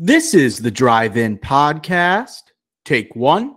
[0.00, 2.42] This is the Drive In Podcast.
[2.84, 3.56] Take one.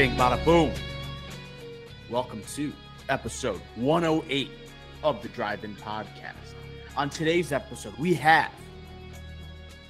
[0.00, 0.72] Bing, bada boom.
[2.08, 2.72] Welcome to
[3.10, 4.50] episode 108
[5.04, 6.54] of the Drive In Podcast.
[6.96, 8.50] On today's episode, we have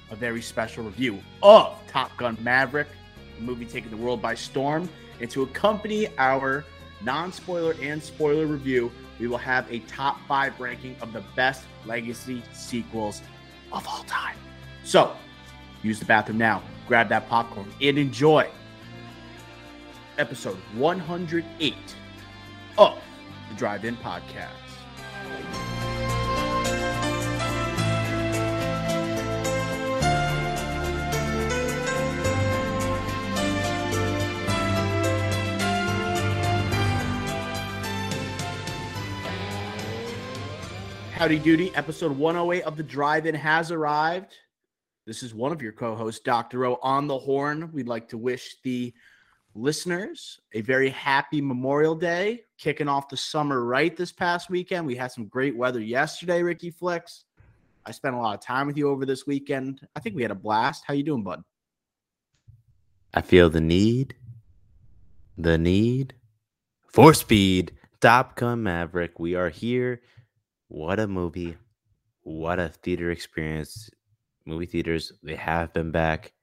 [0.09, 2.89] a very special review of Top Gun Maverick,
[3.37, 4.89] the movie taking the world by storm.
[5.21, 6.65] And to accompany our
[7.01, 11.63] non spoiler and spoiler review, we will have a top five ranking of the best
[11.85, 13.21] legacy sequels
[13.71, 14.35] of all time.
[14.83, 15.15] So,
[15.83, 18.49] use the bathroom now, grab that popcorn, and enjoy
[20.17, 21.73] episode 108
[22.77, 23.01] of
[23.49, 24.49] the Drive In Podcast.
[41.13, 44.35] Howdy Doody, episode 108 of the Drive In has arrived.
[45.05, 46.65] This is one of your co hosts, Dr.
[46.65, 47.71] O, on the horn.
[47.71, 48.93] We'd like to wish the
[49.55, 54.85] listeners a very happy Memorial Day, kicking off the summer right this past weekend.
[54.85, 57.25] We had some great weather yesterday, Ricky Flicks.
[57.85, 59.87] I spent a lot of time with you over this weekend.
[59.95, 60.83] I think we had a blast.
[60.85, 61.43] How you doing, bud?
[63.13, 64.15] I feel the need,
[65.37, 66.13] the need
[66.87, 67.73] for speed.
[67.99, 69.19] Top Gun Maverick.
[69.19, 70.01] We are here.
[70.67, 71.57] What a movie.
[72.23, 73.89] What a theater experience.
[74.45, 76.33] Movie theaters, they have been back.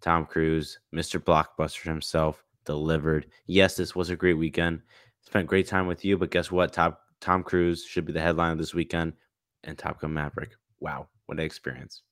[0.00, 1.20] Tom Cruise, Mr.
[1.20, 3.26] Blockbuster himself, delivered.
[3.46, 4.82] Yes, this was a great weekend.
[5.22, 6.72] Spent great time with you, but guess what?
[6.72, 9.12] Top Tom Cruise should be the headline of this weekend,
[9.64, 10.52] and Top Gun Maverick.
[10.78, 12.02] Wow, what an experience!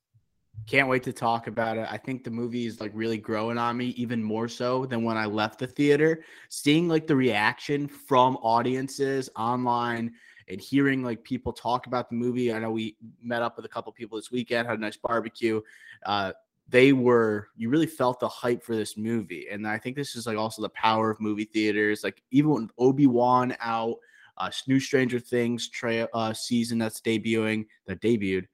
[0.67, 1.87] Can't wait to talk about it.
[1.89, 5.17] I think the movie is like really growing on me, even more so than when
[5.17, 6.25] I left the theater.
[6.49, 10.13] Seeing like the reaction from audiences online
[10.49, 12.53] and hearing like people talk about the movie.
[12.53, 15.61] I know we met up with a couple people this weekend, had a nice barbecue.
[16.05, 16.33] Uh,
[16.69, 19.47] they were you really felt the hype for this movie.
[19.51, 22.05] And i think this is like also the power of movie theaters.
[22.05, 23.97] Like even when obi-wan out
[24.37, 28.47] uh new stranger things tra- uh season that's debuting that debuted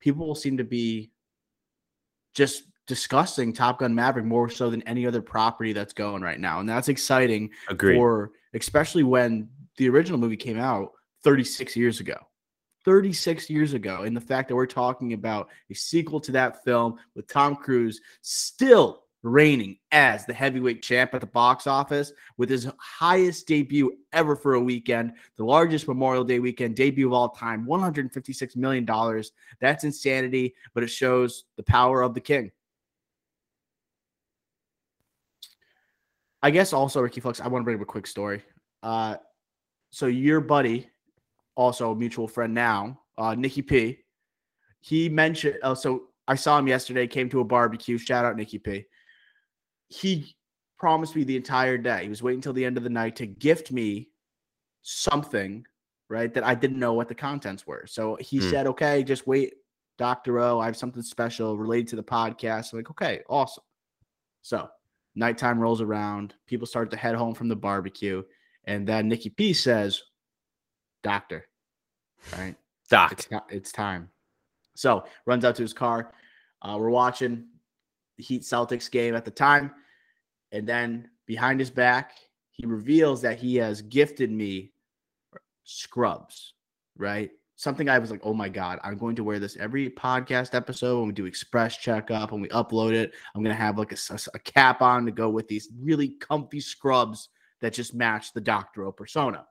[0.00, 1.10] people seem to be
[2.34, 6.58] just discussing top gun maverick more so than any other property that's going right now.
[6.58, 7.94] And that's exciting Agreed.
[7.94, 10.90] for especially when the original movie came out
[11.22, 12.16] 36 years ago
[12.84, 14.02] 36 years ago.
[14.02, 18.00] And the fact that we're talking about a sequel to that film with Tom Cruise
[18.22, 24.34] still reigning as the heavyweight champ at the box office with his highest debut ever
[24.34, 28.86] for a weekend, the largest Memorial Day weekend debut of all time, $156 million.
[29.60, 32.50] That's insanity, but it shows the power of the king.
[36.42, 38.42] I guess also, Ricky Flex, I want to bring up a quick story.
[38.82, 39.16] Uh,
[39.90, 40.88] so your buddy,
[41.60, 43.98] also a mutual friend now, uh, Nikki P.
[44.80, 47.98] He mentioned, uh, so I saw him yesterday, came to a barbecue.
[47.98, 48.86] Shout out Nikki P.
[49.88, 50.34] He
[50.78, 52.04] promised me the entire day.
[52.04, 54.08] He was waiting until the end of the night to gift me
[54.80, 55.66] something,
[56.08, 56.32] right?
[56.32, 57.84] That I didn't know what the contents were.
[57.86, 58.48] So he Hmm.
[58.50, 59.52] said, okay, just wait,
[59.98, 60.38] Dr.
[60.38, 60.60] O.
[60.60, 62.72] I have something special related to the podcast.
[62.72, 63.64] I'm like, okay, awesome.
[64.40, 64.66] So
[65.14, 66.34] nighttime rolls around.
[66.46, 68.22] People start to head home from the barbecue.
[68.64, 70.00] And then Nikki P says,
[71.02, 71.46] Doctor,
[72.36, 72.56] right?
[72.88, 73.12] Doc.
[73.12, 74.10] It's, it's time.
[74.74, 76.12] So runs out to his car.
[76.62, 77.46] Uh, we're watching
[78.16, 79.72] the Heat Celtics game at the time.
[80.52, 82.12] And then behind his back,
[82.50, 84.72] he reveals that he has gifted me
[85.64, 86.54] scrubs,
[86.96, 87.30] right?
[87.56, 90.98] Something I was like, oh my God, I'm going to wear this every podcast episode
[90.98, 93.12] when we do express checkup and we upload it.
[93.34, 97.28] I'm going to have like a cap on to go with these really comfy scrubs
[97.60, 99.46] that just match the Doctor O persona.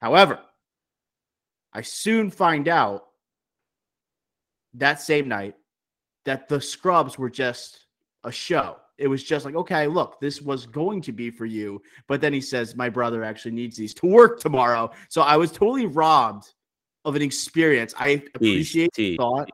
[0.00, 0.40] However,
[1.74, 3.06] I soon find out
[4.74, 5.54] that same night
[6.24, 7.86] that the scrubs were just
[8.24, 8.76] a show.
[8.96, 11.82] It was just like, okay, look, this was going to be for you.
[12.06, 14.90] But then he says, my brother actually needs these to work tomorrow.
[15.08, 16.52] So I was totally robbed
[17.04, 17.92] of an experience.
[17.98, 19.50] I appreciate the thought.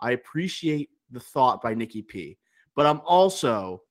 [0.00, 2.36] I appreciate the thought by Nikki P.
[2.76, 3.82] But I'm also,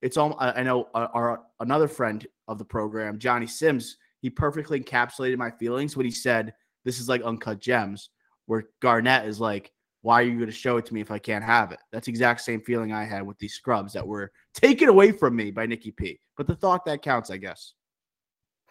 [0.00, 4.30] it's all I I know our, our another friend of the program, Johnny Sims, he
[4.30, 6.54] perfectly encapsulated my feelings when he said,
[6.84, 8.10] This is like uncut gems,
[8.46, 9.72] where Garnett is like,
[10.02, 11.80] Why are you going to show it to me if I can't have it?
[11.92, 15.50] That's exact same feeling I had with these scrubs that were taken away from me
[15.50, 16.18] by Nikki P.
[16.36, 17.74] But the thought that counts, I guess.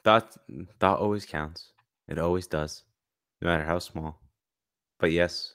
[0.03, 0.37] Thought
[0.79, 1.73] thought always counts.
[2.07, 2.83] It always does,
[3.41, 4.21] no matter how small.
[4.99, 5.53] But yes,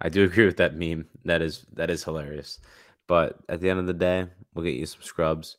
[0.00, 1.06] I do agree with that meme.
[1.24, 2.58] That is that is hilarious.
[3.06, 5.58] But at the end of the day, we'll get you some scrubs,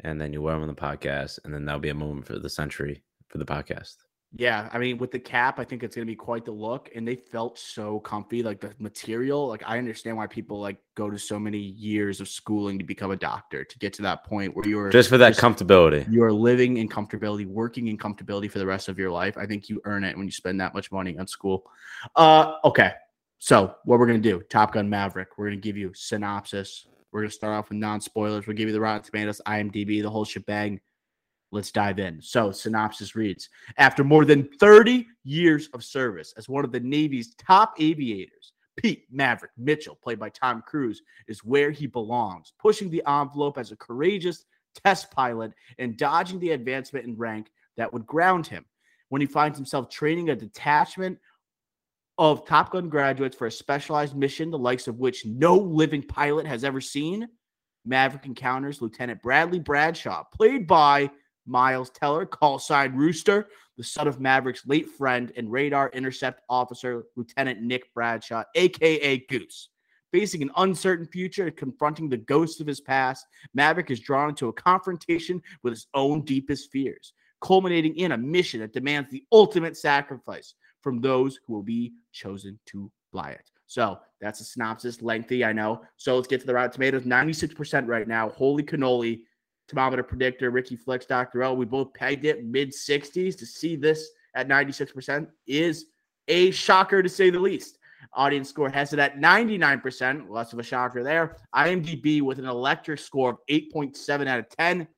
[0.00, 2.38] and then you wear them on the podcast, and then that'll be a moment for
[2.38, 3.96] the century for the podcast.
[4.36, 6.90] Yeah, I mean, with the cap, I think it's going to be quite the look,
[6.94, 8.42] and they felt so comfy.
[8.42, 12.28] Like the material, like I understand why people like go to so many years of
[12.28, 15.30] schooling to become a doctor to get to that point where you're just for that
[15.30, 16.10] just, comfortability.
[16.12, 19.38] You are living in comfortability, working in comfortability for the rest of your life.
[19.38, 21.64] I think you earn it when you spend that much money on school.
[22.14, 22.92] Uh, okay,
[23.38, 24.42] so what we're gonna do?
[24.50, 25.38] Top Gun Maverick.
[25.38, 26.86] We're gonna give you synopsis.
[27.12, 28.46] We're gonna start off with non spoilers.
[28.46, 30.80] We'll give you the Rotten Tomatoes, IMDb, the whole shebang.
[31.50, 32.20] Let's dive in.
[32.20, 33.48] So, synopsis reads
[33.78, 39.06] After more than 30 years of service as one of the Navy's top aviators, Pete
[39.10, 43.76] Maverick Mitchell, played by Tom Cruise, is where he belongs, pushing the envelope as a
[43.76, 44.44] courageous
[44.84, 48.64] test pilot and dodging the advancement in rank that would ground him.
[49.08, 51.18] When he finds himself training a detachment
[52.18, 56.46] of Top Gun graduates for a specialized mission, the likes of which no living pilot
[56.46, 57.28] has ever seen,
[57.86, 61.10] Maverick encounters Lieutenant Bradley Bradshaw, played by
[61.48, 67.04] Miles Teller, call sign Rooster, the son of Maverick's late friend and radar intercept officer,
[67.16, 69.70] Lieutenant Nick Bradshaw, aka Goose.
[70.12, 74.48] Facing an uncertain future and confronting the ghosts of his past, Maverick is drawn into
[74.48, 77.12] a confrontation with his own deepest fears,
[77.42, 82.58] culminating in a mission that demands the ultimate sacrifice from those who will be chosen
[82.66, 83.50] to fly it.
[83.66, 85.82] So that's a synopsis, lengthy, I know.
[85.98, 87.02] So let's get to the Rotten Tomatoes.
[87.02, 88.30] 96% right now.
[88.30, 89.20] Holy cannoli
[89.68, 91.42] Tomatometer predictor, Ricky Flex, Dr.
[91.42, 91.56] L.
[91.56, 93.36] We both pegged it mid 60s.
[93.38, 95.86] To see this at 96% is
[96.28, 97.78] a shocker to say the least.
[98.14, 101.36] Audience score has it at 99%, less of a shocker there.
[101.54, 104.88] IMDb with an electric score of 8.7 out of 10.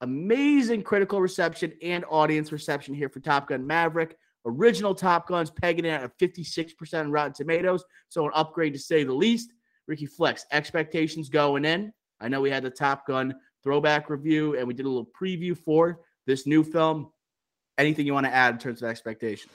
[0.00, 4.16] Amazing critical reception and audience reception here for Top Gun Maverick.
[4.46, 9.04] Original Top Guns pegging it at a 56% Rotten Tomatoes, so an upgrade to say
[9.04, 9.52] the least.
[9.86, 11.92] Ricky Flex, expectations going in.
[12.20, 15.56] I know we had the Top Gun throwback review and we did a little preview
[15.56, 17.10] for this new film.
[17.78, 19.52] Anything you want to add in terms of expectations?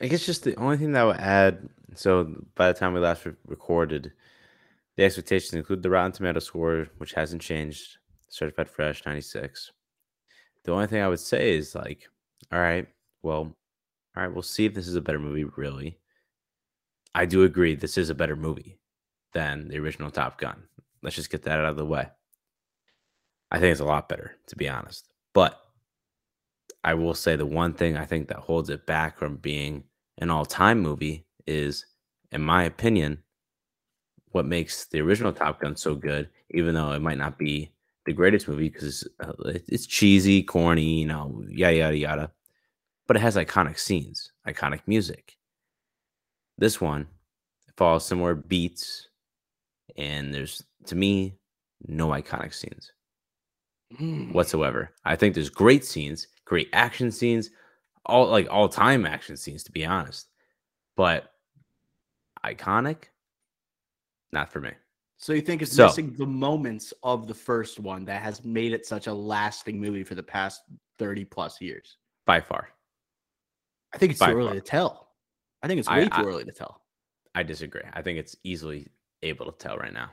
[0.00, 1.68] I guess just the only thing that I would add.
[1.94, 4.12] So by the time we last re- recorded,
[4.96, 7.98] the expectations include the Rotten Tomato score, which hasn't changed,
[8.28, 9.72] certified fresh, 96.
[10.64, 12.08] The only thing I would say is like,
[12.52, 12.86] all right,
[13.22, 13.56] well,
[14.16, 15.98] all right, we'll see if this is a better movie, really.
[17.14, 18.78] I do agree this is a better movie
[19.32, 20.64] than the original Top Gun.
[21.02, 22.08] Let's just get that out of the way.
[23.50, 25.08] I think it's a lot better, to be honest.
[25.32, 25.58] But
[26.84, 29.84] I will say the one thing I think that holds it back from being
[30.18, 31.86] an all time movie is,
[32.30, 33.22] in my opinion,
[34.32, 37.72] what makes the original Top Gun so good, even though it might not be
[38.04, 39.32] the greatest movie because uh,
[39.68, 42.32] it's cheesy, corny, you know, yada, yada, yada.
[43.06, 45.36] But it has iconic scenes, iconic music.
[46.58, 47.06] This one
[47.76, 49.08] follows similar beats,
[49.96, 51.38] and there's, to me,
[51.86, 52.92] no iconic scenes
[53.94, 54.32] mm.
[54.32, 54.92] whatsoever.
[55.04, 57.50] I think there's great scenes, great action scenes,
[58.06, 60.28] all like all time action scenes, to be honest.
[60.96, 61.32] But
[62.44, 63.04] iconic,
[64.32, 64.70] not for me.
[65.16, 68.72] So you think it's so, missing the moments of the first one that has made
[68.72, 70.62] it such a lasting movie for the past
[70.98, 71.96] 30 plus years?
[72.24, 72.68] By far.
[73.92, 74.54] I think it's By too early far.
[74.54, 75.08] to tell.
[75.62, 76.82] I think it's way I, too I, early to tell.
[77.34, 77.82] I disagree.
[77.92, 80.10] I think it's easily able to tell right now.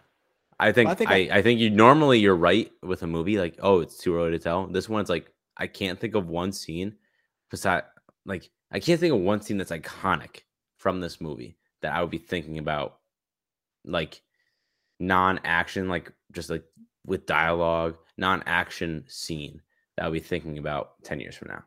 [0.60, 3.56] I think, I think I, I, think you normally you're right with a movie like
[3.60, 4.68] oh it's too early to tell.
[4.68, 6.96] This one's like I can't think of one scene
[7.52, 7.86] besides
[8.26, 10.42] like I can't think of one scene that's iconic
[10.78, 13.00] from this movie that I would be thinking about
[13.84, 14.22] like
[15.00, 16.64] non-action like just like
[17.06, 19.62] with dialogue non-action scene
[19.98, 21.64] that I would be thinking about 10 years from now.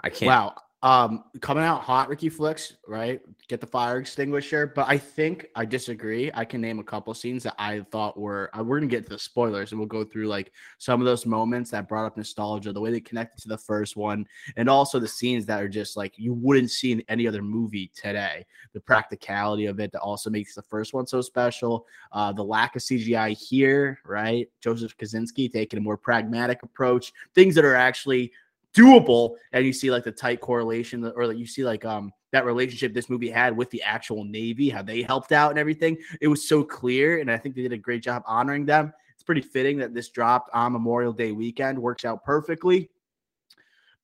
[0.00, 0.56] I can't Wow.
[0.84, 3.18] Um, coming out hot, Ricky Flicks, right?
[3.48, 4.66] Get the fire extinguisher.
[4.66, 6.30] But I think I disagree.
[6.34, 8.50] I can name a couple scenes that I thought were.
[8.52, 11.24] Uh, we're gonna get to the spoilers, and we'll go through like some of those
[11.24, 14.26] moments that brought up nostalgia, the way they connected to the first one,
[14.58, 17.90] and also the scenes that are just like you wouldn't see in any other movie
[17.96, 18.44] today.
[18.74, 21.86] The practicality of it that also makes the first one so special.
[22.12, 24.50] Uh, the lack of CGI here, right?
[24.60, 28.32] Joseph Kosinski taking a more pragmatic approach, things that are actually
[28.74, 32.44] doable and you see like the tight correlation or that you see like um that
[32.44, 36.28] relationship this movie had with the actual navy how they helped out and everything it
[36.28, 39.40] was so clear and i think they did a great job honoring them it's pretty
[39.40, 42.90] fitting that this dropped on memorial day weekend works out perfectly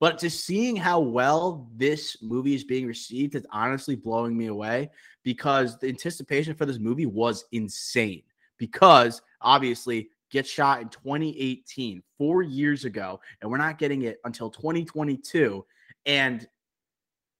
[0.00, 4.91] but just seeing how well this movie is being received is honestly blowing me away
[5.23, 8.23] because the anticipation for this movie was insane.
[8.57, 14.51] Because obviously, gets shot in 2018, four years ago, and we're not getting it until
[14.51, 15.65] 2022.
[16.07, 16.47] And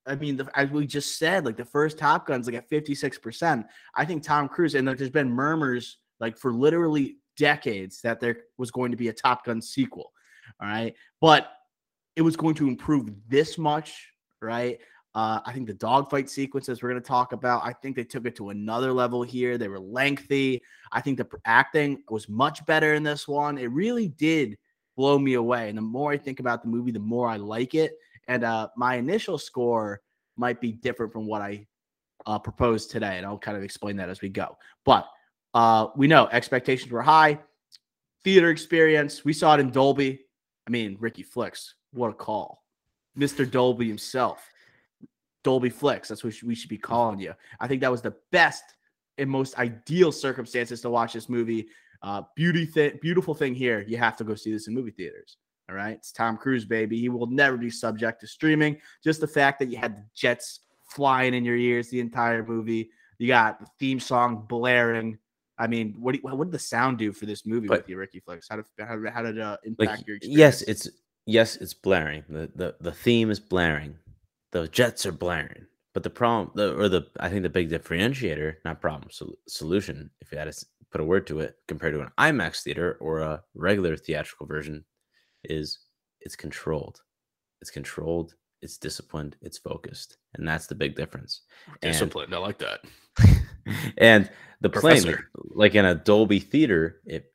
[0.07, 3.65] I mean, the, as we just said, like the first Top Gun's like at 56%.
[3.95, 8.71] I think Tom Cruise, and there's been murmurs like for literally decades that there was
[8.71, 10.13] going to be a Top Gun sequel.
[10.61, 10.95] All right.
[11.21, 11.51] But
[12.17, 14.79] it was going to improve this much, right?
[15.15, 18.27] Uh, I think the dogfight sequences we're going to talk about, I think they took
[18.27, 19.59] it to another level here.
[19.59, 20.63] They were lengthy.
[20.93, 23.59] I think the acting was much better in this one.
[23.59, 24.57] It really did
[24.97, 25.69] blow me away.
[25.69, 27.93] And the more I think about the movie, the more I like it.
[28.29, 30.01] And uh, my initial score
[30.37, 31.67] might be different from what I
[32.27, 33.17] uh, proposed today.
[33.17, 34.57] And I'll kind of explain that as we go.
[34.85, 35.09] But
[35.55, 37.41] uh, we know expectations were high.
[38.23, 39.25] Theater experience.
[39.25, 40.21] We saw it in Dolby.
[40.67, 42.63] I mean, Ricky Flicks, what a call.
[43.19, 43.51] Mr.
[43.51, 44.50] Dolby himself.
[45.43, 46.09] Dolby Flicks.
[46.09, 47.35] That's what we should be calling you.
[47.61, 48.65] I think that was the best
[49.19, 51.69] and most ideal circumstances to watch this movie.
[52.03, 53.85] Uh, beauty th- beautiful thing here.
[53.87, 55.37] You have to go see this in movie theaters.
[55.69, 55.97] All right.
[55.97, 56.99] It's Tom Cruise, baby.
[56.99, 58.79] He will never be subject to streaming.
[59.05, 62.91] Just the fact that you had the jets flying in your ears the entire movie.
[63.19, 65.19] You got the theme song blaring.
[65.59, 67.99] I mean, what, you, what did the sound do for this movie but, with you,
[67.99, 68.49] Ricky Flicks?
[68.49, 70.39] How did how, how did uh, impact like, your experience?
[70.39, 70.89] Yes, it's
[71.27, 72.25] yes, it's blaring.
[72.29, 73.97] The, the the theme is blaring
[74.53, 75.67] the Jets are blaring.
[75.93, 80.11] But the problem, the, or the I think the big differentiator, not problem, so, solution,
[80.21, 83.21] if you had to put a word to it, compared to an IMAX theater or
[83.21, 84.85] a regular theatrical version,
[85.45, 85.81] is
[86.21, 87.01] it's controlled.
[87.61, 88.35] It's controlled.
[88.63, 89.37] It's disciplined.
[89.41, 91.43] It's focused, and that's the big difference.
[91.81, 92.27] Disciplined.
[92.27, 92.81] And, I like that.
[93.99, 94.31] and
[94.61, 97.33] the plane, like, like in a Dolby theater, it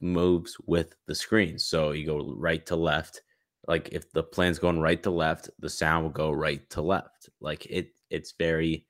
[0.00, 1.58] moves with the screen.
[1.58, 3.22] So you go right to left
[3.68, 7.28] like if the plane's going right to left, the sound will go right to left.
[7.40, 8.86] Like it, it's very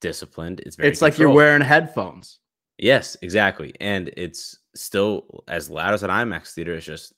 [0.00, 0.60] disciplined.
[0.60, 0.88] It's very.
[0.88, 2.40] It's like you're wearing headphones.
[2.78, 6.74] Yes, exactly, and it's still as loud as an IMAX theater.
[6.74, 7.14] It's just,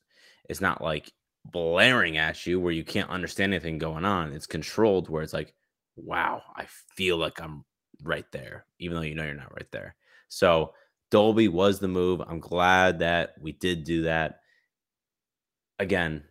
[0.48, 1.12] it's not like
[1.44, 4.32] blaring at you where you can't understand anything going on.
[4.32, 5.54] It's controlled where it's like,
[5.96, 7.64] wow, I feel like I'm
[8.02, 9.96] right there, even though you know you're not right there.
[10.28, 10.74] So
[11.10, 12.20] Dolby was the move.
[12.20, 14.40] I'm glad that we did do that.
[15.80, 16.22] Again,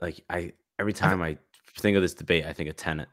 [0.00, 1.38] like I every time I
[1.78, 3.08] think of this debate, I think of Tenet.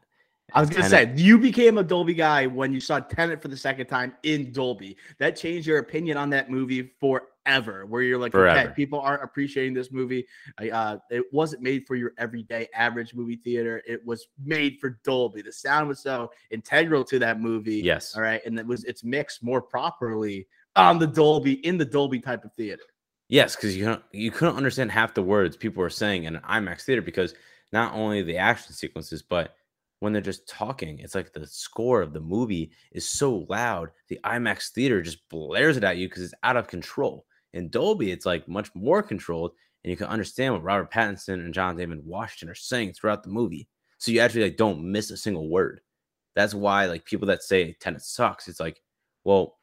[0.52, 1.18] I was gonna Tenet.
[1.18, 4.52] say you became a Dolby guy when you saw Tenet for the second time in
[4.52, 4.96] Dolby.
[5.18, 7.84] That changed your opinion on that movie forever.
[7.84, 8.60] Where you're like, forever.
[8.60, 10.24] okay, people aren't appreciating this movie.
[10.58, 13.82] Uh, it wasn't made for your everyday average movie theater.
[13.88, 15.42] It was made for Dolby.
[15.42, 17.80] The sound was so integral to that movie.
[17.80, 18.14] Yes.
[18.14, 22.20] All right, and it was it's mixed more properly on the Dolby in the Dolby
[22.20, 22.82] type of theater.
[23.28, 26.82] Yes, because you you couldn't understand half the words people were saying in an IMAX
[26.82, 27.34] theater because
[27.72, 29.56] not only the action sequences, but
[30.00, 33.90] when they're just talking, it's like the score of the movie is so loud.
[34.08, 37.26] The IMAX theater just blares it at you because it's out of control.
[37.54, 39.52] In Dolby, it's like much more controlled,
[39.82, 43.30] and you can understand what Robert Pattinson and John David Washington are saying throughout the
[43.30, 43.66] movie.
[43.98, 45.80] So you actually like don't miss a single word.
[46.34, 48.82] That's why like people that say Tenet sucks, it's like,
[49.24, 49.58] well,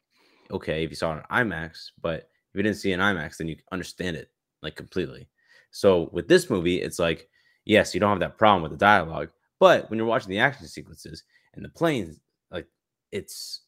[0.51, 3.47] okay, if you saw it on IMAX, but if you didn't see an IMAX, then
[3.47, 4.29] you understand it
[4.61, 5.27] like completely.
[5.71, 7.27] So with this movie, it's like,
[7.65, 9.29] yes, you don't have that problem with the dialogue,
[9.59, 11.23] but when you're watching the action sequences
[11.55, 12.19] and the planes,
[12.51, 12.67] like
[13.11, 13.61] it's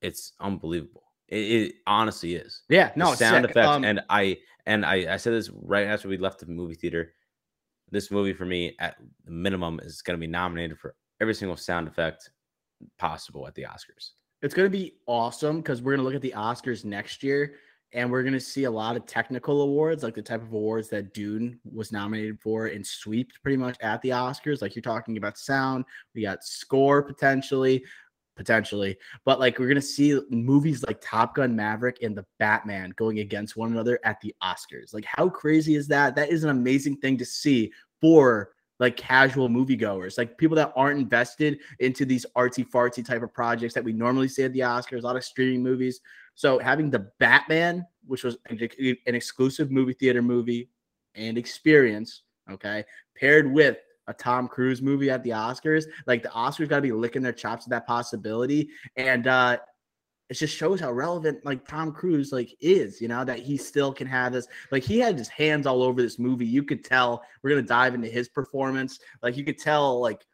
[0.00, 1.02] it's unbelievable.
[1.28, 2.62] It, it honestly is.
[2.70, 3.50] Yeah, no sound sick.
[3.50, 6.74] effects, um, and I and I I said this right after we left the movie
[6.74, 7.12] theater.
[7.90, 11.56] This movie for me, at the minimum, is going to be nominated for every single
[11.56, 12.30] sound effect
[12.98, 14.12] possible at the Oscars.
[14.42, 17.56] It's going to be awesome because we're going to look at the Oscars next year
[17.92, 20.88] and we're going to see a lot of technical awards, like the type of awards
[20.90, 24.62] that Dune was nominated for and swept pretty much at the Oscars.
[24.62, 27.84] Like you're talking about sound, we got score potentially,
[28.36, 32.94] potentially, but like we're going to see movies like Top Gun Maverick and the Batman
[32.96, 34.94] going against one another at the Oscars.
[34.94, 36.14] Like, how crazy is that?
[36.14, 40.98] That is an amazing thing to see for like casual moviegoers, like people that aren't
[40.98, 45.02] invested into these artsy fartsy type of projects that we normally see at the Oscars,
[45.02, 46.00] a lot of streaming movies.
[46.40, 48.58] So having the Batman, which was an,
[49.06, 50.70] an exclusive movie theater movie
[51.14, 52.82] and experience, okay,
[53.14, 56.92] paired with a Tom Cruise movie at the Oscars, like the Oscars got to be
[56.92, 58.70] licking their chops at that possibility.
[58.96, 59.58] And uh,
[60.30, 63.92] it just shows how relevant like Tom Cruise like is, you know, that he still
[63.92, 64.48] can have this.
[64.70, 66.46] Like he had his hands all over this movie.
[66.46, 67.22] You could tell.
[67.42, 68.98] We're gonna dive into his performance.
[69.22, 70.24] Like you could tell, like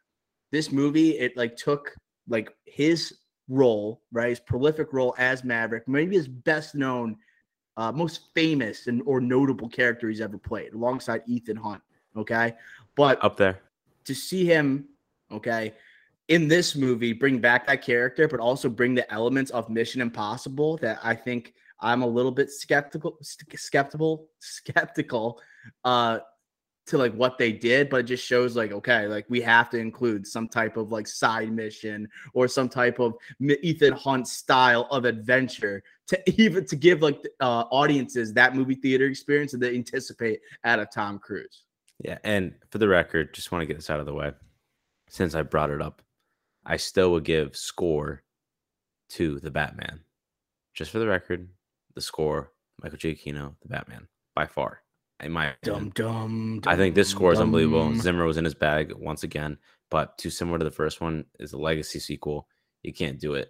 [0.53, 1.93] this movie, it like took
[2.29, 3.13] like his
[3.47, 4.29] role, right?
[4.29, 7.17] His prolific role as Maverick, maybe his best known,
[7.77, 11.81] uh, most famous and or notable character he's ever played, alongside Ethan Hunt.
[12.15, 12.55] Okay,
[12.95, 13.61] but up there
[14.05, 14.85] to see him,
[15.31, 15.73] okay,
[16.27, 20.77] in this movie bring back that character, but also bring the elements of Mission Impossible
[20.77, 25.39] that I think I'm a little bit skeptical, skeptical, skeptical
[25.83, 26.19] uh,
[26.87, 29.77] to like what they did, but it just shows like okay, like we have to
[29.77, 35.05] include some type of like side mission or some type of Ethan Hunt style of
[35.05, 40.39] adventure to even to give like uh, audiences that movie theater experience that they anticipate
[40.63, 41.63] out of Tom Cruise.
[42.03, 44.31] Yeah, and for the record, just want to get this out of the way.
[45.09, 46.01] Since I brought it up,
[46.65, 48.23] I still would give score
[49.09, 50.01] to the Batman.
[50.73, 51.49] Just for the record,
[51.95, 52.51] the score,
[52.83, 54.83] Michael Giacchino, the Batman, by far.
[55.19, 57.95] In my dum, dum, I think this score is unbelievable.
[57.95, 59.57] Zimmer was in his bag once again,
[59.89, 62.47] but too similar to the first one is a legacy sequel.
[62.83, 63.49] You can't do it.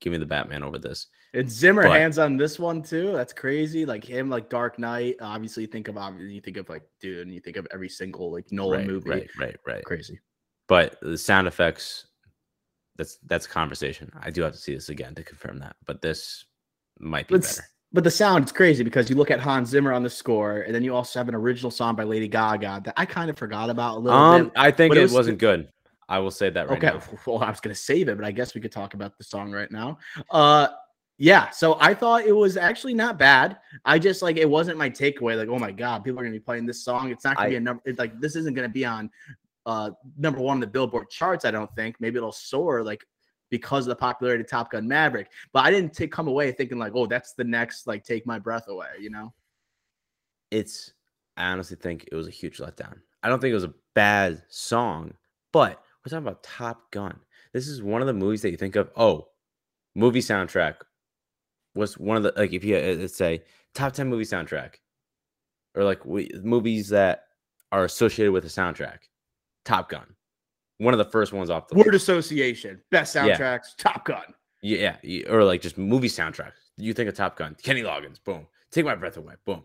[0.00, 1.06] Give me the Batman over this.
[1.32, 3.12] And Zimmer but, hands on this one too.
[3.12, 3.86] That's crazy.
[3.86, 5.16] Like him, like Dark Knight.
[5.22, 8.30] Obviously, think of obviously you think of like Dune, and you think of every single
[8.30, 9.10] like Nolan right, movie.
[9.10, 9.84] Right, right, right.
[9.84, 10.20] Crazy.
[10.68, 12.06] But the sound effects,
[12.96, 14.12] that's that's conversation.
[14.20, 15.76] I do have to see this again to confirm that.
[15.86, 16.44] But this
[16.98, 17.62] might be better.
[17.92, 20.74] But the sound is crazy because you look at Hans Zimmer on the score, and
[20.74, 23.68] then you also have an original song by Lady Gaga that I kind of forgot
[23.68, 24.52] about a little um, bit.
[24.56, 25.68] I think it, it was, wasn't good.
[26.08, 26.96] I will say that right okay.
[26.98, 27.18] Now.
[27.26, 29.52] Well, I was gonna save it, but I guess we could talk about the song
[29.52, 29.98] right now.
[30.30, 30.68] Uh
[31.18, 33.58] yeah, so I thought it was actually not bad.
[33.84, 35.36] I just like it wasn't my takeaway.
[35.36, 37.10] Like, oh my god, people are gonna be playing this song.
[37.10, 37.82] It's not gonna I, be a number.
[37.84, 39.10] It's like this isn't gonna be on
[39.64, 41.44] uh number one on the Billboard charts.
[41.44, 41.96] I don't think.
[42.00, 43.04] Maybe it'll soar like
[43.52, 45.30] because of the popularity of Top Gun Maverick.
[45.52, 48.66] But I didn't come away thinking like, oh, that's the next like take my breath
[48.66, 48.88] away.
[48.98, 49.34] You know?
[50.50, 50.94] It's.
[51.36, 52.96] I honestly think it was a huge letdown.
[53.22, 55.12] I don't think it was a bad song,
[55.52, 57.20] but we're talking about Top Gun.
[57.52, 58.90] This is one of the movies that you think of.
[58.96, 59.28] Oh,
[59.94, 60.76] movie soundtrack
[61.74, 63.42] was one of the like if you uh, let's say
[63.74, 64.74] top 10 movie soundtrack
[65.74, 67.24] or like we, movies that
[67.70, 68.98] are associated with a soundtrack
[69.64, 70.06] top gun
[70.82, 72.02] one of the first ones off the word list.
[72.08, 73.92] association best soundtracks yeah.
[73.92, 74.24] top gun
[74.62, 74.96] yeah
[75.28, 78.94] or like just movie soundtracks you think of top gun kenny loggins boom take my
[78.94, 79.62] breath away boom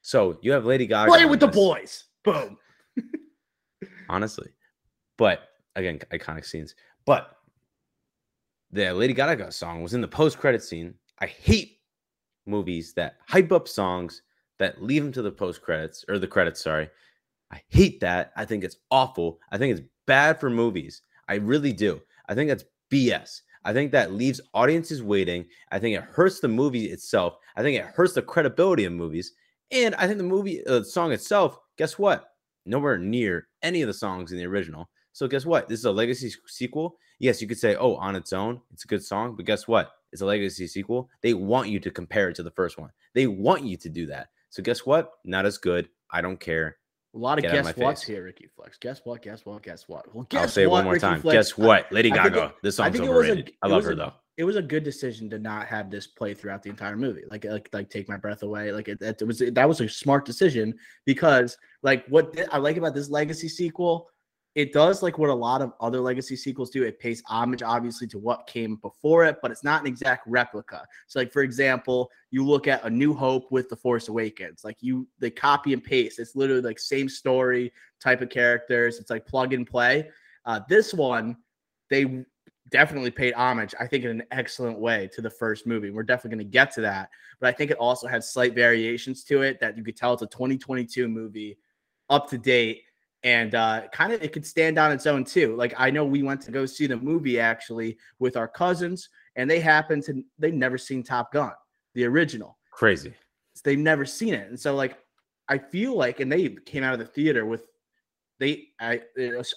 [0.00, 2.56] so you have lady gaga play with the boys boom
[4.08, 4.48] honestly
[5.16, 7.36] but again iconic scenes but
[8.70, 11.78] the lady gaga song was in the post-credit scene I hate
[12.46, 14.22] movies that hype up songs
[14.58, 16.60] that leave them to the post credits or the credits.
[16.60, 16.90] Sorry,
[17.52, 18.32] I hate that.
[18.36, 19.38] I think it's awful.
[19.52, 21.02] I think it's bad for movies.
[21.28, 22.00] I really do.
[22.28, 23.42] I think that's BS.
[23.64, 25.46] I think that leaves audiences waiting.
[25.70, 27.36] I think it hurts the movie itself.
[27.56, 29.32] I think it hurts the credibility of movies.
[29.70, 32.30] And I think the movie uh, song itself, guess what?
[32.66, 34.88] Nowhere near any of the songs in the original.
[35.12, 35.68] So guess what?
[35.68, 36.96] This is a legacy sequel.
[37.18, 39.36] Yes, you could say, oh, on its own, it's a good song.
[39.36, 39.92] But guess what?
[40.12, 41.08] It's a legacy sequel.
[41.22, 42.90] They want you to compare it to the first one.
[43.14, 44.28] They want you to do that.
[44.50, 45.12] So guess what?
[45.24, 45.88] Not as good.
[46.10, 46.76] I don't care.
[47.14, 48.78] A lot of Get guess what's here, Ricky Flex.
[48.78, 49.20] Guess what?
[49.20, 49.62] Guess what?
[49.62, 50.14] Guess what?
[50.14, 51.20] Well, guess I'll say what, it one more Ricky time.
[51.20, 51.36] Flex.
[51.36, 51.92] Guess what?
[51.92, 52.44] Lady Gaga.
[52.44, 53.50] It, this song's overrated.
[53.62, 54.12] A, I love her a, though.
[54.38, 57.24] It was a good decision to not have this play throughout the entire movie.
[57.30, 58.72] Like, like, like, take my breath away.
[58.72, 62.94] Like, it, it was that was a smart decision because, like, what I like about
[62.94, 64.08] this legacy sequel
[64.54, 66.82] it does like what a lot of other legacy sequels do.
[66.82, 70.84] It pays homage, obviously, to what came before it, but it's not an exact replica.
[71.06, 74.76] So, like for example, you look at A New Hope with The Force Awakens, like
[74.80, 76.18] you they copy and paste.
[76.18, 78.98] It's literally like same story, type of characters.
[78.98, 80.10] It's like plug and play.
[80.44, 81.36] Uh, this one,
[81.88, 82.24] they
[82.68, 85.90] definitely paid homage, I think, in an excellent way to the first movie.
[85.90, 87.08] We're definitely going to get to that,
[87.40, 90.22] but I think it also had slight variations to it that you could tell it's
[90.22, 91.56] a 2022 movie,
[92.10, 92.82] up to date
[93.24, 95.54] and uh, kind of it could stand on its own too.
[95.56, 99.48] Like I know we went to go see the movie actually with our cousins, and
[99.48, 101.52] they happened to they've never seen Top Gun,
[101.94, 102.58] the original.
[102.70, 103.14] Crazy.
[103.64, 104.98] They've never seen it, and so like
[105.48, 107.64] I feel like, and they came out of the theater with
[108.40, 109.02] they I,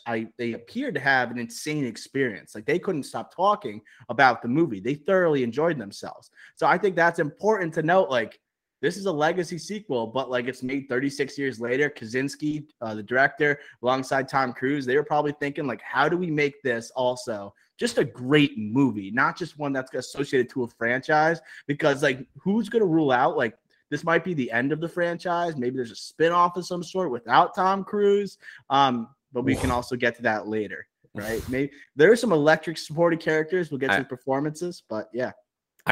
[0.05, 2.53] I they appeared to have an insane experience.
[2.53, 4.79] Like they couldn't stop talking about the movie.
[4.79, 6.29] They thoroughly enjoyed themselves.
[6.55, 8.11] So I think that's important to note.
[8.11, 8.39] Like
[8.85, 11.89] this is a legacy sequel, but like it's made 36 years later.
[11.89, 16.29] Kosinski, uh, the director, alongside Tom Cruise, they were probably thinking like, how do we
[16.29, 21.41] make this also just a great movie, not just one that's associated to a franchise?
[21.65, 23.57] Because like, who's gonna rule out like
[23.89, 25.57] this might be the end of the franchise?
[25.57, 28.37] Maybe there's a spin-off of some sort without Tom Cruise.
[28.69, 31.41] Um, but we can also get to that later, right?
[31.49, 33.71] Maybe there are some electric supporting characters.
[33.71, 35.31] We'll get to I, performances, but yeah.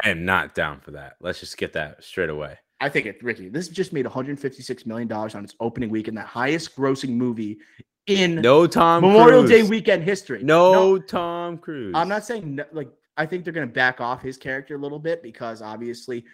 [0.00, 1.16] I am not down for that.
[1.20, 2.58] Let's just get that straight away.
[2.84, 3.48] I think it, Ricky.
[3.48, 7.56] This just made 156 million dollars on its opening week weekend, the highest grossing movie
[8.06, 9.50] in no Tom Memorial Cruise.
[9.50, 10.42] Day weekend history.
[10.42, 11.94] No, no, Tom Cruise.
[11.96, 14.78] I'm not saying no, like I think they're going to back off his character a
[14.78, 16.26] little bit because obviously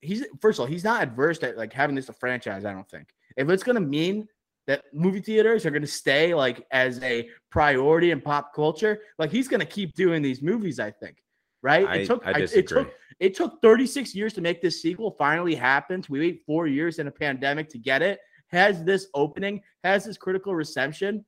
[0.00, 2.64] he's first of all he's not adverse to like having this a franchise.
[2.64, 4.28] I don't think if it's going to mean
[4.68, 9.32] that movie theaters are going to stay like as a priority in pop culture, like
[9.32, 10.78] he's going to keep doing these movies.
[10.78, 11.16] I think,
[11.62, 11.86] right?
[11.86, 15.10] I, it took I I- it took it took 36 years to make this sequel.
[15.18, 16.06] Finally happened.
[16.08, 18.18] We wait four years in a pandemic to get it.
[18.48, 19.62] Has this opening?
[19.84, 21.24] Has this critical reception?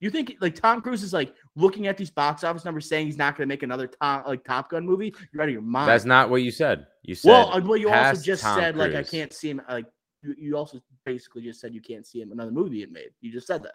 [0.00, 3.18] You think like Tom Cruise is like looking at these box office numbers, saying he's
[3.18, 5.12] not going to make another Top like Top Gun movie?
[5.32, 5.88] You're out of your mind.
[5.88, 6.86] That's not what you said.
[7.02, 9.60] You said well, well, you also just Tom said like I can't see him.
[9.68, 9.86] Like
[10.22, 13.10] you, you also basically just said you can't see him another movie it made.
[13.20, 13.74] You just said that.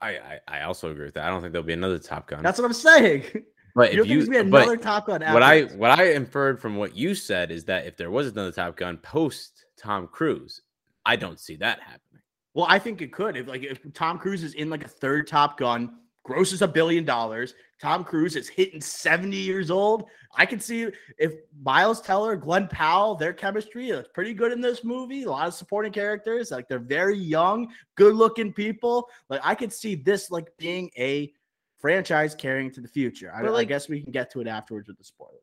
[0.00, 1.24] I, I I also agree with that.
[1.24, 2.42] I don't think there'll be another Top Gun.
[2.42, 3.24] That's what I'm saying.
[3.78, 5.20] but you if don't think there's you be another Top Gun?
[5.32, 8.52] what I what I inferred from what you said is that if there was another
[8.52, 10.62] Top Gun post Tom Cruise,
[11.06, 12.22] I don't see that happening.
[12.54, 13.36] Well, I think it could.
[13.36, 15.92] If like if Tom Cruise is in like a third Top Gun,
[16.24, 20.04] grosses a billion dollars, Tom Cruise is hitting 70 years old.
[20.34, 24.84] I can see if Miles Teller, Glen Powell, their chemistry is pretty good in this
[24.84, 25.22] movie.
[25.22, 29.08] A lot of supporting characters, like they're very young, good-looking people.
[29.30, 31.32] Like I could see this like being a
[31.78, 33.32] franchise carrying to the future.
[33.34, 35.42] I, But, I guess we can get to it afterwards with the spoilers.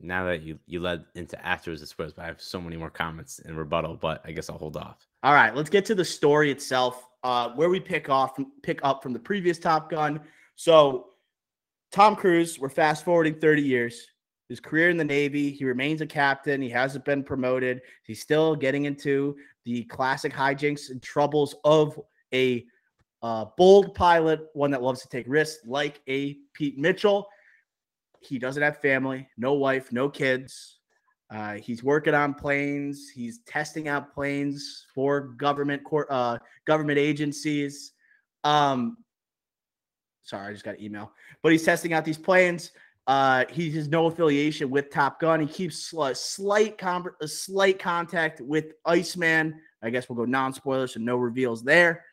[0.00, 2.88] Now that you you led into afterwards, I suppose, but I have so many more
[2.88, 3.96] comments in rebuttal.
[3.96, 5.06] But I guess I'll hold off.
[5.22, 7.04] All right, let's get to the story itself.
[7.22, 10.20] Uh, where we pick off pick up from the previous Top Gun.
[10.54, 11.08] So,
[11.92, 14.06] Tom Cruise, we're fast forwarding 30 years.
[14.48, 16.62] His career in the Navy, he remains a captain.
[16.62, 17.82] He hasn't been promoted.
[18.04, 22.00] He's still getting into the classic hijinks and troubles of
[22.32, 22.64] a
[23.22, 27.26] uh, bold pilot, one that loves to take risks, like a Pete Mitchell.
[28.20, 30.78] He doesn't have family, no wife, no kids.
[31.30, 33.08] Uh, he's working on planes.
[33.08, 37.92] He's testing out planes for government court, uh, government agencies.
[38.44, 38.98] Um,
[40.22, 41.12] sorry, I just got email.
[41.42, 42.70] But he's testing out these planes.
[43.06, 45.40] Uh, he has no affiliation with Top Gun.
[45.40, 49.60] He keeps sl- slight con- a slight contact with Iceman.
[49.82, 52.04] I guess we'll go non-spoiler, so no reveals there.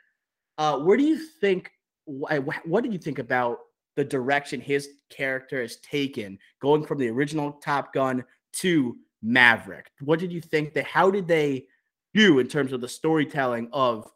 [0.57, 1.71] Uh, where do you think?
[2.07, 3.59] wh- wh- What do you think about
[3.95, 9.91] the direction his character has taken, going from the original Top Gun to Maverick?
[10.01, 10.85] What did you think that?
[10.85, 11.67] How did they
[12.13, 14.09] do in terms of the storytelling of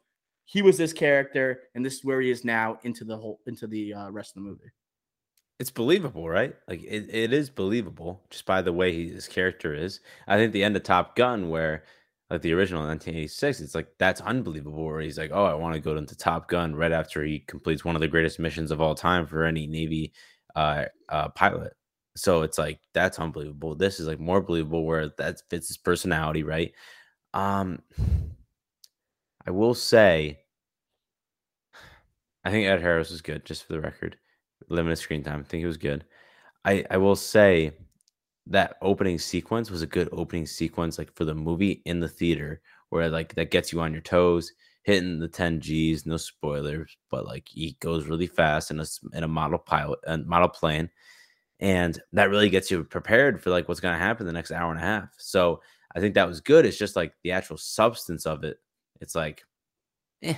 [0.46, 3.68] he was this character and this is where he is now into the whole into
[3.68, 4.72] the uh, rest of the movie?
[5.60, 6.56] It's believable, right?
[6.68, 10.02] Like it, it is believable just by the way he, his character is.
[10.28, 11.84] I think the end of Top Gun, where
[12.30, 14.86] like the original 1986, it's like that's unbelievable.
[14.86, 17.86] Where he's like, "Oh, I want to go into Top Gun" right after he completes
[17.86, 20.14] one of the greatest missions of all time for any Navy
[20.56, 21.74] uh, uh, pilot.
[22.16, 23.76] So it's like that's unbelievable.
[23.76, 26.74] This is like more believable where that fits his personality, right?
[27.34, 27.82] Um,
[29.46, 30.40] I will say,
[32.44, 34.18] I think Ed Harris was good, just for the record.
[34.70, 35.40] Limited screen time.
[35.42, 36.04] I think he was good.
[36.66, 37.74] I I will say
[38.50, 42.62] that opening sequence was a good opening sequence, like for the movie in the theater,
[42.90, 44.52] where like that gets you on your toes,
[44.84, 46.06] hitting the 10 G's.
[46.06, 50.26] No spoilers, but like he goes really fast in a in a model pilot and
[50.26, 50.90] model plane,
[51.60, 54.72] and that really gets you prepared for like what's going to happen the next hour
[54.72, 55.10] and a half.
[55.18, 55.62] So
[55.96, 56.66] I think that was good.
[56.66, 58.58] It's just like the actual substance of it.
[59.02, 59.44] It's like,
[60.22, 60.36] eh,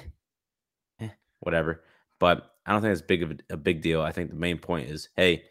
[1.00, 1.84] eh, whatever.
[2.20, 4.02] But I don't think it's big of a, a big deal.
[4.02, 5.44] I think the main point is, hey,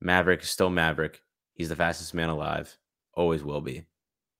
[0.00, 1.20] Maverick is still Maverick.
[1.60, 2.74] He's the fastest man alive.
[3.12, 3.84] Always will be.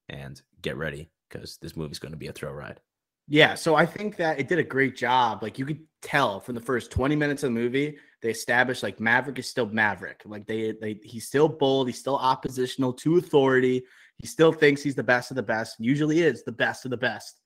[0.09, 2.81] And get ready because this movie's going to be a thrill ride.
[3.29, 5.43] Yeah, so I think that it did a great job.
[5.43, 9.01] Like you could tell from the first 20 minutes of the movie, they established like
[9.01, 10.23] Maverick is still Maverick.
[10.25, 13.83] Like they they he's still bold, he's still oppositional to authority.
[14.17, 15.77] He still thinks he's the best of the best.
[15.79, 17.39] Usually is the best of the best.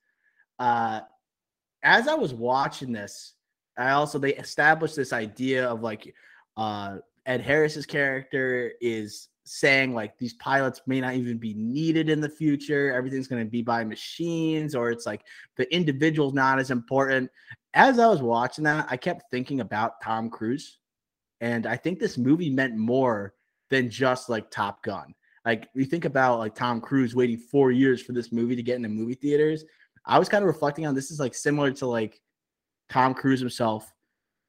[0.57, 1.01] Uh
[1.83, 3.33] as I was watching this,
[3.77, 6.15] I also they established this idea of like
[6.55, 12.19] uh Ed Harris's character is saying like these pilots may not even be needed in
[12.19, 12.91] the future.
[12.93, 15.21] Everything's going to be by machines, or it's like
[15.55, 17.29] the individual's not as important.
[17.73, 20.79] As I was watching that, I kept thinking about Tom Cruise.
[21.41, 23.33] And I think this movie meant more
[23.69, 25.13] than just like Top Gun.
[25.45, 28.77] Like you think about like Tom Cruise waiting four years for this movie to get
[28.77, 29.63] into movie theaters.
[30.05, 32.19] I was kind of reflecting on this is like similar to like
[32.89, 33.91] Tom Cruise himself,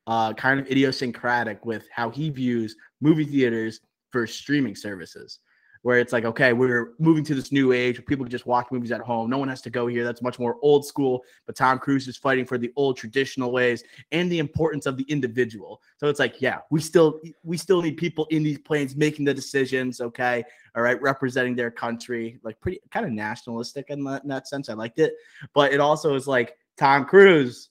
[0.06, 3.80] uh, kind of idiosyncratic with how he views movie theaters
[4.10, 5.40] for streaming services
[5.86, 8.66] where it's like, okay, we're moving to this new age where people can just watch
[8.72, 9.30] movies at home.
[9.30, 10.02] No one has to go here.
[10.02, 11.22] That's much more old school.
[11.46, 15.04] But Tom Cruise is fighting for the old traditional ways and the importance of the
[15.04, 15.80] individual.
[15.98, 19.32] So it's like, yeah, we still we still need people in these planes making the
[19.32, 20.00] decisions.
[20.00, 20.42] Okay,
[20.74, 24.68] all right, representing their country, like pretty kind of nationalistic in that, in that sense.
[24.68, 25.14] I liked it,
[25.54, 27.68] but it also is like Tom Cruise.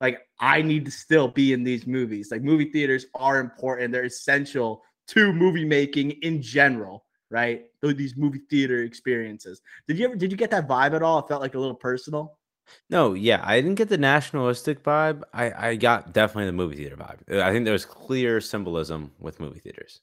[0.00, 2.32] Like I need to still be in these movies.
[2.32, 3.92] Like movie theaters are important.
[3.92, 7.64] They're essential to movie making in general right?
[7.80, 9.62] These movie theater experiences.
[9.88, 11.18] Did you ever did you get that vibe at all?
[11.18, 12.38] It felt like a little personal.
[12.90, 15.22] No, yeah, I didn't get the nationalistic vibe.
[15.32, 17.40] I I got definitely the movie theater vibe.
[17.40, 20.00] I think there was clear symbolism with movie theaters,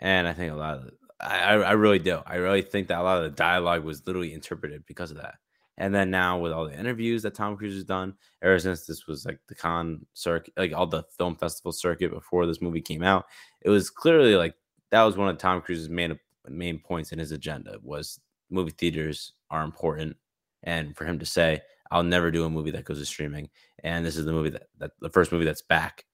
[0.00, 2.20] and I think a lot of I I really do.
[2.26, 5.34] I really think that a lot of the dialogue was literally interpreted because of that.
[5.80, 8.12] And then now with all the interviews that Tom Cruise has done,
[8.42, 12.46] ever since this was like the con circuit, like all the film festival circuit before
[12.46, 13.24] this movie came out,
[13.62, 14.54] it was clearly like
[14.90, 19.32] that was one of Tom Cruise's main main points in his agenda was movie theaters
[19.50, 20.18] are important,
[20.64, 23.48] and for him to say, "I'll never do a movie that goes to streaming,"
[23.82, 26.04] and this is the movie that, that the first movie that's back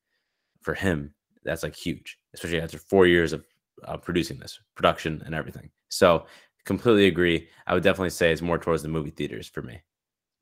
[0.60, 3.44] for him, that's like huge, especially after four years of
[3.84, 5.70] uh, producing this production and everything.
[5.88, 6.26] So
[6.66, 7.48] completely agree.
[7.66, 9.80] I would definitely say it's more towards the movie theaters for me.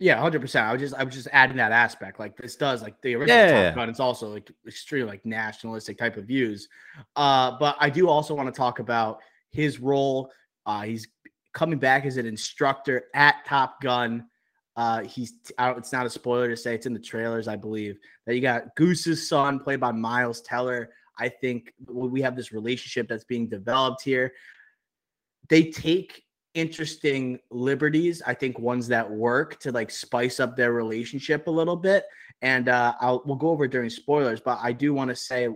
[0.00, 0.66] Yeah, hundred percent.
[0.66, 2.18] I was just I was just adding that aspect.
[2.18, 3.74] Like this does like the original yeah, Top yeah.
[3.74, 3.88] Gun.
[3.88, 6.68] It's also like extreme like nationalistic type of views.
[7.14, 10.32] Uh, but I do also want to talk about his role.
[10.66, 11.06] Uh, he's
[11.52, 14.26] coming back as an instructor at Top Gun.
[14.76, 17.98] Uh, he's it's not a spoiler to say it's in the trailers, I believe.
[18.26, 20.90] That you got Goose's son, played by Miles Teller.
[21.16, 24.32] I think we have this relationship that's being developed here
[25.48, 26.22] they take
[26.54, 28.22] interesting liberties.
[28.26, 32.06] I think ones that work to like spice up their relationship a little bit.
[32.42, 35.48] And uh, I'll we'll go over during spoilers, but I do want to say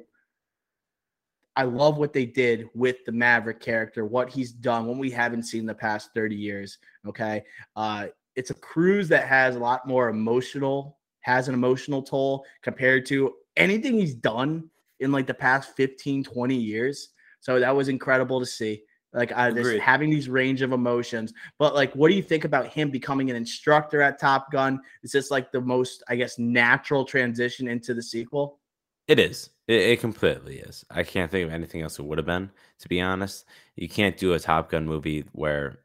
[1.57, 5.43] I love what they did with the Maverick character, what he's done, when we haven't
[5.43, 6.79] seen the past 30 years.
[7.07, 7.43] Okay.
[7.75, 13.05] Uh, it's a cruise that has a lot more emotional, has an emotional toll compared
[13.07, 14.71] to anything he's done
[15.01, 17.09] in like the past 15, 20 years.
[17.41, 18.83] So that was incredible to see
[19.19, 21.35] like uh, this, having these range of emotions.
[21.59, 24.81] But like, what do you think about him becoming an instructor at Top Gun?
[25.03, 28.61] Is this like the most, I guess, natural transition into the sequel?
[29.09, 29.51] It is.
[29.67, 30.85] It, it completely is.
[30.89, 32.51] I can't think of anything else it would have been.
[32.79, 35.81] To be honest, you can't do a Top Gun movie where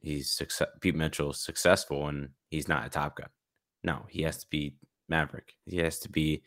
[0.00, 0.68] he's success.
[0.80, 3.28] Pete Mitchell successful and he's not a Top Gun.
[3.82, 4.76] No, he has to be
[5.08, 5.54] Maverick.
[5.66, 6.44] He has to be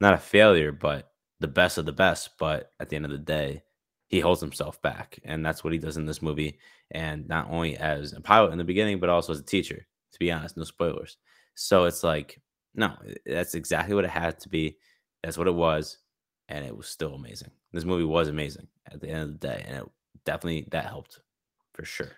[0.00, 2.30] not a failure, but the best of the best.
[2.38, 3.62] But at the end of the day,
[4.12, 5.18] he holds himself back.
[5.24, 6.58] And that's what he does in this movie.
[6.90, 10.18] And not only as a pilot in the beginning, but also as a teacher, to
[10.18, 11.16] be honest, no spoilers.
[11.54, 12.40] So it's like,
[12.74, 12.94] no,
[13.24, 14.76] that's exactly what it had to be.
[15.24, 15.98] That's what it was.
[16.50, 17.50] And it was still amazing.
[17.72, 19.64] This movie was amazing at the end of the day.
[19.66, 19.84] And it
[20.26, 21.20] definitely that helped
[21.72, 22.12] for sure.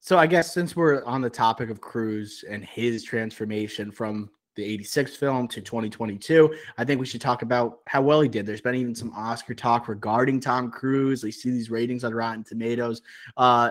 [0.00, 4.64] So I guess since we're on the topic of Cruise and his transformation from the
[4.64, 6.52] 86 film to 2022.
[6.76, 8.44] I think we should talk about how well he did.
[8.44, 11.22] There's been even some Oscar talk regarding Tom Cruise.
[11.22, 13.00] We see these ratings on Rotten Tomatoes.
[13.36, 13.70] Uh,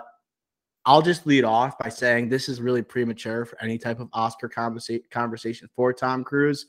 [0.86, 4.48] I'll just lead off by saying this is really premature for any type of Oscar
[4.48, 6.66] conversa- conversation for Tom Cruise.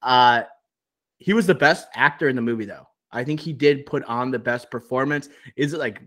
[0.00, 0.42] Uh,
[1.18, 2.86] he was the best actor in the movie, though.
[3.10, 5.28] I think he did put on the best performance.
[5.56, 6.00] Is it like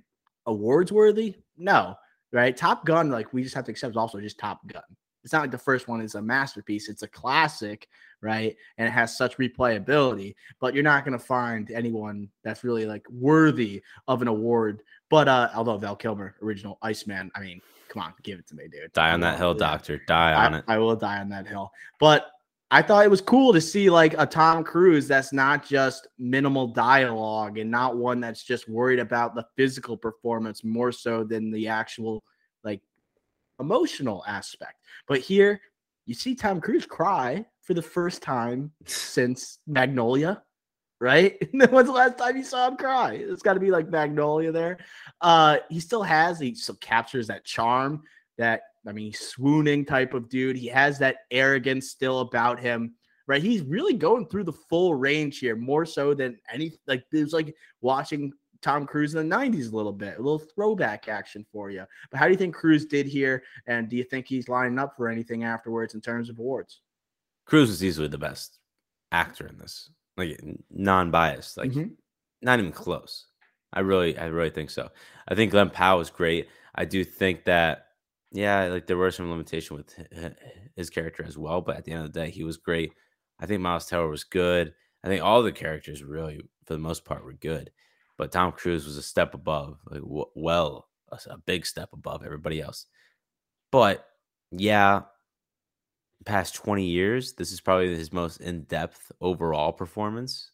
[0.46, 1.36] awards worthy?
[1.58, 1.96] No,
[2.32, 2.56] right?
[2.56, 4.82] Top Gun, like we just have to accept, also just Top Gun
[5.30, 6.90] it's not like the first one is a masterpiece.
[6.90, 7.88] It's a classic,
[8.20, 8.58] right?
[8.80, 13.08] And it has such replayability, but you're not going to find anyone that's really like
[13.12, 14.82] worthy of an award.
[15.08, 18.70] But uh although Val Kilmer, original Iceman, I mean, come on, give it to me,
[18.70, 18.92] dude.
[18.94, 20.02] Die on that hill, doctor.
[20.08, 20.64] Die on I, it.
[20.68, 21.72] I will die on that hill.
[22.00, 22.32] But
[22.72, 26.66] I thought it was cool to see like a Tom Cruise that's not just minimal
[26.66, 31.68] dialogue and not one that's just worried about the physical performance more so than the
[31.68, 32.24] actual
[33.60, 34.76] emotional aspect.
[35.08, 35.62] But here,
[36.06, 40.44] you see Tom Cruise cry for the first time since Magnolia,
[41.00, 41.38] right?
[41.52, 43.14] When's the last time you saw him cry?
[43.14, 44.80] It's got to be like Magnolia there.
[45.22, 48.04] Uh, he still has, he still captures that charm,
[48.38, 50.56] that, I mean, swooning type of dude.
[50.56, 52.96] He has that arrogance still about him
[53.30, 53.44] right?
[53.44, 57.56] He's really going through the full range here, more so than any like there's like
[57.80, 61.86] watching Tom Cruise in the 90s a little bit, a little throwback action for you.
[62.12, 63.44] But how do you think Cruise did here?
[63.68, 66.82] And do you think he's lining up for anything afterwards in terms of awards?
[67.46, 68.60] Cruise is easily the best
[69.12, 71.94] actor in this, like non biased, like mm-hmm.
[72.42, 73.28] not even close.
[73.72, 74.90] I really, I really think so.
[75.28, 76.48] I think Glen Powell was great.
[76.76, 77.86] I do think that,
[78.32, 79.94] yeah, like there were some limitation with
[80.76, 82.94] his character as well, but at the end of the day, he was great.
[83.40, 84.74] I think Miles Teller was good.
[85.04, 87.72] I think all the characters really, for the most part, were good
[88.20, 92.62] but Tom Cruise was a step above, like, well, a, a big step above everybody
[92.62, 92.86] else.
[93.72, 94.06] But
[94.52, 95.04] yeah,
[96.26, 100.52] past 20 years, this is probably his most in depth overall performance.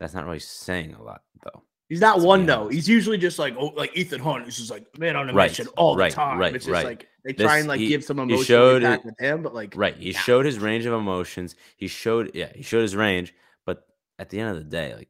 [0.00, 1.62] That's not really saying a lot, though.
[1.90, 2.66] He's not one though.
[2.68, 5.50] He's usually just like oh, like Ethan Hunt, who's just like man on a right,
[5.50, 6.38] mission all right, the time.
[6.38, 6.84] Right, it's just right.
[6.84, 9.72] like they try and like he, give some emotion showed it, with him, but like
[9.76, 11.54] right, he showed his range of emotions.
[11.76, 13.34] He showed yeah, he showed his range,
[13.66, 13.86] but
[14.18, 15.08] at the end of the day, like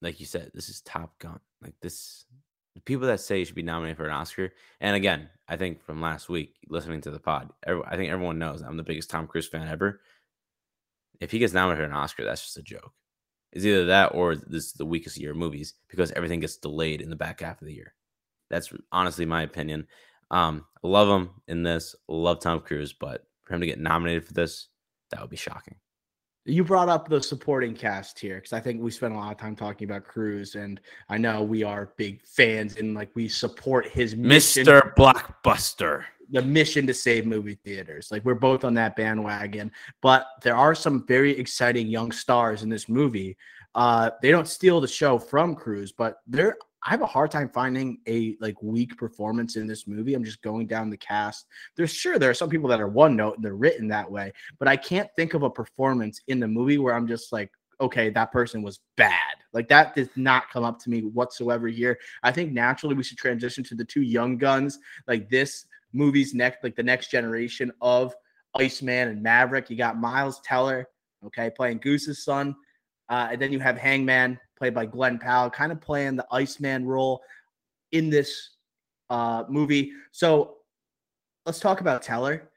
[0.00, 1.40] like you said, this is Top Gun.
[1.62, 2.24] Like this,
[2.74, 5.82] the people that say he should be nominated for an Oscar, and again, I think
[5.82, 9.26] from last week listening to the pod, I think everyone knows I'm the biggest Tom
[9.26, 10.00] Cruise fan ever.
[11.20, 12.92] If he gets nominated for an Oscar, that's just a joke.
[13.52, 17.00] It's either that or this is the weakest year of movies because everything gets delayed
[17.00, 17.94] in the back half of the year.
[18.50, 19.86] That's honestly my opinion.
[20.30, 21.96] Um, love him in this.
[22.08, 24.68] Love Tom Cruise, but for him to get nominated for this,
[25.10, 25.76] that would be shocking.
[26.48, 29.36] You brought up the supporting cast here because I think we spent a lot of
[29.38, 30.80] time talking about Cruise, and
[31.10, 34.94] I know we are big fans and like we support his mission, Mr.
[34.94, 36.04] Blockbuster.
[36.30, 38.10] The mission to save movie theaters.
[38.10, 42.70] Like we're both on that bandwagon, but there are some very exciting young stars in
[42.70, 43.36] this movie.
[43.74, 47.48] Uh, they don't steal the show from Cruise, but they're I have a hard time
[47.48, 50.14] finding a like weak performance in this movie.
[50.14, 51.46] I'm just going down the cast.
[51.76, 54.32] There's sure there are some people that are one note and they're written that way,
[54.58, 58.10] but I can't think of a performance in the movie where I'm just like, okay,
[58.10, 59.34] that person was bad.
[59.52, 61.98] Like that does not come up to me whatsoever here.
[62.22, 64.78] I think naturally we should transition to the two young guns.
[65.06, 68.14] Like this movie's next, like the next generation of
[68.54, 69.70] Iceman and Maverick.
[69.70, 70.88] You got Miles Teller,
[71.26, 72.54] okay, playing Goose's son.
[73.08, 76.84] Uh, and then you have Hangman played by Glen Powell, kind of playing the Iceman
[76.84, 77.22] role
[77.92, 78.50] in this
[79.08, 79.92] uh, movie.
[80.12, 80.56] So
[81.46, 82.50] let's talk about Teller.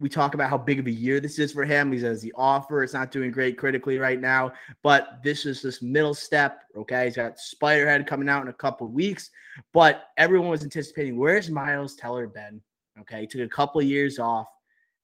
[0.00, 1.92] We talk about how big of a year this is for him.
[1.92, 5.80] He says the offer is not doing great critically right now, but this is this
[5.80, 6.64] middle step.
[6.76, 9.30] Okay, he's got Spiderhead coming out in a couple weeks,
[9.72, 12.60] but everyone was anticipating where's Miles Teller been?
[13.00, 14.48] Okay, he took a couple of years off.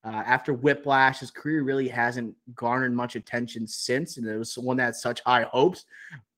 [0.08, 4.78] Uh, after Whiplash, his career really hasn't garnered much attention since, and it was one
[4.78, 5.84] that had such high hopes.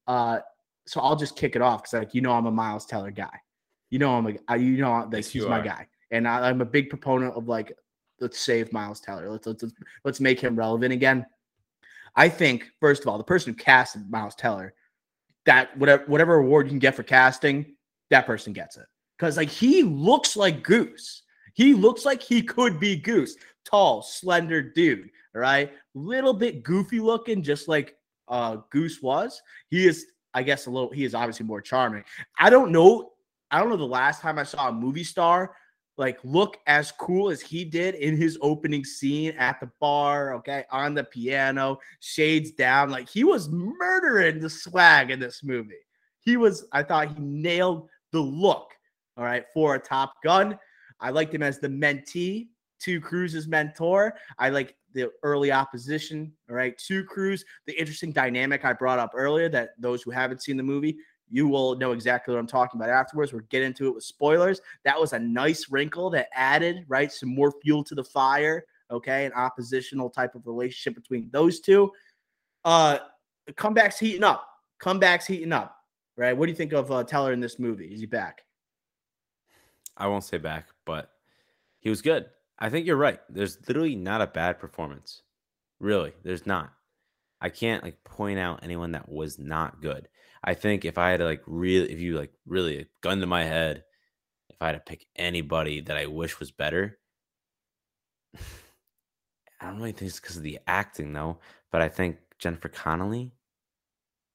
[0.08, 0.40] Uh,
[0.86, 3.38] so I'll just kick it off because, like, you know, I'm a Miles Teller guy.
[3.90, 6.64] You know, I'm a, you know, like, yes, he's my guy, and I, I'm a
[6.64, 7.72] big proponent of like,
[8.18, 9.30] let's save Miles Teller.
[9.30, 9.64] Let's let's
[10.04, 11.24] let's make him relevant again.
[12.16, 14.74] I think first of all, the person who casted Miles Teller,
[15.46, 17.76] that whatever whatever award you can get for casting,
[18.10, 21.22] that person gets it because like he looks like Goose.
[21.54, 25.10] He looks like he could be Goose tall, slender dude.
[25.34, 25.72] All right.
[25.94, 27.96] Little bit goofy looking, just like
[28.28, 29.40] uh Goose was.
[29.68, 32.04] He is, I guess, a little, he is obviously more charming.
[32.38, 33.12] I don't know.
[33.50, 35.54] I don't know the last time I saw a movie star
[36.00, 40.64] like look as cool as he did in his opening scene at the bar, okay,
[40.70, 42.88] on the piano, shades down.
[42.90, 45.74] Like he was murdering the swag in this movie.
[46.20, 48.70] He was, I thought he nailed the look,
[49.18, 50.58] all right, for a Top Gun.
[51.00, 52.48] I liked him as the mentee
[52.80, 54.14] to Cruise's mentor.
[54.38, 57.44] I like the early opposition, all right, to Cruise.
[57.66, 60.96] The interesting dynamic I brought up earlier that those who haven't seen the movie,
[61.30, 63.32] you will know exactly what I'm talking about afterwards.
[63.32, 64.60] We'll get into it with spoilers.
[64.84, 69.26] That was a nice wrinkle that added, right, some more fuel to the fire, okay,
[69.26, 71.92] an oppositional type of relationship between those two.
[72.64, 72.98] Uh,
[73.56, 74.46] comeback's heating up.
[74.80, 75.76] Comeback's heating up,
[76.16, 76.36] right?
[76.36, 77.86] What do you think of uh, Teller in this movie?
[77.86, 78.42] Is he back?
[79.96, 81.10] I won't say back, but
[81.78, 82.26] he was good.
[82.60, 83.20] I think you're right.
[83.28, 85.22] There's literally not a bad performance.
[85.78, 86.72] Really, there's not.
[87.40, 90.08] I can't like point out anyone that was not good.
[90.44, 93.44] I think if I had to like really, if you like really gun to my
[93.44, 93.84] head,
[94.50, 96.98] if I had to pick anybody that I wish was better,
[99.60, 101.38] I don't really think it's because of the acting though,
[101.70, 103.32] but I think Jennifer Connelly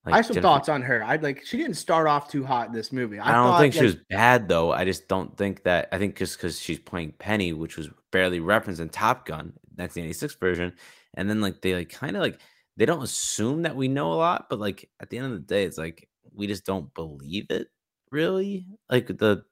[0.05, 1.03] like I have some Jennifer, thoughts on her.
[1.03, 3.17] I'd like she didn't start off too hot in this movie.
[3.17, 4.71] I, I don't thought, think she like, was bad though.
[4.71, 5.89] I just don't think that.
[5.91, 10.35] I think just because she's playing Penny, which was barely referenced in Top Gun, 1986
[10.35, 10.73] version,
[11.15, 12.39] and then like they like kind of like
[12.77, 15.39] they don't assume that we know a lot, but like at the end of the
[15.39, 17.67] day, it's like we just don't believe it
[18.11, 18.67] really.
[18.89, 19.43] Like the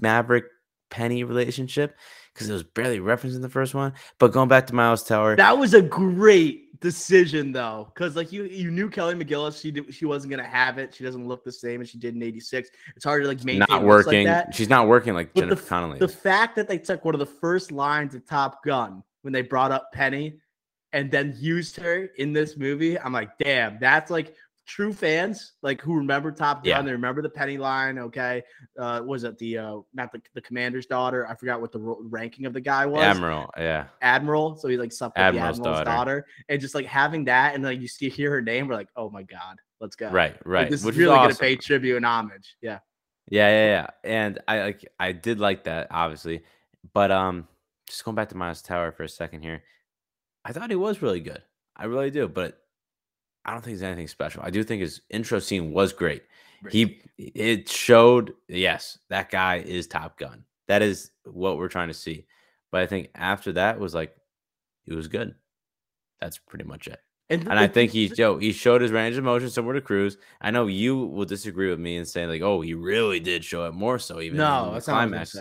[0.00, 0.46] Maverick
[0.92, 1.96] Penny relationship
[2.32, 3.94] because it was barely referenced in the first one.
[4.18, 8.44] But going back to Miles Teller, that was a great decision though, because like you
[8.44, 10.94] you knew Kelly McGillis, she did, she wasn't gonna have it.
[10.94, 12.68] She doesn't look the same as she did in '86.
[12.94, 13.66] It's hard to like maintain.
[13.70, 14.26] Not working.
[14.26, 15.98] Like She's not working like but Jennifer the, Connelly.
[15.98, 19.42] The fact that they took one of the first lines of Top Gun when they
[19.42, 20.38] brought up Penny
[20.92, 24.34] and then used her in this movie, I'm like, damn, that's like
[24.66, 26.82] true fans like who remember Top Gun, yeah.
[26.82, 27.98] they remember the Penny line.
[27.98, 28.42] Okay,
[28.78, 31.26] uh, was it the uh, not the, the commander's daughter?
[31.28, 33.02] I forgot what the ranking of the guy was.
[33.02, 34.56] Admiral, yeah, Admiral.
[34.56, 36.14] So he like slept with Admiral's the Admiral's daughter.
[36.14, 36.26] daughter.
[36.48, 39.10] and just like having that, and like you see hear her name, we're like, oh
[39.10, 40.08] my god, let's go.
[40.08, 40.62] Right, right.
[40.62, 41.28] Like, this Which is really is awesome.
[41.30, 42.56] gonna pay tribute and homage.
[42.60, 42.78] Yeah.
[43.28, 43.86] Yeah, yeah, yeah.
[44.04, 46.42] And I like I did like that, obviously.
[46.92, 47.48] But um
[47.88, 49.62] just going back to Miles Teller for a second here.
[50.44, 51.42] I thought he was really good.
[51.76, 52.61] I really do, but
[53.44, 54.42] I don't think it's anything special.
[54.44, 56.22] I do think his intro scene was great.
[56.70, 60.44] He it showed yes, that guy is Top Gun.
[60.68, 62.26] That is what we're trying to see.
[62.70, 64.14] But I think after that was like
[64.86, 65.34] it was good.
[66.20, 67.00] That's pretty much it.
[67.30, 70.18] And, and I think he Joe he showed his range of motion somewhere to Cruise.
[70.40, 73.66] I know you will disagree with me and say like, oh, he really did show
[73.66, 75.36] it more so even no, that's climax.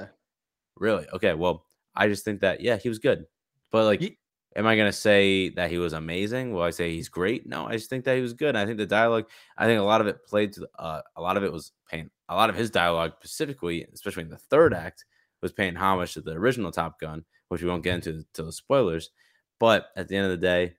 [0.78, 1.06] Really?
[1.14, 1.36] Okay.
[1.36, 3.26] Well, I just think that yeah, he was good,
[3.72, 4.02] but like.
[4.02, 4.18] He,
[4.56, 6.54] am I gonna say that he was amazing?
[6.54, 7.48] Will I say he's great?
[7.48, 8.56] No, I just think that he was good.
[8.56, 9.28] I think the dialogue,
[9.58, 12.10] I think a lot of it played to uh, a lot of it was paying
[12.30, 15.06] a lot of his dialogue specifically, especially in the third act,
[15.42, 18.52] was paying homage to the original Top Gun, which we won't get into till the
[18.52, 19.12] spoilers.
[19.60, 20.76] But at the end of the day,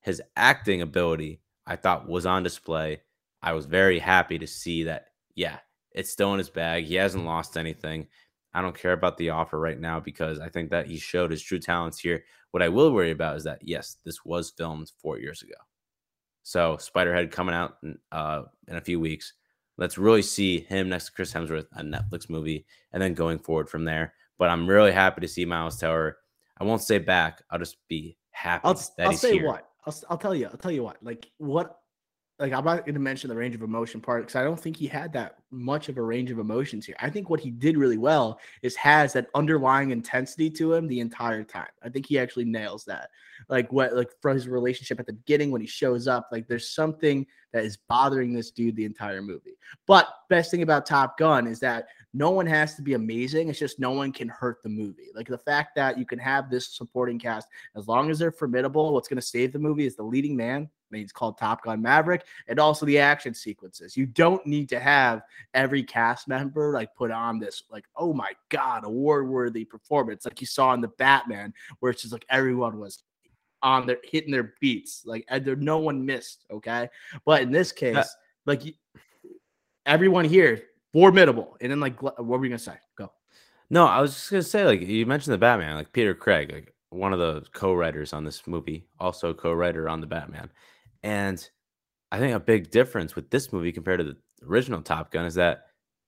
[0.00, 3.02] his acting ability I thought was on display.
[3.42, 5.06] I was very happy to see that.
[5.34, 5.58] Yeah,
[5.92, 6.84] it's still in his bag.
[6.84, 8.06] He hasn't lost anything.
[8.56, 11.42] I don't care about the offer right now because I think that he showed his
[11.42, 12.24] true talents here.
[12.52, 15.52] What I will worry about is that yes, this was filmed four years ago.
[16.42, 19.34] So Spiderhead coming out in, uh, in a few weeks.
[19.76, 23.68] Let's really see him next to Chris Hemsworth, a Netflix movie, and then going forward
[23.68, 24.14] from there.
[24.38, 26.16] But I'm really happy to see Miles Teller.
[26.58, 27.42] I won't say back.
[27.50, 28.62] I'll just be happy.
[28.64, 29.48] I'll, I'll say here.
[29.48, 29.68] what.
[29.84, 30.46] I'll, I'll tell you.
[30.46, 30.96] I'll tell you what.
[31.02, 31.78] Like what
[32.38, 34.76] like I'm not going to mention the range of emotion part because I don't think
[34.76, 36.96] he had that much of a range of emotions here.
[37.00, 41.00] I think what he did really well is has that underlying intensity to him the
[41.00, 41.68] entire time.
[41.82, 43.08] I think he actually nails that.
[43.48, 46.74] Like what like from his relationship at the beginning when he shows up, like there's
[46.74, 49.56] something that is bothering this dude the entire movie.
[49.86, 53.48] But best thing about Top Gun is that no one has to be amazing.
[53.48, 55.08] It's just no one can hurt the movie.
[55.14, 58.92] Like the fact that you can have this supporting cast as long as they're formidable.
[58.92, 60.68] What's going to save the movie is the leading man.
[60.92, 63.96] It's called Top Gun Maverick, and also the action sequences.
[63.96, 65.22] You don't need to have
[65.54, 70.40] every cast member like put on this like, oh my god, award worthy performance, like
[70.40, 73.02] you saw in the Batman, where it's just like everyone was
[73.62, 76.46] on their hitting their beats, like and there no one missed.
[76.50, 76.88] Okay,
[77.24, 78.62] but in this case, like
[79.84, 80.62] everyone here
[80.92, 81.56] formidable.
[81.60, 82.76] And then like, what were you gonna say?
[82.96, 83.12] Go.
[83.68, 86.72] No, I was just gonna say like you mentioned the Batman, like Peter Craig, like
[86.90, 90.48] one of the co-writers on this movie, also co-writer on the Batman,
[91.02, 91.48] and
[92.12, 94.16] I think a big difference with this movie compared to the
[94.46, 95.64] original Top Gun is that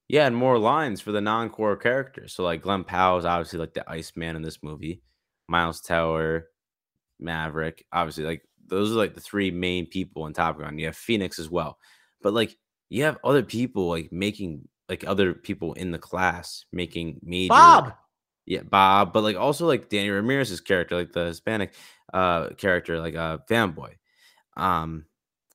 [0.08, 2.32] yeah, and more lines for the non-core characters.
[2.32, 5.02] So like Glen Powell is obviously like the Iceman in this movie,
[5.48, 6.46] Miles Teller,
[7.20, 10.78] Maverick, obviously like those are like the three main people in Top Gun.
[10.78, 11.78] You have Phoenix as well,
[12.22, 12.56] but like
[12.88, 17.94] you have other people like making like other people in the class making major Bob.
[18.46, 21.74] Yeah, Bob, but like also like Danny Ramirez's character, like the Hispanic
[22.14, 23.92] uh character, like uh fanboy.
[24.58, 25.06] Um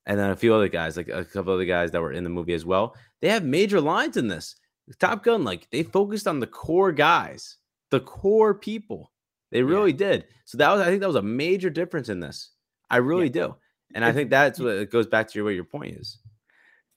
[0.06, 2.30] and then a few other guys, like a couple other guys that were in the
[2.30, 2.96] movie as well.
[3.22, 4.56] They have major lines in this.
[5.00, 7.58] Top Gun, like they focused on the core guys,
[7.90, 9.12] the core people.
[9.52, 9.98] They really yeah.
[9.98, 10.26] did.
[10.44, 12.50] So that was, I think, that was a major difference in this.
[12.90, 13.32] I really yeah.
[13.32, 13.56] do,
[13.96, 16.20] and I think that's what it goes back to your what your point is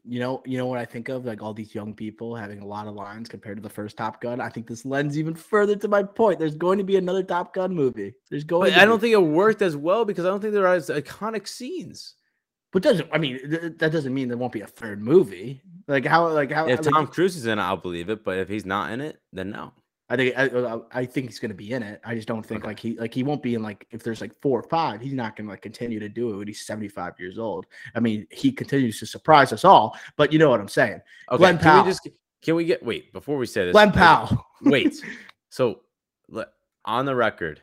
[0.09, 2.67] you know, you know what I think of like all these young people having a
[2.67, 4.41] lot of lines compared to the first Top Gun.
[4.41, 6.39] I think this lends even further to my point.
[6.39, 8.15] There's going to be another Top Gun movie.
[8.31, 8.75] There's going.
[8.75, 11.49] I don't think it worked as well because I don't think there are as iconic
[11.49, 12.15] scenes.
[12.73, 15.63] But doesn't I mean th- that doesn't mean there won't be a third movie?
[15.89, 18.25] Like how like how if like, Tom Cruise is in it, I'll believe it.
[18.25, 19.73] But if he's not in it, then no.
[20.09, 22.01] I think I, uh, uh, I think he's going to be in it.
[22.05, 22.69] I just don't think okay.
[22.69, 25.13] like he like he won't be in like if there's like four or five, he's
[25.13, 27.67] not going to like continue to do it when he's 75 years old.
[27.95, 31.01] I mean, he continues to surprise us all, but you know what I'm saying.
[31.31, 31.79] Okay, Glen Powell.
[31.79, 32.09] Can we just
[32.43, 33.73] can we get wait before we say this?
[33.73, 34.45] Glen Powell.
[34.63, 34.95] wait.
[35.49, 35.81] So
[36.85, 37.63] on the record,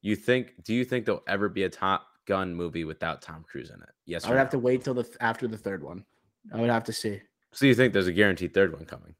[0.00, 3.70] you think do you think there'll ever be a Top Gun movie without Tom Cruise
[3.70, 3.90] in it?
[4.06, 4.24] Yes.
[4.24, 4.38] I would no?
[4.40, 6.04] have to wait till the after the third one.
[6.52, 7.20] I would have to see.
[7.52, 9.14] So you think there's a guaranteed third one coming?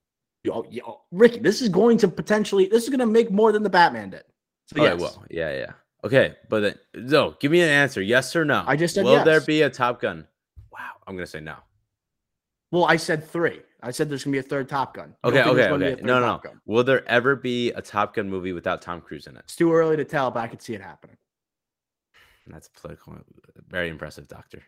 [0.45, 3.63] Yo, yo, Ricky, this is going to potentially this is going to make more than
[3.63, 4.25] the Batman did.
[4.77, 5.01] Oh, so yes.
[5.01, 5.73] well, yeah, yeah.
[6.05, 8.63] Okay, but then, no, give me an answer, yes or no.
[8.67, 9.25] I just said will yes.
[9.25, 10.27] there be a Top Gun?
[10.71, 11.57] Wow, I'm gonna say no.
[12.71, 13.63] Well, I said three.
[13.83, 15.15] I said there's gonna be a third Top Gun.
[15.25, 16.03] Okay, okay, okay.
[16.03, 16.51] No, no, no.
[16.67, 19.45] Will there ever be a Top Gun movie without Tom Cruise in it?
[19.45, 21.17] It's too early to tell, but I could see it happening.
[22.47, 23.17] That's political.
[23.69, 24.63] Very impressive, Doctor.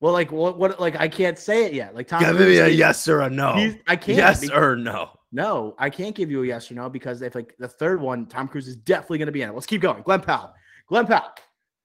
[0.00, 0.58] Well, like what?
[0.58, 0.80] What?
[0.80, 1.94] Like I can't say it yet.
[1.94, 2.22] Like Tom.
[2.22, 3.74] Give me a yes or a no.
[3.86, 4.18] I can't.
[4.18, 5.10] Yes because, or no.
[5.30, 8.26] No, I can't give you a yes or no because if like the third one,
[8.26, 9.54] Tom Cruise is definitely going to be in it.
[9.54, 10.02] Let's keep going.
[10.02, 10.54] Glen Powell.
[10.88, 11.32] Glen Powell.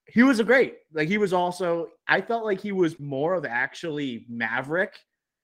[0.07, 0.75] He was a great.
[0.93, 1.87] Like he was also.
[2.07, 4.97] I felt like he was more of actually Maverick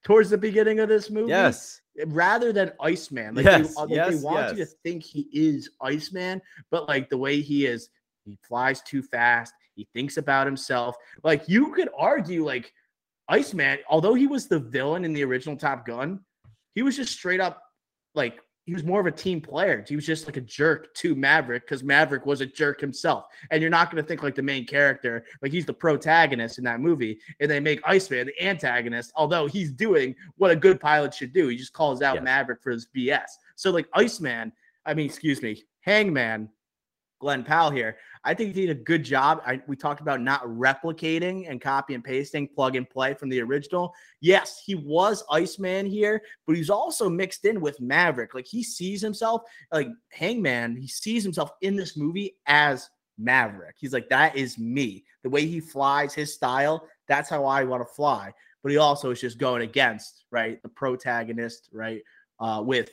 [0.04, 1.30] towards the beginning of this movie.
[1.30, 1.80] Yes.
[2.06, 3.34] Rather than Iceman.
[3.34, 4.58] Like, yes, they, like yes, they want yes.
[4.58, 6.40] you to think he is Iceman,
[6.70, 7.90] but like the way he is,
[8.24, 9.52] he flies too fast.
[9.74, 10.96] He thinks about himself.
[11.22, 12.72] Like you could argue, like
[13.28, 16.20] Iceman, although he was the villain in the original Top Gun,
[16.74, 17.62] he was just straight up
[18.14, 19.84] like he was more of a team player.
[19.88, 23.24] He was just like a jerk to Maverick because Maverick was a jerk himself.
[23.50, 26.64] And you're not going to think like the main character, like he's the protagonist in
[26.64, 31.14] that movie, and they make Iceman the antagonist, although he's doing what a good pilot
[31.14, 31.48] should do.
[31.48, 32.24] He just calls out yes.
[32.24, 33.26] Maverick for his BS.
[33.56, 34.52] So like Iceman,
[34.86, 36.48] I mean, excuse me, Hangman
[37.20, 37.96] Glen Powell here.
[38.22, 39.40] I think he did a good job.
[39.46, 43.40] I, we talked about not replicating and copy and pasting, plug and play from the
[43.40, 43.94] original.
[44.20, 48.34] Yes, he was Iceman here, but he's also mixed in with Maverick.
[48.34, 49.42] Like he sees himself,
[49.72, 53.76] like Hangman, he sees himself in this movie as Maverick.
[53.78, 55.04] He's like, that is me.
[55.22, 58.32] The way he flies, his style, that's how I want to fly.
[58.62, 62.02] But he also is just going against, right, the protagonist, right,
[62.38, 62.90] uh, with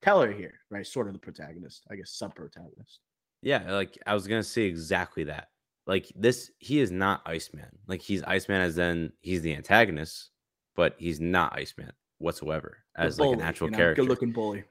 [0.00, 3.00] Teller here, right, sort of the protagonist, I guess, sub protagonist.
[3.42, 5.48] Yeah, like I was gonna say exactly that.
[5.86, 7.78] Like this, he is not Iceman.
[7.88, 10.30] Like he's Iceman as then he's the antagonist,
[10.76, 14.02] but he's not Iceman whatsoever as bully, like an actual you know, character.
[14.02, 14.64] Good looking bully.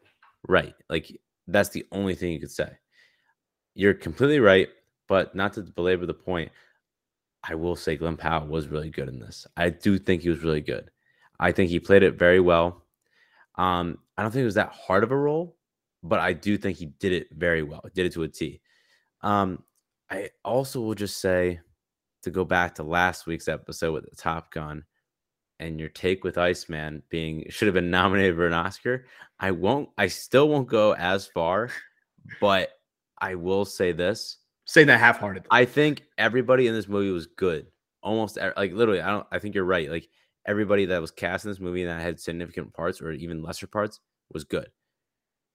[0.47, 0.74] Right.
[0.89, 2.69] Like that's the only thing you could say.
[3.76, 4.69] You're completely right.
[5.07, 6.51] But not to belabor the point,
[7.43, 9.45] I will say Glen Powell was really good in this.
[9.57, 10.89] I do think he was really good.
[11.38, 12.86] I think he played it very well.
[13.55, 15.57] Um, I don't think it was that hard of a role,
[16.04, 17.84] but I do think he did it very well.
[17.93, 18.62] Did it to a T.
[19.22, 19.64] Um,
[20.10, 21.60] I also will just say
[22.24, 24.84] to go back to last week's episode with the Top Gun
[25.60, 29.06] and your take with Iceman being should have been nominated for an Oscar.
[29.39, 29.89] I won't.
[29.97, 31.70] I still won't go as far,
[32.41, 32.70] but
[33.20, 35.45] I will say this: saying that half-hearted.
[35.52, 37.68] I think everybody in this movie was good.
[38.04, 39.28] Almost like literally, I don't.
[39.32, 39.89] I think you're right.
[39.89, 40.10] Like
[40.45, 43.99] everybody that was cast in this movie that had significant parts or even lesser parts
[44.34, 44.68] was good.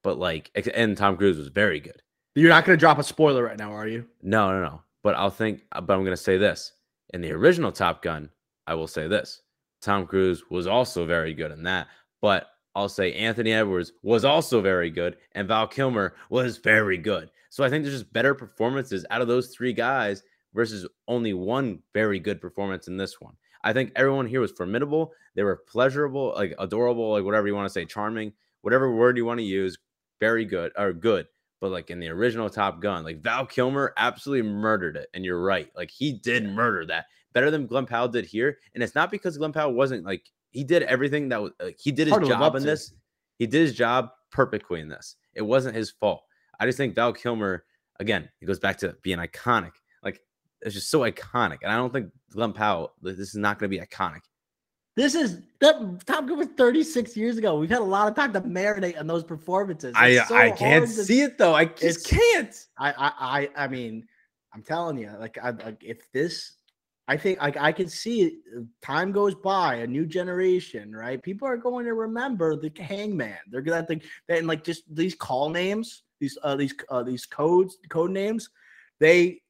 [0.06, 2.00] But like, and Tom Cruise was very good.
[2.36, 4.06] You're not going to drop a spoiler right now, are you?
[4.22, 4.82] No, no, no.
[5.02, 5.62] But I'll think.
[5.72, 6.74] Uh, but I'm going to say this:
[7.12, 8.30] in the original Top Gun,
[8.68, 9.42] I will say this:
[9.82, 11.88] Tom Cruise was also very good in that.
[12.22, 17.28] But I'll say Anthony Edwards was also very good, and Val Kilmer was very good.
[17.50, 20.22] So I think there's just better performances out of those three guys
[20.54, 23.34] versus only one very good performance in this one.
[23.64, 25.10] I think everyone here was formidable.
[25.34, 29.24] They were pleasurable, like adorable, like whatever you want to say, charming, whatever word you
[29.24, 29.76] want to use,
[30.20, 31.26] very good or good.
[31.60, 35.08] But like in the original Top Gun, like Val Kilmer absolutely murdered it.
[35.14, 35.70] And you're right.
[35.74, 38.58] Like he did murder that better than Glen Powell did here.
[38.74, 41.92] And it's not because Glen Powell wasn't like he did everything that was like, he
[41.92, 42.66] did his job in to.
[42.66, 42.92] this.
[43.38, 45.16] He did his job perfectly in this.
[45.34, 46.24] It wasn't his fault.
[46.60, 47.64] I just think Val Kilmer,
[48.00, 49.72] again, it goes back to being iconic.
[50.02, 50.20] Like
[50.60, 51.58] it's just so iconic.
[51.62, 54.20] And I don't think Glen Powell, this is not going to be iconic.
[54.96, 57.58] This is that Top Gun was 36 years ago.
[57.58, 59.90] We've had a lot of time to marinate on those performances.
[59.90, 61.54] It's I so I can't to, see it though.
[61.54, 62.54] I just can't.
[62.78, 62.92] I
[63.56, 64.08] I I mean,
[64.54, 66.54] I'm telling you, like, I, like if this
[67.08, 71.22] I think like I can see uh, time goes by, a new generation, right?
[71.22, 73.38] People are going to remember the hangman.
[73.50, 77.26] They're gonna think that and like just these call names, these uh these uh these
[77.26, 78.50] codes, code names,
[78.98, 79.42] they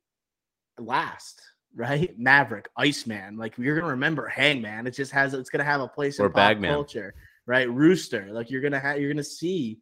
[0.79, 1.41] last,
[1.77, 2.19] right?
[2.19, 4.87] Maverick, Iceman, like you're gonna remember Hangman.
[4.87, 7.15] It just has it's gonna have a place or in pop culture,
[7.47, 7.71] right?
[7.71, 9.79] Rooster, like you're gonna have you're gonna see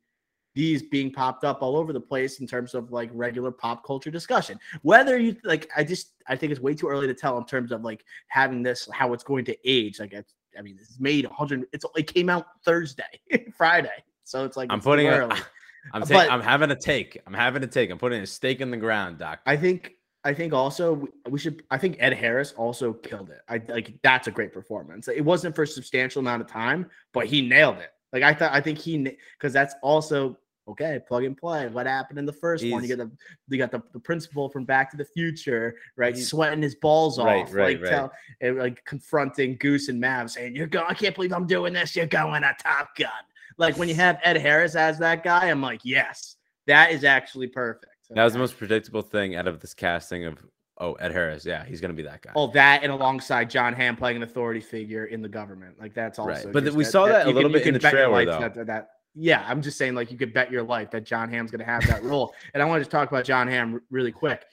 [0.54, 4.10] these being popped up all over the place in terms of like regular pop culture
[4.10, 4.58] discussion.
[4.82, 7.72] Whether you like, I just I think it's way too early to tell in terms
[7.72, 9.98] of like having this how it's going to age.
[9.98, 11.66] Like, it's, I mean, it's made 100.
[11.72, 13.20] It's it came out Thursday,
[13.56, 15.12] Friday, so it's like I'm it's putting it.
[15.92, 16.30] I'm uh, taking.
[16.30, 17.20] I'm having a take.
[17.26, 17.90] I'm having a take.
[17.90, 19.40] I'm putting a stake in the ground, Doc.
[19.44, 19.92] I think.
[20.24, 21.62] I think also we should.
[21.70, 23.42] I think Ed Harris also killed it.
[23.48, 25.08] I like that's a great performance.
[25.08, 27.90] It wasn't for a substantial amount of time, but he nailed it.
[28.12, 28.52] Like I thought.
[28.52, 31.68] I think he because that's also okay, plug and play.
[31.68, 32.82] What happened in the first he's, one?
[32.82, 33.10] You got the
[33.48, 36.16] you got the, the principal from Back to the Future, right?
[36.16, 37.90] Sweating his balls right, off, right, like right.
[37.90, 40.86] Tell, and, like confronting Goose and Mav, saying, "You're going.
[40.88, 41.94] I can't believe I'm doing this.
[41.94, 43.10] You're going a Top Gun."
[43.58, 47.48] Like when you have Ed Harris as that guy, I'm like, yes, that is actually
[47.48, 47.93] perfect.
[48.10, 50.38] That was the most predictable thing out of this casting of
[50.78, 51.46] Oh, Ed Harris.
[51.46, 52.32] Yeah, he's gonna be that guy.
[52.34, 56.18] Oh, that and alongside Jon Hamm playing an authority figure in the government, like that's
[56.18, 56.32] also.
[56.32, 56.52] Right.
[56.52, 58.40] But we that, saw that, that a little can, bit in the trailer, though.
[58.40, 61.52] That, that, yeah, I'm just saying, like, you could bet your life that Jon Hamm's
[61.52, 62.34] going to have that role.
[62.54, 64.44] and I want to talk about Jon Hamm really quick.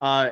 [0.00, 0.30] Uh,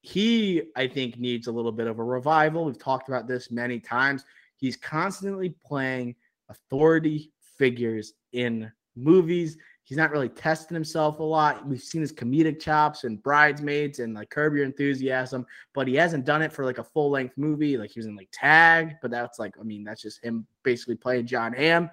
[0.00, 2.64] he, I think, needs a little bit of a revival.
[2.64, 4.24] We've talked about this many times.
[4.56, 6.14] He's constantly playing
[6.48, 9.58] authority figures in movies.
[9.88, 11.66] He's not really testing himself a lot.
[11.66, 16.26] We've seen his comedic chops and Bridesmaids and like Curb Your Enthusiasm, but he hasn't
[16.26, 17.78] done it for like a full length movie.
[17.78, 20.96] Like he was in like Tag, but that's like, I mean, that's just him basically
[20.96, 21.88] playing Jon Hamm.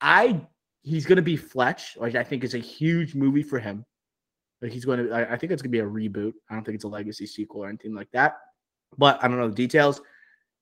[0.00, 0.40] I
[0.84, 3.84] he's going to be Fletch, which I think is a huge movie for him.
[4.62, 6.32] Like he's going to, I, think it's going to be a reboot.
[6.48, 8.38] I don't think it's a legacy sequel or anything like that.
[8.96, 10.00] But I don't know the details.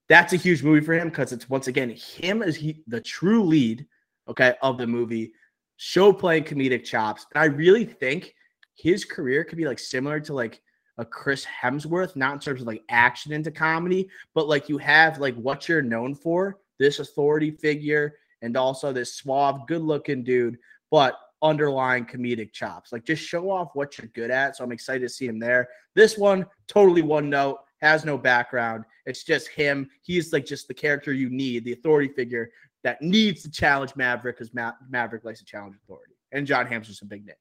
[0.09, 3.45] That's a huge movie for him because it's once again him as he the true
[3.45, 3.87] lead,
[4.26, 5.32] okay, of the movie,
[5.77, 7.27] show playing comedic chops.
[7.35, 8.35] And I really think
[8.75, 10.61] his career could be like similar to like
[10.99, 15.18] a Chris Hemsworth, not in terms of like action into comedy, but like you have
[15.18, 20.59] like what you're known for, this authority figure, and also this suave, good looking dude,
[20.91, 22.93] but underlying comedic chops.
[22.93, 24.57] Like just show off what you're good at.
[24.57, 25.68] So I'm excited to see him there.
[25.95, 28.85] This one, totally one note, has no background.
[29.05, 29.89] It's just him.
[30.03, 32.51] He's like just the character you need, the authority figure
[32.85, 36.14] that needs to challenge Maverick because Ma- Maverick likes to challenge authority.
[36.32, 37.35] And Jon Hamm's just a big name.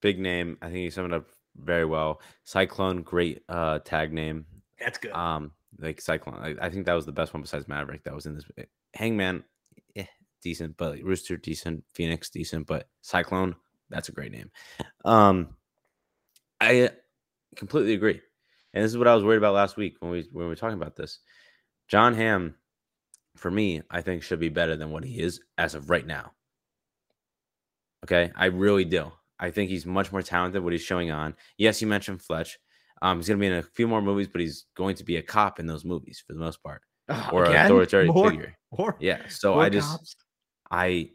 [0.00, 0.56] Big name.
[0.60, 2.20] I think he summed it up very well.
[2.44, 4.46] Cyclone, great uh tag name.
[4.80, 5.12] That's good.
[5.12, 6.36] Um, like Cyclone.
[6.36, 8.44] I, I think that was the best one besides Maverick that was in this.
[8.94, 9.44] Hangman,
[9.96, 10.06] eh,
[10.42, 11.84] decent, but like Rooster, decent.
[11.92, 13.54] Phoenix, decent, but Cyclone,
[13.90, 14.50] that's a great name.
[15.04, 15.56] Um,
[16.60, 16.90] I
[17.56, 18.20] completely agree,
[18.72, 20.56] and this is what I was worried about last week when we when we were
[20.56, 21.18] talking about this.
[21.88, 22.54] Jon Hamm,
[23.38, 26.32] for me, I think should be better than what he is as of right now.
[28.04, 29.10] Okay, I really do.
[29.40, 30.62] I think he's much more talented.
[30.62, 31.34] What he's showing on.
[31.58, 32.58] Yes, you mentioned Fletch.
[33.02, 35.16] Um, he's going to be in a few more movies, but he's going to be
[35.16, 37.66] a cop in those movies for the most part, Oh, or again?
[37.66, 38.54] an authoritative More- figure.
[38.76, 39.28] more- Yeah.
[39.28, 40.16] So more I just, cops?
[40.70, 41.10] I,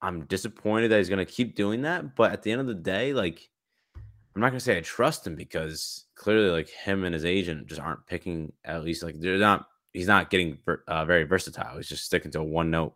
[0.00, 2.14] I'm disappointed that he's going to keep doing that.
[2.14, 3.48] But at the end of the day, like,
[3.96, 7.66] I'm not going to say I trust him because clearly, like, him and his agent
[7.66, 8.52] just aren't picking.
[8.64, 9.66] At least, like, they're not.
[9.94, 11.76] He's not getting uh, very versatile.
[11.78, 12.94] He's just sticking to one note,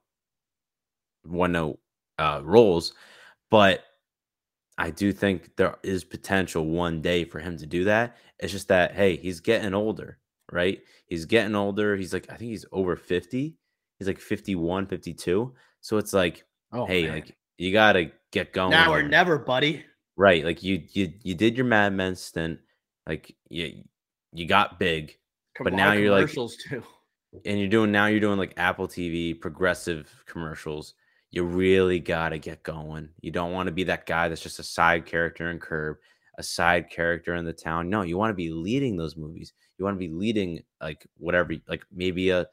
[1.24, 1.78] one note
[2.18, 2.92] uh, roles.
[3.51, 3.84] But
[4.76, 8.16] I do think there is potential one day for him to do that.
[8.38, 10.18] It's just that, hey, he's getting older,
[10.53, 10.80] right?
[11.07, 11.96] He's getting older.
[11.96, 13.57] He's like, I think he's over 50.
[13.99, 15.55] He's like 51, 52.
[15.80, 17.12] So it's like, Oh, hey, man.
[17.14, 18.70] like you gotta get going.
[18.72, 19.84] now or never, buddy.
[20.16, 20.44] Right.
[20.44, 22.59] Like you you you did your Mad Men stint,
[23.07, 23.84] like you
[24.34, 25.16] you got big,
[25.61, 26.82] But A now you're like- too.
[27.44, 30.94] and you're doing now you're doing like Apple TV progressive commercials.
[31.30, 33.11] You really gotta get going.
[33.20, 35.98] You don't want to be that guy that's just a side character in Curb,
[36.38, 37.90] a side character in the town.
[37.90, 39.52] No, you want to be leading those movies.
[39.78, 42.46] You want to be leading like whatever, like maybe a.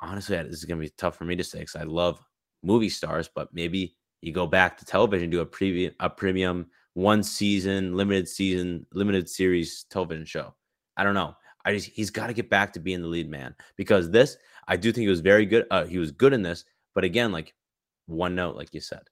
[0.00, 2.20] Honestly, this is gonna be tough for me to say because I love
[2.62, 7.22] movie stars, but maybe you go back to television, do a premium, a premium one
[7.22, 10.54] season, limited season, limited series television show.
[10.96, 11.34] I don't know.
[11.68, 14.76] I just he's got to get back to being the lead man because this I
[14.76, 15.66] do think he was very good.
[15.70, 16.64] Uh, he was good in this,
[16.94, 17.54] but again, like
[18.06, 19.02] one note, like you said,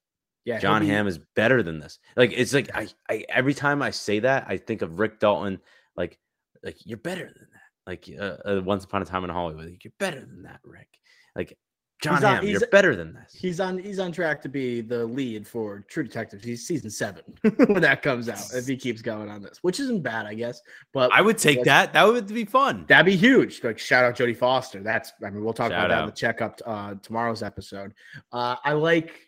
[0.46, 1.98] Yeah, Jon be- Hamm is better than this.
[2.16, 5.60] Like it's like I, I every time I say that, I think of Rick Dalton.
[5.96, 6.18] Like,
[6.62, 7.68] like you're better than that.
[7.86, 10.88] Like uh, uh, Once Upon a Time in Hollywood, like, you're better than that, Rick.
[11.34, 11.58] Like
[12.02, 13.32] Jon He's on- Hamm, you're better than this.
[13.32, 16.44] He's on he's on track to be the lead for True Detectives.
[16.44, 17.22] He's season seven
[17.56, 18.52] when that comes out.
[18.54, 20.60] If he keeps going on this, which isn't bad, I guess.
[20.92, 21.94] But I would take that.
[21.94, 22.84] That would be fun.
[22.86, 23.64] That'd be huge.
[23.64, 24.82] Like shout out Jodie Foster.
[24.82, 27.94] That's I mean we'll talk Shout about that in the checkup uh, tomorrow's episode.
[28.30, 29.18] Uh, I like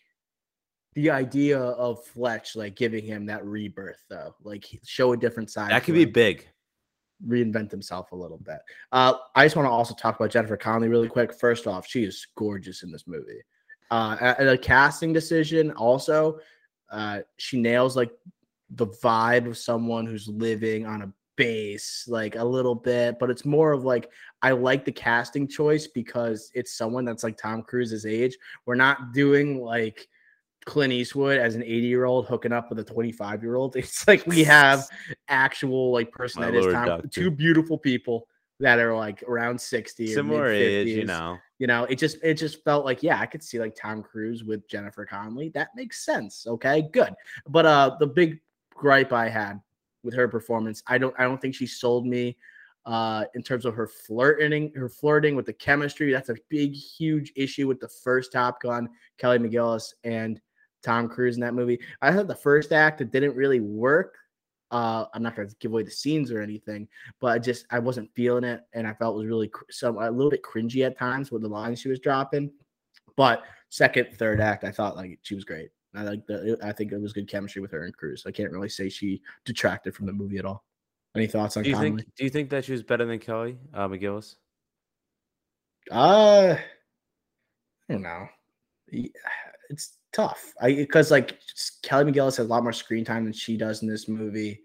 [0.95, 5.71] the idea of Fletch like giving him that rebirth though, like show a different side.
[5.71, 6.49] That could be him, big.
[7.27, 8.59] Reinvent himself a little bit.
[8.93, 11.33] Uh, I just want to also talk about Jennifer Connelly really quick.
[11.35, 13.43] First off, she is gorgeous in this movie.
[13.91, 16.39] Uh, and a casting decision also,
[16.91, 18.11] uh, she nails like
[18.71, 23.45] the vibe of someone who's living on a base like a little bit but it's
[23.45, 24.11] more of like
[24.43, 29.13] i like the casting choice because it's someone that's like tom cruise's age we're not
[29.13, 30.09] doing like
[30.69, 34.07] clint eastwood as an 80 year old hooking up with a 25 year old it's
[34.07, 34.87] like we have
[35.29, 37.09] actual like person My that is doctor.
[37.09, 38.29] two beautiful people
[38.61, 41.39] that are like around 60 or Similar age, you know.
[41.59, 44.45] You know, it just it just felt like yeah, I could see like Tom Cruise
[44.45, 45.49] with Jennifer Connelly.
[45.51, 46.47] That makes sense.
[46.47, 47.15] Okay, good.
[47.49, 48.41] But uh the big
[48.71, 49.61] gripe I had
[50.05, 52.37] with her performance, I don't I don't think she sold me
[52.85, 56.13] uh in terms of her flirting, her flirting with the chemistry.
[56.13, 58.89] That's a big, huge issue with the first Top Gun,
[59.19, 60.41] Kelly McGillis and
[60.83, 61.81] Tom Cruise in that movie.
[62.03, 64.17] I thought the first act it didn't really work.
[64.71, 66.87] Uh, I'm not going to give away the scenes or anything,
[67.21, 69.97] but I just I wasn't feeling it, and I felt it was really cr- some
[69.99, 72.51] a little bit cringy at times with the lines she was dropping.
[73.17, 75.71] But second, third act, I thought like she was great.
[75.95, 78.25] I like the I think it was good chemistry with her and Cruise.
[78.27, 80.65] I can't really say she detracted from the movie at all.
[81.17, 82.03] Any thoughts on Do you Connelly?
[82.03, 82.15] think?
[82.17, 84.37] Do you think that she was better than Kelly uh, McGillis?
[85.91, 86.57] Uh,
[87.89, 88.29] I don't know.
[89.71, 90.55] It's tough.
[90.61, 91.39] I because like
[91.83, 94.61] Kelly McGillis has a lot more screen time than she does in this movie.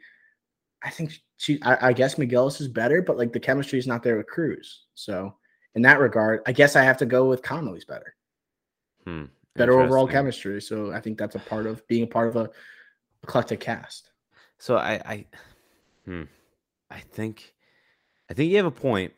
[0.84, 1.62] I think she.
[1.62, 4.84] I, I guess McGillis is better, but like the chemistry is not there with Cruise.
[4.96, 5.36] So
[5.76, 8.16] in that regard, I guess I have to go with Connelly's better.
[9.06, 9.26] Hmm.
[9.56, 10.62] Better overall chemistry.
[10.62, 12.50] So I think that's a part of being a part of a
[13.22, 14.10] eclectic cast.
[14.58, 15.26] So I, I,
[16.06, 16.24] hmm,
[16.90, 17.54] I think,
[18.30, 19.14] I think you have a point.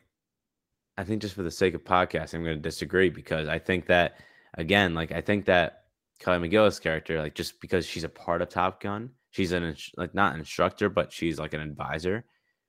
[0.98, 3.86] I think just for the sake of podcasting, I'm going to disagree because I think
[3.86, 4.18] that
[4.54, 5.84] again, like I think that
[6.18, 10.14] Kelly McGillis character, like just because she's a part of Top Gun, she's an like
[10.14, 12.24] not an instructor, but she's like an advisor.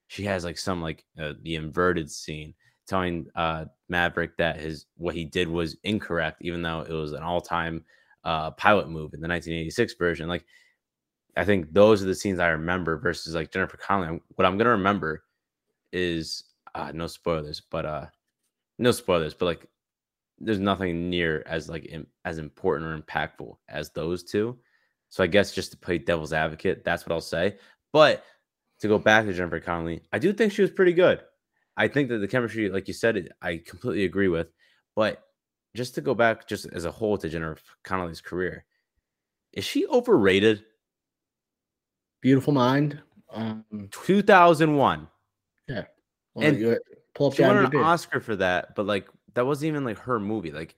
[0.08, 2.54] She has like some like uh, the inverted scene
[2.88, 7.24] telling uh Maverick that his what he did was incorrect, even though it was an
[7.24, 7.84] all time
[8.24, 10.28] uh, pilot move in the 1986 version.
[10.28, 10.46] Like,
[11.38, 14.20] I think those are the scenes I remember versus like Jennifer Connelly.
[14.36, 15.24] What I'm gonna remember
[15.94, 16.44] is
[16.76, 18.06] uh, no spoilers, but uh,
[18.78, 19.68] no spoilers, but like
[20.40, 24.58] there's nothing near as like Im- as important or impactful as those two.
[25.10, 27.58] So I guess just to play devil's advocate, that's what I'll say.
[27.94, 28.24] But
[28.82, 31.22] to go back to Jennifer Connelly, I do think she was pretty good.
[31.76, 34.48] I think that the chemistry, like you said, I completely agree with.
[34.96, 35.24] But
[35.76, 38.66] just to go back, just as a whole, to Jennifer Connelly's career,
[39.54, 40.64] is she overrated?
[42.22, 43.00] Beautiful Mind.
[43.32, 45.08] Um, 2001.
[45.68, 45.84] Yeah.
[46.34, 46.80] Well, and
[47.14, 49.08] pull up she won an Oscar for that, but like
[49.38, 50.76] that wasn't even like her movie, like,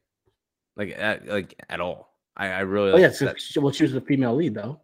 [0.76, 2.14] like at, like at all.
[2.36, 2.92] I, I really.
[2.92, 4.82] Oh yeah, so, well, she was the female lead though.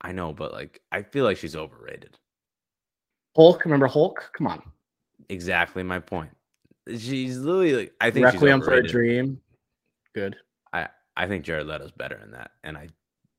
[0.00, 2.18] I know, but like I feel like she's overrated.
[3.36, 4.30] Hulk, remember Hulk?
[4.32, 4.62] Come on.
[5.28, 6.30] Exactly my point.
[6.88, 9.38] She's literally like I think Requiem for a Dream.
[10.14, 10.36] Good.
[10.72, 10.88] I
[11.18, 12.88] I think Jared Leto's better in that, and I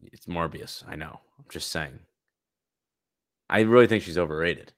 [0.03, 0.83] it's Morbius.
[0.87, 1.19] I know.
[1.39, 1.97] I'm just saying.
[3.49, 4.71] I really think she's overrated.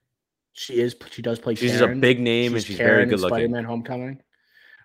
[0.58, 0.95] She is.
[1.12, 1.56] She does play.
[1.56, 1.97] She's Karen.
[1.97, 3.36] a big name, she's and she's Karen very good looking.
[3.36, 4.22] Spider-Man: Homecoming.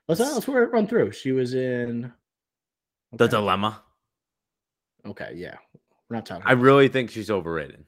[0.08, 1.12] Let's uh, let's run through.
[1.12, 2.12] She was in okay.
[3.16, 3.80] The Dilemma.
[5.06, 5.54] Okay, yeah,
[6.08, 6.42] we're not talking.
[6.44, 7.84] I really think she's overrated.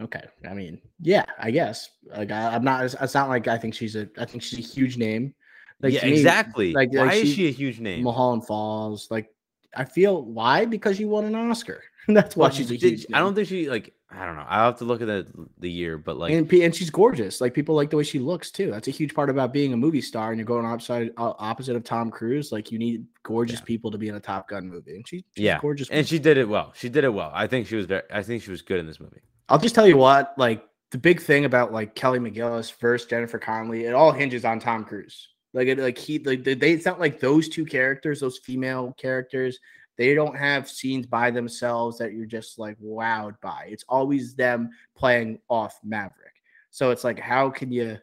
[0.00, 1.90] Okay, I mean, yeah, I guess.
[2.04, 2.84] Like, I, am not.
[2.84, 4.08] It's not like I think she's a.
[4.16, 5.34] I think she's a huge name.
[5.82, 6.72] Like, yeah, me, exactly.
[6.72, 8.04] Like, why like is she, she a huge name?
[8.04, 9.10] Mulholland Falls.
[9.10, 9.34] Like,
[9.74, 11.82] I feel why because she won an Oscar.
[12.08, 13.08] That's why well, she's a huge.
[13.08, 13.14] Name.
[13.14, 13.92] I don't think she like.
[14.12, 14.44] I don't know.
[14.48, 15.26] I'll have to look at the
[15.58, 17.40] the year, but like, and, and she's gorgeous.
[17.40, 18.70] Like people like the way she looks too.
[18.70, 21.84] That's a huge part about being a movie star, and you're going opposite opposite of
[21.84, 22.50] Tom Cruise.
[22.50, 23.66] Like you need gorgeous yeah.
[23.66, 26.38] people to be in a Top Gun movie, and she, yeah, gorgeous, and she did
[26.38, 26.72] it well.
[26.74, 27.30] She did it well.
[27.32, 28.02] I think she was very.
[28.12, 29.20] I think she was good in this movie.
[29.48, 33.38] I'll just tell you what, like the big thing about like Kelly McGillis versus Jennifer
[33.38, 35.28] Connelly, it all hinges on Tom Cruise.
[35.52, 39.58] Like it, like he, like they, it's not like those two characters, those female characters
[40.00, 43.66] they don't have scenes by themselves that you're just like wowed by.
[43.68, 46.40] It's always them playing off Maverick.
[46.70, 47.98] So it's like, how can you?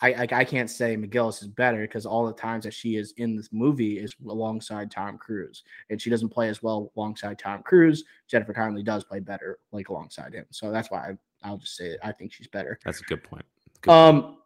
[0.00, 3.14] I I, I can't say McGillis is better because all the times that she is
[3.16, 7.64] in this movie is alongside Tom Cruise, and she doesn't play as well alongside Tom
[7.64, 8.04] Cruise.
[8.28, 10.46] Jennifer Connelly does play better like alongside him.
[10.50, 12.00] So that's why I, will just say it.
[12.04, 12.78] I think she's better.
[12.84, 13.44] That's a good point.
[13.80, 14.36] Good um, point.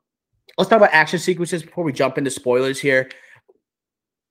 [0.56, 3.10] let's talk about action sequences before we jump into spoilers here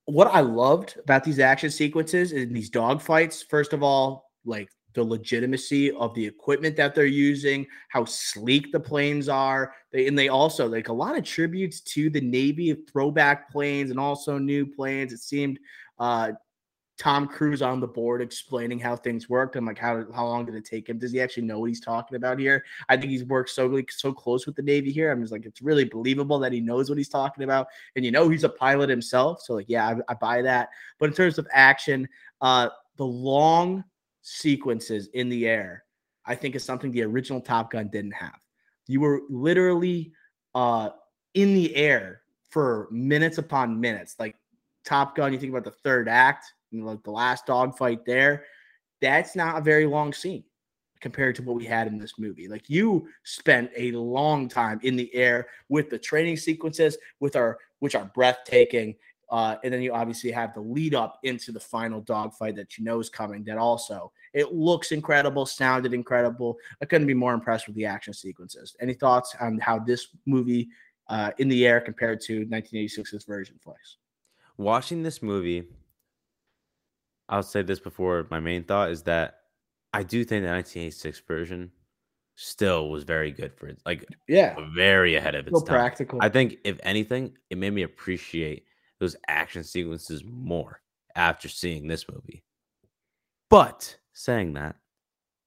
[0.08, 5.04] what I loved about these action sequences and these dogfights, first of all, like the
[5.04, 9.74] legitimacy of the equipment that they're using, how sleek the planes are.
[9.92, 14.00] They and they also like a lot of tributes to the Navy throwback planes and
[14.00, 15.12] also new planes.
[15.12, 15.60] It seemed
[16.00, 16.32] uh
[16.98, 19.56] Tom Cruise on the board explaining how things worked.
[19.56, 20.98] I'm like, how how long did it take him?
[20.98, 22.66] Does he actually know what he's talking about here?
[22.90, 25.12] I think he's worked so like, so close with the Navy here.
[25.12, 28.12] I'm just like, it's really believable that he knows what he's talking about, and you
[28.12, 29.42] know he's a pilot himself.
[29.44, 30.70] So like, yeah, I, I buy that.
[30.98, 32.10] But in terms of action,
[32.42, 33.84] uh, the long
[34.24, 35.84] sequences in the air,
[36.26, 38.40] I think is something the original Top Gun didn't have.
[38.88, 40.14] You were literally
[40.56, 40.90] uh,
[41.36, 44.36] in the air for minutes upon minutes, like
[44.84, 45.32] Top Gun.
[45.32, 48.46] You think about the third act like the last dogfight there,
[49.02, 50.44] that's not a very long scene
[51.00, 52.48] compared to what we had in this movie.
[52.48, 57.58] Like you spent a long time in the air with the training sequences, with our
[57.80, 58.96] which are breathtaking.
[59.30, 62.84] Uh, and then you obviously have the lead up into the final dogfight that you
[62.84, 63.44] know is coming.
[63.44, 66.58] That also it looks incredible, sounded incredible.
[66.82, 68.76] I couldn't be more impressed with the action sequences.
[68.80, 70.70] Any thoughts on how this movie
[71.10, 73.98] uh, in the air compared to 1986's version plays?
[74.58, 75.66] Watching this movie
[77.30, 79.40] I'll say this before my main thought is that
[79.94, 81.72] I do think the 1986 version
[82.36, 83.80] still was very good for it.
[83.86, 85.76] Like, yeah, very ahead of its time.
[85.76, 86.20] Practical.
[86.22, 88.66] I think if anything, it made me appreciate
[89.00, 90.82] those action sequences more
[91.16, 92.44] after seeing this movie.
[93.50, 94.76] But saying that,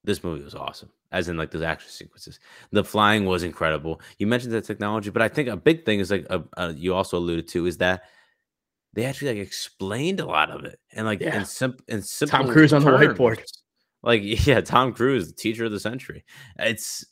[0.05, 0.91] this movie was awesome.
[1.13, 2.39] As in, like those action sequences,
[2.71, 4.01] the flying was incredible.
[4.19, 6.95] You mentioned the technology, but I think a big thing is like uh, uh, you
[6.95, 8.05] also alluded to is that
[8.93, 11.39] they actually like explained a lot of it and like yeah.
[11.39, 13.43] in, sim- in simple Tom Cruise on the whiteboard.
[14.03, 16.25] Like yeah, Tom Cruise, the teacher of the century.
[16.59, 17.05] It's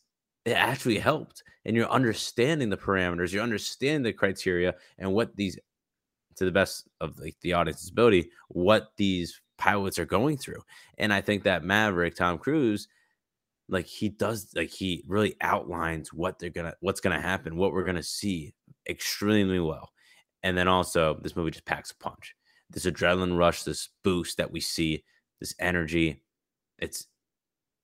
[0.45, 5.59] it actually helped, and you're understanding the parameters, you understand the criteria, and what these,
[6.37, 10.63] to the best of like the audience's ability, what these pilots are going through.
[10.97, 12.89] And I think that Maverick, Tom Cruise,
[13.69, 17.85] like he does, like he really outlines what they're gonna, what's gonna happen, what we're
[17.85, 18.55] gonna see
[18.89, 19.91] extremely well.
[20.43, 22.35] And then also, this movie just packs a punch.
[22.71, 25.05] This adrenaline rush, this boost that we see,
[25.41, 26.23] this energy.
[26.79, 27.07] It's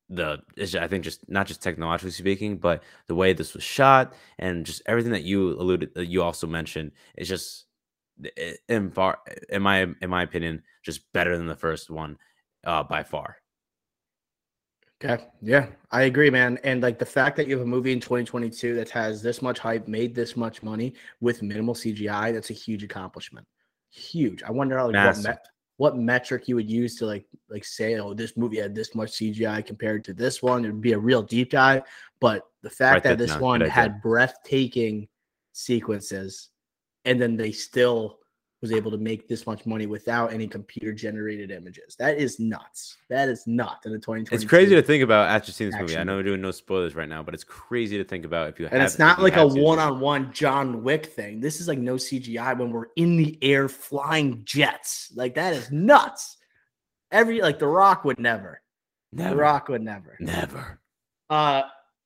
[0.09, 4.15] the it's, I think just not just technologically speaking, but the way this was shot
[4.39, 7.67] and just everything that you alluded that you also mentioned is just
[8.69, 12.17] in far in my in my opinion just better than the first one
[12.65, 13.37] uh by far
[15.03, 15.25] Okay.
[15.43, 16.59] Yeah, I agree, man.
[16.65, 19.59] And like the fact that you have a movie in 2022 that has this much
[19.59, 23.47] hype, made this much money with minimal CGI, that's a huge accomplishment.
[23.91, 24.43] Huge.
[24.43, 25.39] I wonder like, what,
[25.77, 29.13] what metric you would use to like like say, oh, this movie had this much
[29.13, 30.65] CGI compared to this one.
[30.65, 31.83] It would be a real deep dive.
[32.21, 35.09] But the fact that, that this one had breathtaking
[35.53, 36.51] sequences
[37.05, 38.19] and then they still
[38.65, 41.97] was able to make this much money without any computer generated images.
[41.97, 42.97] That is nuts.
[43.11, 44.35] That is nuts in the 2020.
[44.35, 45.99] It's crazy to think about after seeing this movie.
[45.99, 48.59] I know we're doing no spoilers right now, but it's crazy to think about if
[48.59, 48.73] you have.
[48.73, 51.41] and it's not like a one on one John Wick thing.
[51.41, 55.12] This is like no CGI when we're in the air flying jets.
[55.15, 56.39] Like that is nuts.
[57.12, 58.62] Every like The Rock would never.
[59.12, 59.29] Never.
[59.29, 60.17] The Rock would never.
[60.21, 60.81] Never.
[61.29, 61.65] Uh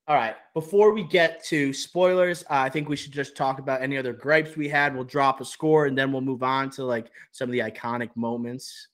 [0.09, 0.37] all right.
[0.55, 4.15] Before we get to spoilers, uh, I think we should just talk about any other
[4.15, 4.95] gripes we had.
[4.95, 8.09] We'll drop a score and then we'll move on to like some of the iconic
[8.17, 8.89] moments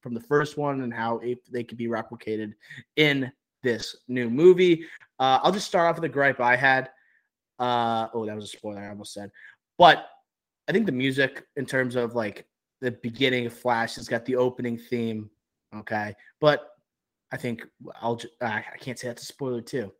[0.00, 2.54] from the first one and how if they could be replicated
[2.94, 3.32] in
[3.64, 4.84] this new movie.
[5.18, 6.90] Uh, I'll just start off with a gripe I had.
[7.58, 8.80] Uh, oh, that was a spoiler.
[8.80, 9.32] I almost said,
[9.76, 10.08] but
[10.68, 12.46] I think the music in terms of like
[12.80, 15.28] the beginning of Flash has got the opening theme.
[15.74, 16.70] Okay, but
[17.32, 17.66] I think
[18.00, 18.20] I'll.
[18.40, 19.92] I can't say that's a spoiler too.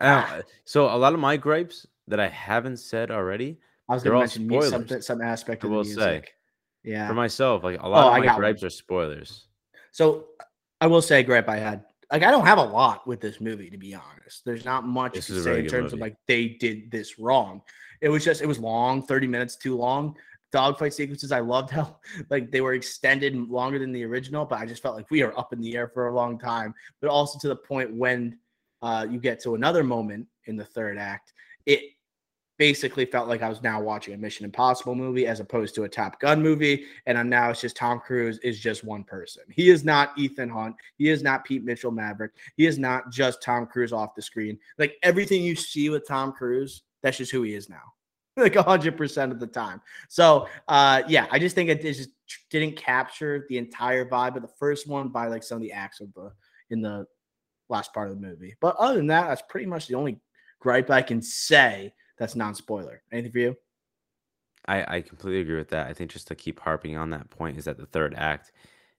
[0.00, 0.40] Ah.
[0.64, 4.20] So a lot of my gripes that I haven't said already, I was going to
[4.20, 4.88] mention spoilers.
[4.88, 6.26] some some aspect of I will the music.
[6.26, 8.66] Say, yeah, for myself, like a lot oh, of my gripes one.
[8.66, 9.46] are spoilers.
[9.92, 10.26] So
[10.80, 13.70] I will say, gripe I had like I don't have a lot with this movie
[13.70, 14.44] to be honest.
[14.44, 15.96] There's not much this to say in terms movie.
[15.96, 17.62] of like they did this wrong.
[18.00, 20.16] It was just it was long, 30 minutes too long.
[20.52, 21.98] Dogfight sequences, I loved how
[22.30, 25.36] like they were extended longer than the original, but I just felt like we are
[25.38, 26.74] up in the air for a long time.
[27.00, 28.38] But also to the point when
[28.82, 31.32] uh, you get to another moment in the third act,
[31.66, 31.82] it
[32.60, 35.88] basically felt like I was now watching a Mission Impossible movie as opposed to a
[35.88, 36.84] Top Gun movie.
[37.06, 39.44] And I'm now it's just Tom Cruise is just one person.
[39.48, 40.76] He is not Ethan Hunt.
[40.98, 42.32] He is not Pete Mitchell Maverick.
[42.56, 44.58] He is not just Tom Cruise off the screen.
[44.76, 47.82] Like everything you see with Tom Cruise, that's just who he is now.
[48.36, 49.82] Like 100% of the time.
[50.08, 52.10] So, uh, yeah, I just think it just
[52.48, 56.00] didn't capture the entire vibe of the first one by like some of the acts
[56.00, 56.32] of the
[56.70, 57.06] in the
[57.70, 58.54] last part of the movie.
[58.60, 60.20] But other than that, that's pretty much the only
[60.60, 63.02] gripe I can say that's non spoiler.
[63.12, 63.56] Anything for you?
[64.68, 65.86] I, I completely agree with that.
[65.86, 68.52] I think just to keep harping on that point is that the third act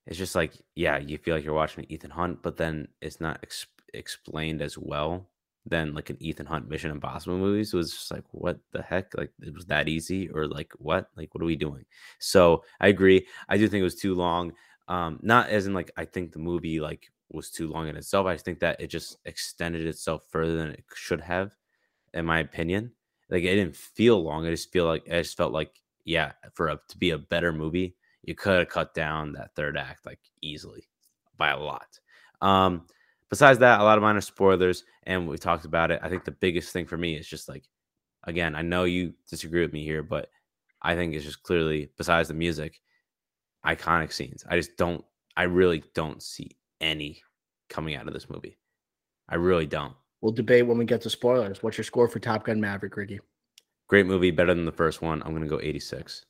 [0.07, 3.39] is just like, yeah, you feel like you're watching Ethan Hunt, but then it's not
[3.43, 5.27] ex- explained as well
[5.67, 7.63] than like an Ethan Hunt Mission Impossible movie.
[7.63, 9.15] So it's just like, what the heck?
[9.15, 11.09] Like, it was that easy, or like, what?
[11.15, 11.85] Like, what are we doing?
[12.19, 13.27] So I agree.
[13.47, 14.53] I do think it was too long.
[14.87, 18.27] Um, not as in like I think the movie like was too long in itself.
[18.27, 21.55] I think that it just extended itself further than it should have,
[22.13, 22.91] in my opinion.
[23.29, 24.45] Like it didn't feel long.
[24.45, 27.53] I just feel like I just felt like, yeah, for a to be a better
[27.53, 30.87] movie, you could have cut down that third act like easily
[31.37, 31.99] by a lot.
[32.41, 32.87] Um,
[33.29, 35.99] besides that, a lot of minor spoilers, and we talked about it.
[36.03, 37.63] I think the biggest thing for me is just like,
[38.25, 40.29] again, I know you disagree with me here, but
[40.81, 42.81] I think it's just clearly, besides the music,
[43.65, 44.43] iconic scenes.
[44.49, 45.03] I just don't,
[45.37, 47.21] I really don't see any
[47.69, 48.57] coming out of this movie.
[49.29, 49.93] I really don't.
[50.21, 51.63] We'll debate when we get to spoilers.
[51.63, 53.19] What's your score for Top Gun Maverick, Ricky?
[53.87, 55.21] Great movie, better than the first one.
[55.23, 56.25] I'm going to go 86.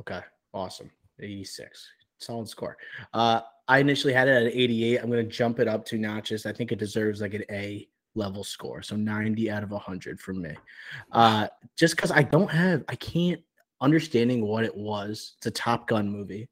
[0.00, 0.20] Okay,
[0.52, 0.90] awesome.
[1.20, 1.88] 86.
[2.18, 2.76] Solid score.
[3.12, 4.98] Uh, I initially had it at 88.
[4.98, 6.46] I'm going to jump it up two notches.
[6.46, 8.82] I think it deserves like an A level score.
[8.82, 10.54] So 90 out of 100 from me.
[11.10, 13.40] Uh, just because I don't have, I can't
[13.80, 15.34] understanding what it was.
[15.38, 16.48] It's a Top Gun movie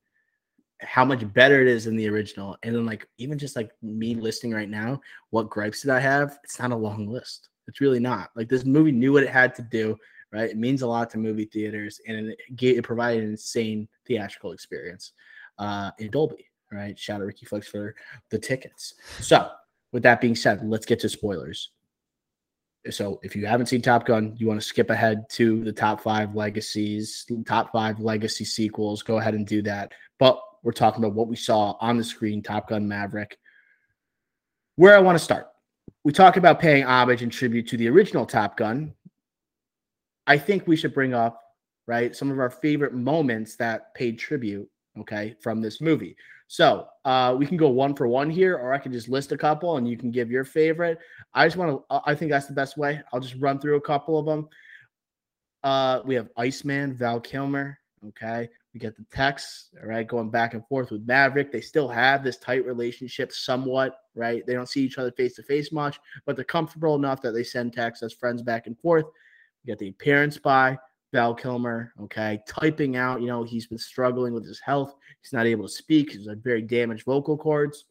[0.83, 2.57] how much better it is than the original.
[2.63, 5.01] And then like even just like me listing right now,
[5.31, 6.39] what gripes did I have?
[6.45, 7.49] It's not a long list.
[7.69, 8.31] It's really not.
[8.35, 9.97] Like this movie knew what it had to do,
[10.33, 10.51] right?
[10.51, 14.53] It means a lot to movie theaters and it, gave, it provided an insane theatrical
[14.53, 15.13] experience
[15.59, 16.99] uh in Dolby, right?
[16.99, 17.95] Shout out Ricky Flex for
[18.31, 18.95] the tickets.
[19.21, 19.51] So
[19.93, 21.71] with that being said, let's get to spoilers.
[22.89, 26.01] So if you haven't seen Top Gun, you want to skip ahead to the top
[26.01, 29.93] five legacies, top five legacy sequels, go ahead and do that.
[30.19, 33.39] But we're talking about what we saw on the screen, Top Gun Maverick.
[34.77, 35.49] Where I want to start,
[36.05, 38.95] we talk about paying homage and tribute to the original Top Gun.
[40.27, 41.41] I think we should bring up,
[41.87, 46.17] right, some of our favorite moments that paid tribute, okay, from this movie.
[46.47, 49.39] So uh, we can go one for one here, or I can just list a
[49.39, 50.99] couple and you can give your favorite.
[51.33, 53.01] I just want to, I think that's the best way.
[53.13, 54.49] I'll just run through a couple of them.
[55.63, 57.79] Uh, we have Iceman, Val Kilmer.
[58.09, 58.49] Okay.
[58.73, 61.51] We get the texts, all right, going back and forth with Maverick.
[61.51, 64.47] They still have this tight relationship somewhat, right?
[64.47, 67.43] They don't see each other face to face much, but they're comfortable enough that they
[67.43, 69.07] send texts as friends back and forth.
[69.65, 70.79] We get the appearance by
[71.13, 74.95] Val Kilmer, okay, typing out, you know, he's been struggling with his health.
[75.21, 76.13] He's not able to speak.
[76.13, 77.87] He's like very damaged vocal cords.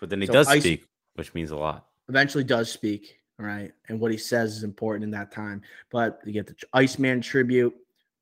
[0.00, 1.86] But then he so does Ice speak, which means a lot.
[2.08, 3.70] Eventually does speak, right?
[3.88, 5.62] And what he says is important in that time.
[5.92, 7.74] But you get the Iceman tribute.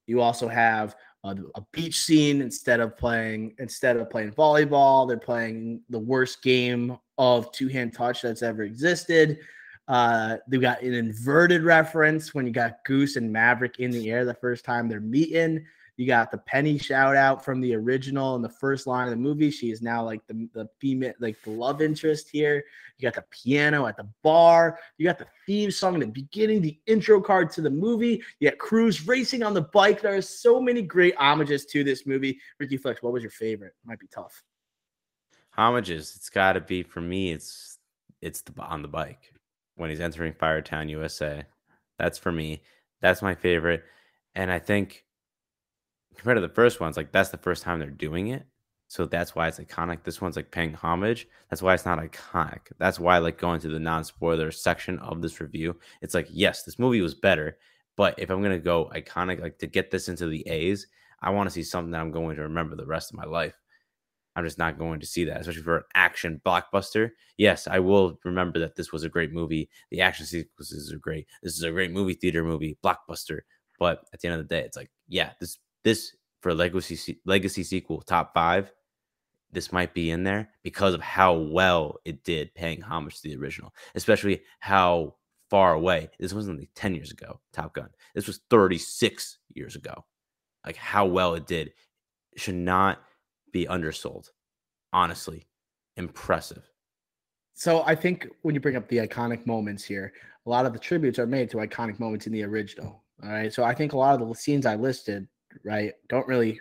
[0.06, 0.94] You also have
[1.24, 6.42] a, a beach scene instead of playing instead of playing volleyball, they're playing the worst
[6.42, 9.38] game of two-hand touch that's ever existed.
[9.88, 14.24] Uh, they got an inverted reference when you got Goose and Maverick in the air
[14.24, 15.64] the first time they're meeting.
[15.98, 19.16] You got the Penny shout out from the original and the first line of the
[19.16, 19.50] movie.
[19.50, 22.64] She is now like the, the female, like the love interest here.
[22.98, 24.78] You got the piano at the bar.
[24.96, 28.22] You got the theme song in the beginning, the intro card to the movie.
[28.38, 30.00] You got Cruise racing on the bike.
[30.00, 32.38] There are so many great homages to this movie.
[32.60, 33.74] Ricky Flex, what was your favorite?
[33.84, 34.44] Might be tough.
[35.50, 36.14] Homages.
[36.14, 37.32] It's got to be for me.
[37.32, 37.78] It's
[38.22, 39.32] it's the on the bike
[39.74, 41.42] when he's entering Fightertown, USA.
[41.98, 42.62] That's for me.
[43.00, 43.82] That's my favorite.
[44.36, 45.04] And I think
[46.18, 48.44] compared to the first ones, like that's the first time they're doing it.
[48.88, 50.02] So that's why it's iconic.
[50.02, 51.28] This one's like paying homage.
[51.50, 52.60] That's why it's not iconic.
[52.78, 56.62] That's why, like, going to the non spoiler section of this review, it's like, yes,
[56.62, 57.58] this movie was better.
[57.96, 60.86] But if I'm going to go iconic, like to get this into the A's,
[61.20, 63.54] I want to see something that I'm going to remember the rest of my life.
[64.36, 67.10] I'm just not going to see that, especially for an action blockbuster.
[67.36, 69.68] Yes, I will remember that this was a great movie.
[69.90, 71.26] The action sequences are great.
[71.42, 73.40] This is a great movie theater movie, blockbuster.
[73.80, 75.58] But at the end of the day, it's like, yeah, this
[75.88, 78.70] this for legacy legacy sequel top five.
[79.50, 83.36] This might be in there because of how well it did, paying homage to the
[83.36, 85.14] original, especially how
[85.48, 86.10] far away.
[86.20, 87.88] This wasn't like 10 years ago, Top Gun.
[88.14, 90.04] This was 36 years ago.
[90.66, 91.72] Like how well it did
[92.36, 93.02] should not
[93.50, 94.30] be undersold.
[94.92, 95.46] Honestly,
[95.96, 96.68] impressive.
[97.54, 100.12] So I think when you bring up the iconic moments here,
[100.44, 103.02] a lot of the tributes are made to iconic moments in the original.
[103.22, 103.52] All right.
[103.52, 105.26] So I think a lot of the scenes I listed,
[105.64, 106.60] right, don't really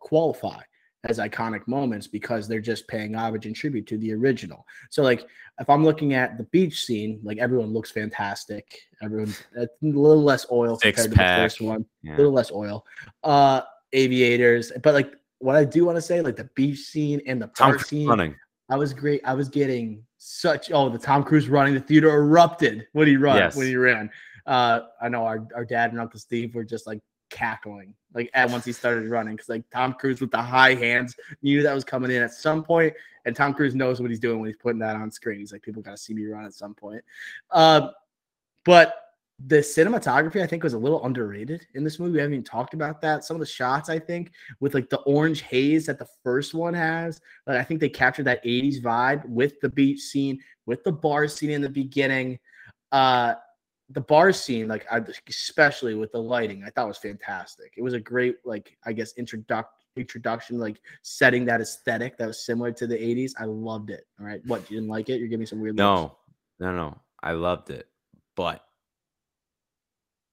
[0.00, 0.60] qualify
[1.04, 4.66] as iconic moments because they're just paying homage and tribute to the original.
[4.90, 5.26] So like
[5.58, 8.80] if I'm looking at the beach scene, like everyone looks fantastic.
[9.02, 11.36] Everyone a little less oil Six compared pack.
[11.36, 11.86] to the first one.
[12.02, 12.16] Yeah.
[12.16, 12.84] A little less oil.
[13.22, 13.62] Uh
[13.92, 17.48] aviators, but like what I do want to say, like the beach scene and the
[17.48, 18.34] park scene, running.
[18.68, 19.20] I was great.
[19.24, 21.74] I was getting such oh the Tom Cruise running.
[21.74, 23.56] The theater erupted when he run yes.
[23.56, 24.10] when he ran.
[24.46, 27.00] Uh, I know our, our dad and Uncle Steve were just like
[27.30, 31.16] cackling like at once he started running because like Tom Cruise with the high hands
[31.42, 34.40] knew that was coming in at some point, and Tom Cruise knows what he's doing
[34.40, 35.38] when he's putting that on screen.
[35.38, 37.02] He's like, people got to see me run at some point.
[37.50, 37.88] Uh,
[38.64, 38.94] but
[39.46, 42.12] the cinematography I think was a little underrated in this movie.
[42.12, 43.24] We haven't even talked about that.
[43.24, 46.74] Some of the shots I think with like the orange haze that the first one
[46.74, 50.92] has, like I think they captured that 80s vibe with the beach scene, with the
[50.92, 52.38] bar scene in the beginning.
[52.92, 53.34] Uh
[53.90, 57.74] the bar scene, like I, especially with the lighting, I thought was fantastic.
[57.76, 62.44] It was a great, like I guess, introduction introduction, like setting that aesthetic that was
[62.44, 63.32] similar to the 80s.
[63.38, 64.06] I loved it.
[64.20, 64.40] All right.
[64.46, 65.18] What you didn't like it?
[65.18, 66.14] You're giving me some weird No, looks.
[66.60, 66.98] no, no.
[67.22, 67.88] I loved it.
[68.36, 68.64] But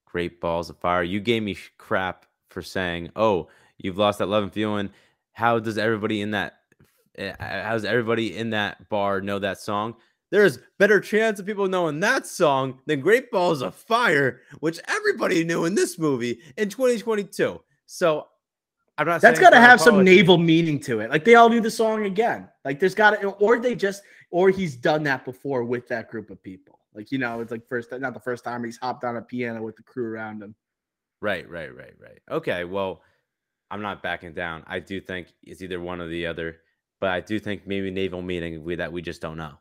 [0.06, 1.04] great balls of fire.
[1.04, 4.92] You gave me crap for saying, "Oh, you've lost that love and feeling."
[5.34, 6.60] How does everybody in that?
[7.16, 9.96] Eh, how does everybody in that bar know that song?
[10.30, 15.44] There's better chance of people knowing that song than Great Balls of Fire, which everybody
[15.44, 17.62] knew in this movie in 2022.
[17.86, 18.28] So
[18.98, 19.22] I'm not.
[19.22, 21.10] That's got to have some naval meaning to it.
[21.10, 22.50] Like they all knew the song again.
[22.66, 24.02] Like there's got to, or they just,
[24.32, 26.80] or he's done that before with that group of people.
[26.94, 29.62] Like, you know, it's like first, not the first time he's hopped on a piano
[29.62, 30.56] with the crew around him.
[31.22, 32.20] Right, right, right, right.
[32.30, 32.64] Okay.
[32.64, 33.02] Well,
[33.70, 34.64] I'm not backing down.
[34.68, 36.58] I do think it's either one or the other,
[37.00, 39.54] but I do think maybe naval meeting we, that we just don't know.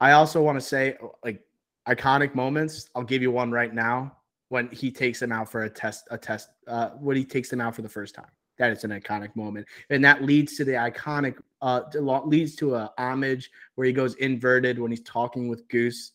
[0.00, 1.42] I also want to say, like,
[1.88, 2.88] iconic moments.
[2.94, 4.16] I'll give you one right now
[4.48, 7.60] when he takes him out for a test, a test, uh, when he takes him
[7.60, 8.30] out for the first time.
[8.58, 11.82] That is an iconic moment, and that leads to the iconic, uh,
[12.26, 16.12] leads to a homage where he goes inverted when he's talking with Goose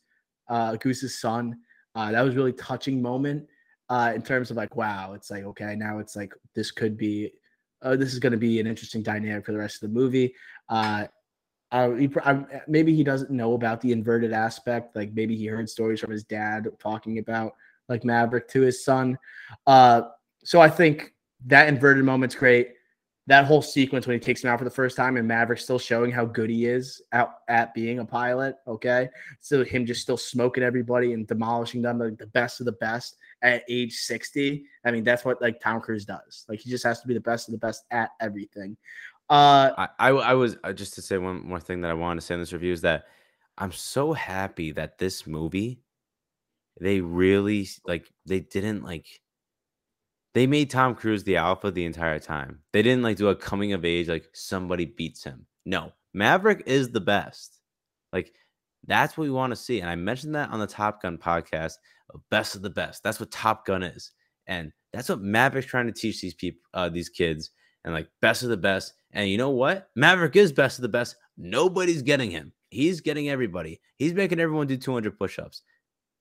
[0.48, 1.58] uh, Goose's son.
[1.96, 3.48] Uh, that was really touching moment
[3.90, 7.32] uh, in terms of like, wow, it's like okay, now it's like this could be,
[7.82, 10.34] uh, this is going to be an interesting dynamic for the rest of the movie.
[10.70, 11.06] Uh,
[11.72, 14.95] he, I, maybe he doesn't know about the inverted aspect.
[14.95, 17.53] Like maybe he heard stories from his dad talking about
[17.89, 19.18] like Maverick to his son.
[19.68, 20.03] Uh,
[20.43, 21.13] so I think
[21.47, 22.70] that inverted moment's great
[23.28, 25.80] that whole sequence when he takes him out for the first time and Maverick still
[25.80, 28.55] showing how good he is out at being a pilot.
[28.68, 29.09] Okay.
[29.41, 33.18] So him just still smoking everybody and demolishing them like the best of the best
[33.41, 34.66] at age 60.
[34.86, 36.45] I mean, that's what like Tom Cruise does.
[36.47, 38.78] Like he just has to be the best of the best at everything.
[39.30, 42.21] Uh I I, I was uh, just to say one more thing that I wanted
[42.21, 43.05] to say in this review is that
[43.57, 45.82] I'm so happy that this movie
[46.80, 49.07] they really like they didn't like
[50.34, 52.59] they made Tom Cruise the alpha the entire time.
[52.73, 55.45] They didn't like do a coming of age like somebody beats him.
[55.65, 57.61] No, Maverick is the best.
[58.11, 58.34] Like
[58.86, 59.80] that's what we want to see.
[59.80, 61.73] And I mentioned that on the Top Gun podcast,
[62.30, 63.01] best of the best.
[63.01, 64.11] That's what Top Gun is.
[64.47, 67.51] And that's what Maverick's trying to teach these people, uh, these kids,
[67.84, 68.93] and like best of the best.
[69.16, 69.89] And you know what?
[69.95, 71.16] Maverick is best of the best.
[71.38, 72.51] Nobody's getting him.
[72.70, 73.80] He's getting everybody.
[73.97, 75.63] He's making everyone do 200 push-ups.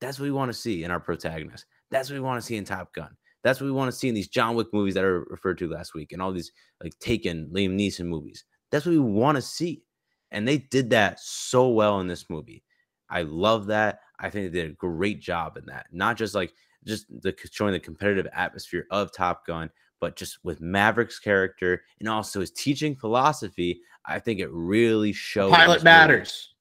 [0.00, 1.66] That's what we want to see in our protagonist.
[1.90, 3.16] That's what we want to see in Top Gun.
[3.42, 5.68] That's what we want to see in these John Wick movies that are referred to
[5.68, 8.44] last week and all these like Taken, Liam Neeson movies.
[8.70, 9.82] That's what we want to see.
[10.30, 12.64] And they did that so well in this movie.
[13.10, 14.00] I love that.
[14.18, 15.86] I think they did a great job in that.
[15.92, 16.52] Not just like
[16.86, 19.70] just the showing the competitive atmosphere of Top Gun,
[20.04, 23.80] but just with Maverick's character and also his teaching philosophy.
[24.04, 25.50] I think it really shows.
[25.50, 26.54] Pilot matters.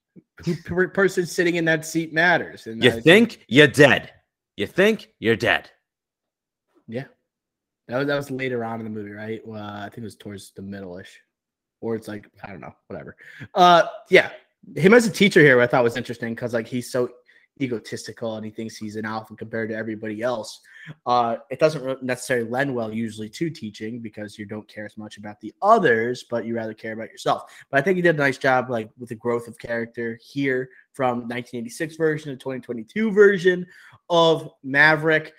[0.46, 0.56] Who
[0.88, 2.68] person sitting in that seat matters.
[2.68, 4.14] And you I think, think you're dead.
[4.56, 5.70] You think you're dead.
[6.88, 7.04] Yeah,
[7.90, 9.46] that was that was later on in the movie, right?
[9.46, 11.20] Well, I think it was towards the middle-ish,
[11.82, 13.18] or it's like I don't know, whatever.
[13.56, 14.30] Uh, yeah,
[14.78, 17.10] him as a teacher here, I thought was interesting because like he's so
[17.62, 20.62] egotistical and he thinks he's an alpha compared to everybody else.
[21.06, 25.18] Uh, it doesn't necessarily lend well usually to teaching because you don't care as much
[25.18, 27.44] about the others, but you rather care about yourself.
[27.70, 30.70] But I think he did a nice job, like with the growth of character here
[30.94, 33.68] from 1986 version to 2022 version
[34.10, 35.34] of Maverick.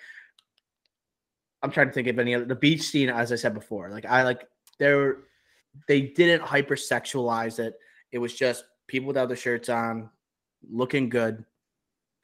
[1.61, 3.89] I'm trying to think of any other the beach scene, as I said before.
[3.89, 4.47] Like I like
[4.79, 5.17] there,
[5.87, 7.75] they didn't hypersexualize it.
[8.11, 10.09] It was just people without their shirts on,
[10.69, 11.43] looking good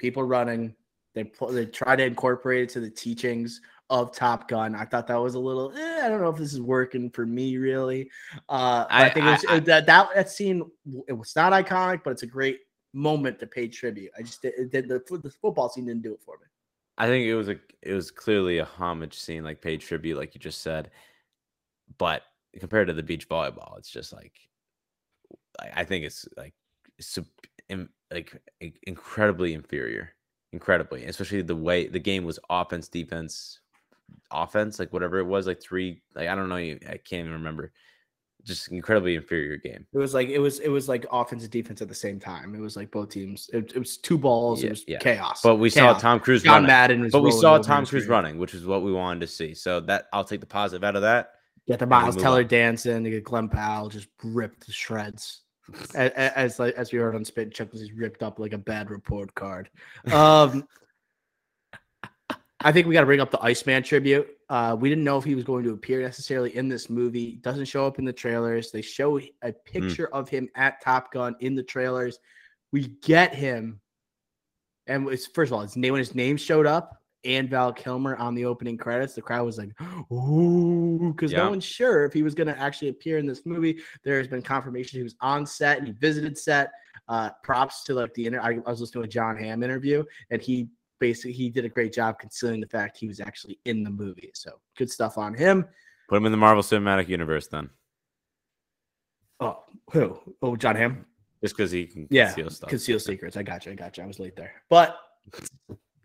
[0.01, 0.75] people running.
[1.13, 4.73] They they try to incorporate it to the teachings of Top Gun.
[4.73, 5.71] I thought that was a little.
[5.77, 8.09] Eh, I don't know if this is working for me really.
[8.49, 10.63] Uh, I, I, think it was, I, that that that scene.
[11.07, 12.59] It was not iconic, but it's a great
[12.93, 14.11] moment to pay tribute.
[14.17, 16.47] I just it did the, the football scene didn't do it for me.
[16.97, 20.33] I think it was a it was clearly a homage scene, like paid tribute, like
[20.33, 20.91] you just said.
[21.97, 22.23] But
[22.59, 24.33] compared to the beach volleyball, it's just like
[25.75, 26.53] I think it's like
[28.11, 28.41] like
[28.83, 30.13] incredibly inferior,
[30.51, 33.59] incredibly, especially the way the game was offense, defense,
[34.31, 37.71] offense, like whatever it was, like three, like I don't know, I can't even remember.
[38.43, 39.85] Just incredibly inferior game.
[39.93, 42.55] It was like it was it was like offense and defense at the same time.
[42.55, 43.51] It was like both teams.
[43.53, 44.61] It, it was two balls.
[44.61, 44.97] Yeah, it was yeah.
[44.97, 45.43] chaos.
[45.43, 45.97] But we chaos.
[45.97, 46.41] saw Tom Cruise.
[46.41, 46.67] John running.
[46.67, 47.09] Madden.
[47.11, 49.53] but we saw Tom Cruise running, which is what we wanted to see.
[49.53, 51.33] So that I'll take the positive out of that.
[51.67, 53.03] Get the Miles Teller dancing.
[53.03, 55.41] To get Glen Powell just ripped to shreds
[55.95, 56.11] as,
[56.57, 59.69] as as we heard on Spit Chuck he's ripped up like a bad report card.
[60.11, 60.67] Um,
[62.63, 64.27] I think we got to bring up the Iceman tribute.
[64.49, 67.37] Uh, we didn't know if he was going to appear necessarily in this movie.
[67.41, 68.71] Doesn't show up in the trailers.
[68.71, 69.51] They show a hmm.
[69.65, 70.19] picture mm.
[70.19, 72.19] of him at Top Gun in the trailers.
[72.71, 73.81] We get him,
[74.87, 78.15] and it's first of all, his name when his name showed up and Val Kilmer
[78.15, 79.69] on the opening credits, the crowd was like,
[80.11, 81.39] "Ooh," because yeah.
[81.39, 83.79] no one's sure if he was going to actually appear in this movie.
[84.03, 86.71] There has been confirmation he was on set and he visited set.
[87.07, 90.03] Uh, props to like the inter- I, I was listening to a Jon Hamm interview,
[90.29, 90.69] and he
[90.99, 94.31] basically he did a great job concealing the fact he was actually in the movie.
[94.33, 95.65] So good stuff on him.
[96.07, 97.69] Put him in the Marvel Cinematic Universe then.
[99.39, 100.19] Oh, who?
[100.41, 101.05] Oh, Jon Hamm.
[101.41, 102.69] Just because he can yeah, conceal stuff.
[102.69, 103.35] Conceal secrets.
[103.35, 103.71] I got you.
[103.71, 104.03] I got you.
[104.03, 104.97] I was late there, but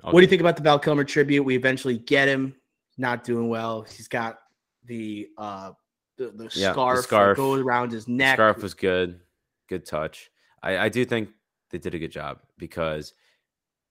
[0.03, 0.13] Okay.
[0.13, 1.43] What do you think about the Val Kilmer tribute?
[1.43, 2.55] We eventually get him.
[2.99, 3.83] Not doing well.
[3.83, 4.39] He's got
[4.85, 5.73] the uh
[6.17, 8.37] the, the yeah, scarf, the scarf goes around his neck.
[8.37, 9.21] Scarf was good.
[9.69, 10.31] Good touch.
[10.63, 11.29] I, I do think
[11.71, 13.13] they did a good job because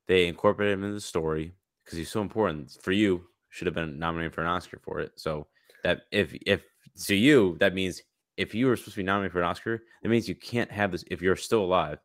[0.07, 1.53] they incorporated him in the story
[1.83, 3.25] because he's so important for you.
[3.49, 5.11] Should have been nominated for an Oscar for it.
[5.15, 5.47] So
[5.83, 6.63] that if if
[7.05, 8.01] to you that means
[8.37, 10.91] if you were supposed to be nominated for an Oscar, that means you can't have
[10.91, 11.03] this.
[11.07, 11.99] If you're still alive,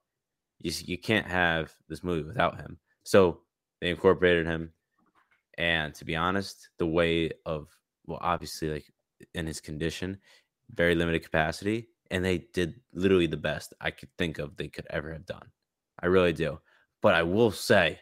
[0.59, 2.79] you you can't have this movie without him.
[3.05, 3.41] So
[3.81, 4.73] they incorporated him.
[5.59, 7.69] And to be honest, the way of
[8.07, 8.87] well, obviously, like
[9.35, 10.19] in his condition,
[10.75, 14.87] very limited capacity, and they did literally the best I could think of they could
[14.91, 15.49] ever have done.
[16.03, 16.61] I really do.
[17.03, 18.01] But I will say,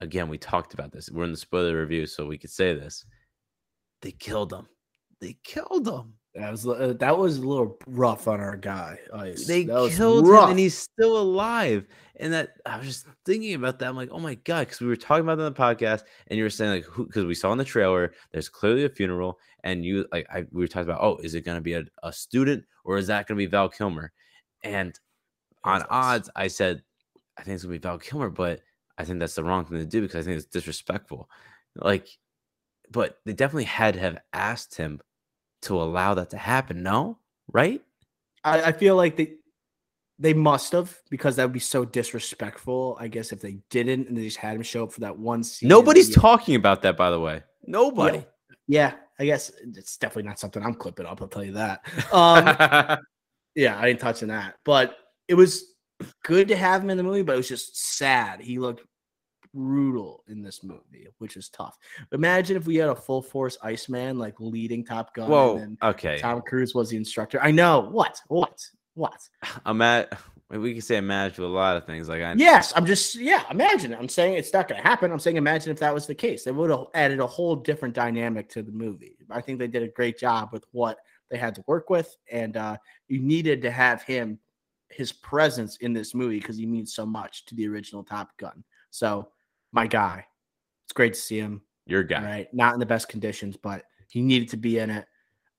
[0.00, 1.10] again, we talked about this.
[1.10, 3.04] We're in the spoiler review, so we could say this.
[4.02, 4.66] They killed him.
[5.20, 6.14] They killed him.
[6.34, 8.98] That was uh, that was a little rough on our guy.
[9.12, 9.46] Ice.
[9.46, 11.86] They that killed him, and he's still alive.
[12.16, 13.88] And that I was just thinking about that.
[13.88, 16.36] I'm like, oh my god, because we were talking about that on the podcast, and
[16.36, 19.84] you were saying like, because we saw in the trailer, there's clearly a funeral, and
[19.84, 22.12] you like, I we were talking about, oh, is it going to be a, a
[22.12, 24.12] student or is that going to be Val Kilmer?
[24.62, 24.98] And
[25.64, 26.82] on odds, I said,
[27.36, 28.60] I think it's going to be Val Kilmer, but
[28.98, 31.28] I think that's the wrong thing to do because I think it's disrespectful.
[31.74, 32.06] Like,
[32.90, 35.00] but they definitely had to have asked him
[35.62, 36.82] to allow that to happen.
[36.82, 37.18] No,
[37.52, 37.82] right?
[38.44, 39.34] I, I feel like they
[40.18, 42.96] they must have because that would be so disrespectful.
[43.00, 45.42] I guess if they didn't and they just had him show up for that one
[45.42, 45.68] scene.
[45.68, 47.42] Nobody's talking about that, by the way.
[47.66, 48.18] Nobody.
[48.18, 48.24] Yeah,
[48.66, 51.20] yeah I guess it's definitely not something I'm clipping up.
[51.20, 51.82] I'll tell you that.
[52.12, 52.98] Um,
[53.54, 54.56] yeah, I ain't touching that.
[54.64, 54.96] But
[55.28, 55.74] it was
[56.24, 58.40] good to have him in the movie, but it was just sad.
[58.40, 58.82] He looked
[59.54, 61.76] brutal in this movie, which is tough.
[62.12, 65.28] Imagine if we had a full force Iceman like leading Top Gun.
[65.28, 66.18] Whoa, and okay.
[66.18, 67.40] Tom Cruise was the instructor.
[67.42, 67.80] I know.
[67.80, 68.20] What?
[68.28, 68.60] What?
[68.94, 69.20] What?
[69.64, 70.18] I'm at.
[70.50, 72.08] We can say imagine a lot of things.
[72.08, 72.34] Like I.
[72.34, 73.44] Yes, I'm just yeah.
[73.50, 73.94] Imagine.
[73.94, 75.12] I'm saying it's not going to happen.
[75.12, 76.42] I'm saying imagine if that was the case.
[76.42, 79.16] They would have added a whole different dynamic to the movie.
[79.30, 80.98] I think they did a great job with what
[81.30, 84.40] they had to work with, and uh, you needed to have him,
[84.88, 88.64] his presence in this movie because he means so much to the original Top Gun.
[88.90, 89.28] So
[89.72, 90.26] my guy,
[90.84, 91.62] it's great to see him.
[91.86, 92.54] Your guy, right?
[92.54, 95.06] Not in the best conditions, but he needed to be in it.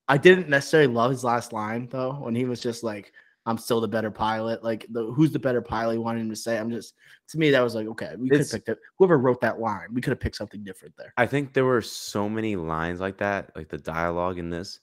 [0.08, 3.14] I didn't necessarily love his last line though, when he was just like,
[3.46, 5.94] "I'm still the better pilot." Like, the, who's the better pilot?
[5.94, 6.58] He wanted him to say.
[6.58, 6.96] I'm just
[7.30, 8.78] to me that was like, okay, we could have picked it.
[8.98, 11.14] Whoever wrote that line, we could have picked something different there.
[11.18, 14.80] I think there were so many lines like that, like the dialogue in this.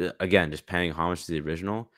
[0.00, 1.90] uh, Again, just paying homage to the original.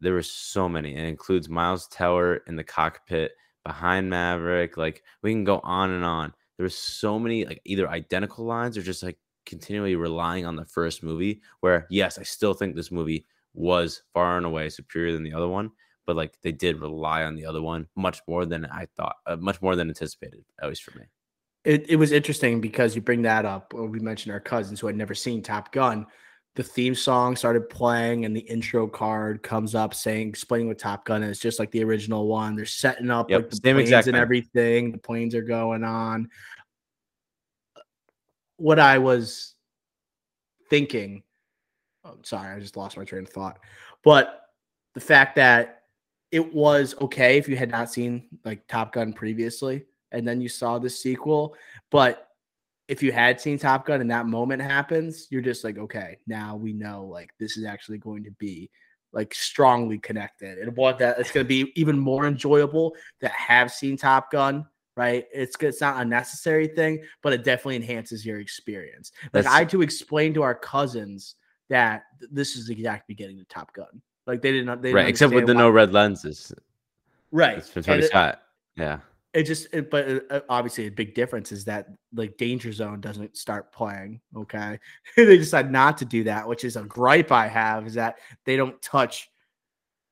[0.00, 0.94] There were so many.
[0.94, 3.32] It includes Miles Teller in the cockpit
[3.64, 4.76] behind Maverick.
[4.76, 6.32] Like we can go on and on.
[6.56, 10.64] There were so many like either identical lines or just like continually relying on the
[10.64, 11.40] first movie.
[11.60, 15.48] Where yes, I still think this movie was far and away superior than the other
[15.48, 15.70] one.
[16.06, 19.36] But like they did rely on the other one much more than I thought, uh,
[19.36, 21.06] much more than anticipated, at least for me.
[21.64, 23.72] It, it was interesting because you bring that up.
[23.72, 26.06] We mentioned our cousins who had never seen Top Gun.
[26.56, 31.04] The theme song started playing, and the intro card comes up saying, explaining what Top
[31.04, 32.54] Gun is, just like the original one.
[32.54, 34.14] They're setting up Yep, like the planes and thing.
[34.14, 34.92] everything.
[34.92, 36.30] The planes are going on.
[38.56, 39.54] What I was
[40.70, 41.24] thinking,
[42.04, 43.58] oh, sorry, I just lost my train of thought.
[44.04, 44.42] But
[44.94, 45.82] the fact that
[46.30, 50.48] it was okay if you had not seen like Top Gun previously, and then you
[50.48, 51.56] saw the sequel,
[51.90, 52.28] but
[52.88, 56.56] if you had seen Top Gun and that moment happens, you're just like, okay, now
[56.56, 58.70] we know like this is actually going to be
[59.12, 60.58] like strongly connected.
[60.58, 64.66] And what that it's going to be even more enjoyable that have seen Top Gun,
[64.96, 65.26] right?
[65.32, 69.12] It's it's not a necessary thing, but it definitely enhances your experience.
[69.22, 71.36] Like That's- I had to explain to our cousins
[71.70, 74.02] that this is the exact beginning of Top Gun.
[74.26, 76.52] Like they didn't they didn't right, except with the no red lenses.
[77.30, 77.58] right.
[77.58, 78.42] It's And Tony Scott.
[78.76, 78.98] Yeah.
[79.34, 83.00] It just it, but uh, uh, obviously a big difference is that like danger zone
[83.00, 84.78] doesn't start playing okay
[85.16, 88.56] they decide not to do that which is a gripe i have is that they
[88.56, 89.28] don't touch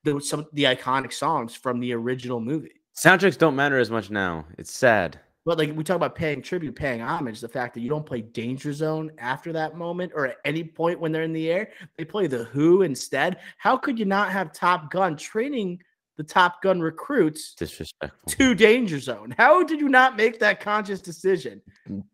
[0.05, 4.45] the some the iconic songs from the original movie Soundtracks don't matter as much now.
[4.59, 5.19] It's sad.
[5.45, 8.21] but like we talk about paying tribute paying homage the fact that you don't play
[8.21, 12.05] danger zone after that moment or at any point when they're in the air they
[12.05, 15.83] play the who instead how could you not have top gun training
[16.23, 18.33] the top gun recruits Disrespectful.
[18.33, 21.61] to danger zone how did you not make that conscious decision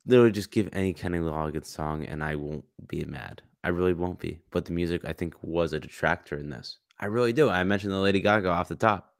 [0.06, 3.42] They would just give any Kenny Loggins song and I won't be mad.
[3.64, 4.40] I really won't be.
[4.50, 6.78] But the music I think was a detractor in this.
[7.00, 7.48] I really do.
[7.50, 9.14] I mentioned the Lady Gaga off the top.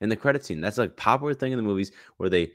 [0.00, 0.60] In the credit scene.
[0.60, 2.52] That's like popular thing in the movies where they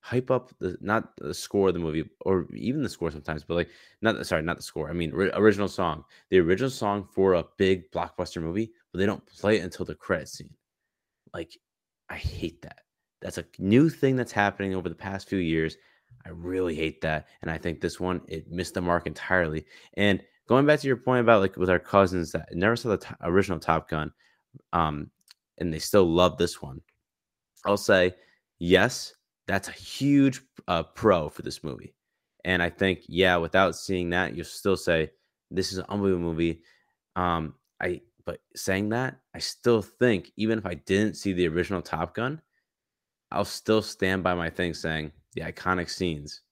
[0.00, 3.54] hype up the not the score of the movie or even the score sometimes, but
[3.54, 3.68] like
[4.02, 4.90] not sorry, not the score.
[4.90, 6.04] I mean ri- original song.
[6.30, 9.94] The original song for a big blockbuster movie, but they don't play it until the
[9.94, 10.50] credit scene.
[11.34, 11.58] Like
[12.08, 12.80] I hate that.
[13.20, 15.76] That's a new thing that's happening over the past few years.
[16.24, 17.28] I really hate that.
[17.42, 19.66] And I think this one, it missed the mark entirely.
[19.94, 22.98] And going back to your point about like with our cousins that never saw the
[22.98, 24.12] to- original Top Gun,
[24.72, 25.10] um,
[25.58, 26.80] and they still love this one,
[27.66, 28.14] I'll say,
[28.58, 29.14] yes,
[29.46, 31.94] that's a huge uh, pro for this movie.
[32.44, 35.10] And I think, yeah, without seeing that, you'll still say
[35.50, 36.62] this is an unbelievable movie.
[37.16, 41.82] Um, I but saying that, I still think even if I didn't see the original
[41.82, 42.40] Top Gun,
[43.30, 46.42] I'll still stand by my thing saying the iconic scenes.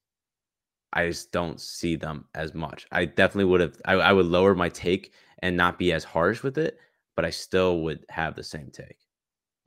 [0.91, 2.85] I just don't see them as much.
[2.91, 3.81] I definitely would have.
[3.85, 6.77] I, I would lower my take and not be as harsh with it,
[7.15, 8.97] but I still would have the same take.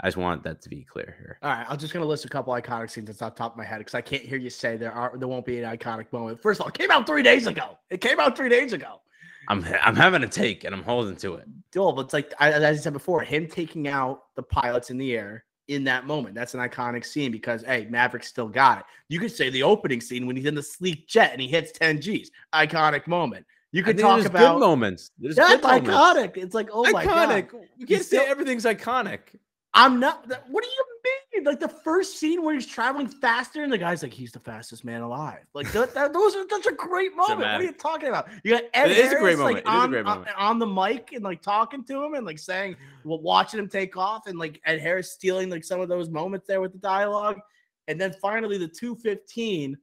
[0.01, 1.39] I just want that to be clear here.
[1.43, 3.65] All right, I'm just gonna list a couple iconic scenes that's off top of my
[3.65, 6.41] head because I can't hear you say there are there won't be an iconic moment.
[6.43, 7.79] First of all, it came out three days ago.
[7.91, 9.01] It came out three days ago.
[9.49, 11.47] I'm I'm having a take and I'm holding to it.
[11.73, 14.99] Duel, but it's like I- as I said before, him taking out the pilots in
[14.99, 16.35] the air in that moment.
[16.35, 18.85] That's an iconic scene because hey, Maverick still got it.
[19.09, 21.73] You could say the opening scene when he's in the sleek jet and he hits
[21.73, 22.31] 10 G's.
[22.55, 23.45] Iconic moment.
[23.73, 25.11] You I could talk about good moments.
[25.19, 25.91] There's that's good moments.
[25.91, 26.37] iconic.
[26.37, 27.29] It's like, oh my god.
[27.29, 27.53] iconic.
[27.77, 29.19] You can't say still- everything's iconic.
[29.77, 30.27] I'm not.
[30.49, 31.45] What do you mean?
[31.45, 34.85] Like the first scene where he's traveling faster, and the guy's like, "He's the fastest
[34.85, 37.41] man alive." Like that, that those are that's a great moment.
[37.41, 38.29] What are you talking about?
[38.43, 39.67] You got Ed It is a Harris, great like, moment.
[39.67, 40.29] A on, great moment.
[40.39, 43.97] on the mic and like talking to him and like saying, well, watching him take
[43.99, 47.39] off, and like Ed Harris stealing like some of those moments there with the dialogue,
[47.87, 49.77] and then finally the two fifteen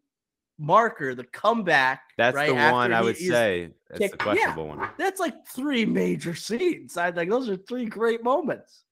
[0.58, 2.02] marker, the comeback.
[2.18, 3.70] That's right, the one I would say.
[3.90, 4.34] That's kicked- the yeah.
[4.34, 4.90] questionable one.
[4.98, 6.98] That's like three major scenes.
[6.98, 8.84] I like those are three great moments.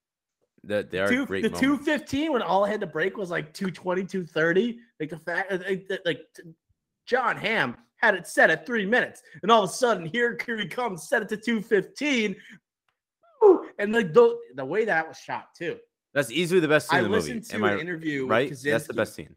[0.63, 1.85] That they are Two, great the moments.
[1.85, 4.79] 215 when all I had to break was like 220, 230.
[4.99, 6.43] Like the fact that like, that, like t-
[7.07, 10.57] Jon Hamm had it set at three minutes, and all of a sudden here, here
[10.59, 12.35] he comes, set it to 215.
[13.79, 15.77] And like the, the way that was shot too.
[16.13, 17.33] That's easily the best scene I in the movie.
[17.33, 18.53] listened to Am an I interview right?
[18.63, 19.35] That's the best scene.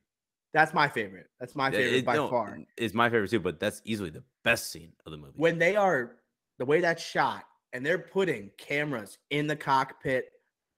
[0.52, 1.26] That's my favorite.
[1.40, 2.58] That's my favorite it- by no, far.
[2.76, 5.32] It's my favorite too, but that's easily the best scene of the movie.
[5.36, 6.16] when they are
[6.58, 10.26] the way that's shot and they're putting cameras in the cockpit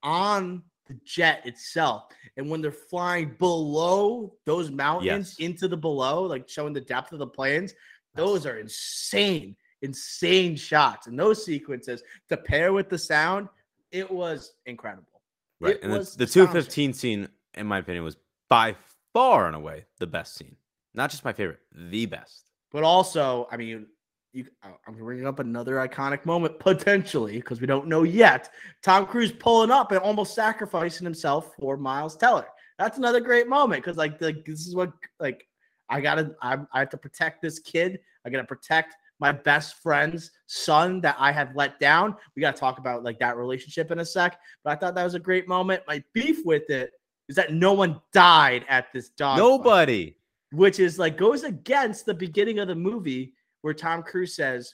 [0.07, 2.05] on the jet itself
[2.37, 5.47] and when they're flying below those mountains Yes.
[5.47, 7.73] into the below like showing the depth of the planes
[8.15, 13.49] those are insane insane shots and those sequences to pair with the sound
[13.91, 15.21] it was incredible
[15.59, 15.75] right.
[15.75, 18.15] it And the, was the 215 scene, in my opinion, was
[18.49, 18.75] by
[19.13, 20.55] far and away the best scene.
[20.93, 22.43] Not just my favorite, the best.
[22.71, 23.87] But also, I mean,
[24.33, 28.49] you, I'm bringing up another iconic moment potentially because we don't know yet.
[28.83, 32.47] Tom Cruise pulling up and almost sacrificing himself for Miles Teller.
[32.77, 35.47] That's another great moment because like the, this is what like
[35.89, 37.99] I gotta I, I have to protect this kid.
[38.25, 42.15] I gotta protect my best friend's son that I have let down.
[42.35, 44.39] We gotta talk about like that relationship in a sec.
[44.63, 45.83] But I thought that was a great moment.
[45.87, 46.91] My beef with it
[47.27, 49.37] is that no one died at this dog.
[49.37, 50.17] fight Nobody.
[50.51, 53.33] which is like goes against the beginning of the movie
[53.67, 54.73] where Tom Cruise says,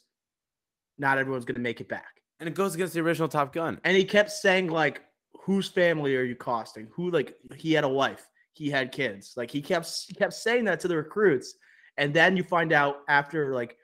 [0.99, 3.81] "Not everyone's gonna make it back," And it goes against the original Top Gun.
[3.83, 5.01] and he kept saying like,
[5.45, 6.87] "Whose family are you costing?
[6.93, 10.65] Who like he had a wife, he had kids, like he kept he kept saying
[10.65, 11.55] that to the recruits,
[11.97, 13.75] and then you find out after like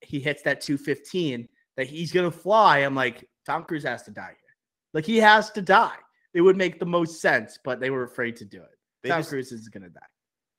[0.00, 2.78] he hits that 215 that he's gonna fly.
[2.78, 4.56] I'm like, Tom Cruise has to die here,
[4.92, 5.98] like he has to die.
[6.34, 8.76] It would make the most sense, but they were afraid to do it.
[9.04, 10.00] They Tom just- Cruise is gonna die.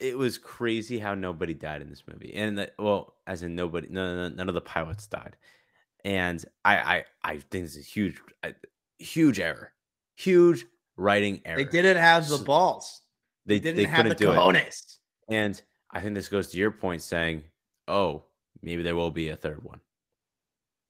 [0.04, 3.88] It was crazy how nobody died in this movie, and that well, as in nobody,
[3.90, 5.38] no, no, none of the pilots died,
[6.04, 8.54] and I, I, I think it's a huge, a
[9.00, 9.72] huge error,
[10.16, 10.66] huge
[10.98, 11.58] writing error.
[11.58, 13.02] They didn't have the balls.
[13.46, 14.98] they, They didn't they have the couldn't do it, cojones.
[15.30, 15.62] and
[15.92, 17.44] I think this goes to your point, saying,
[17.88, 18.24] oh,
[18.62, 19.80] maybe there will be a third one,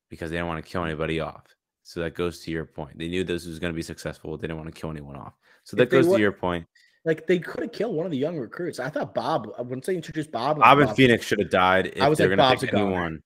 [0.10, 1.44] because they don't want to kill anybody off.
[1.84, 2.98] So that goes to your point.
[2.98, 4.38] They knew this was going to be successful.
[4.38, 5.34] They didn't want to kill anyone off.
[5.66, 6.66] So that goes to your point.
[7.06, 8.80] Like they could have killed one of the young recruits.
[8.80, 9.50] I thought Bob.
[9.60, 12.18] uh, Once they introduced Bob, Bob and Bob- Phoenix should have died if I was
[12.18, 13.22] they're like, Bob's pick a anyone.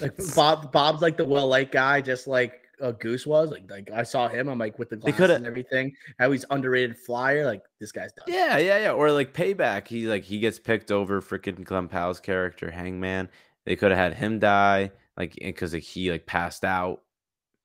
[0.00, 3.50] Like Bob, Bob's like the well liked guy, just like uh, Goose was.
[3.50, 4.48] Like, like I saw him.
[4.48, 5.92] I'm like with the glasses and everything.
[6.18, 7.44] How he's underrated flyer.
[7.44, 8.24] Like this guy's done.
[8.28, 8.92] Yeah, yeah, yeah.
[8.92, 9.88] Or like payback.
[9.88, 13.28] He like he gets picked over freaking Glen Powell's character, Hangman.
[13.66, 17.02] They could have had him die, like because like, he like passed out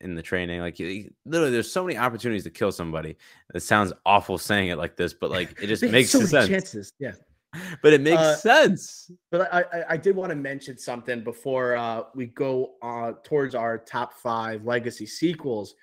[0.02, 0.62] in the training.
[0.62, 3.18] Like literally, there's so many opportunities to kill somebody.
[3.54, 6.48] It sounds awful saying it like this, but like it just makes so sense.
[6.48, 6.94] chances.
[7.00, 7.14] Yeah.
[7.82, 9.10] But it makes Uh, sense.
[9.32, 13.56] But I, I, I did want to mention something before uh, we go uh, towards
[13.56, 15.74] our top five legacy sequels.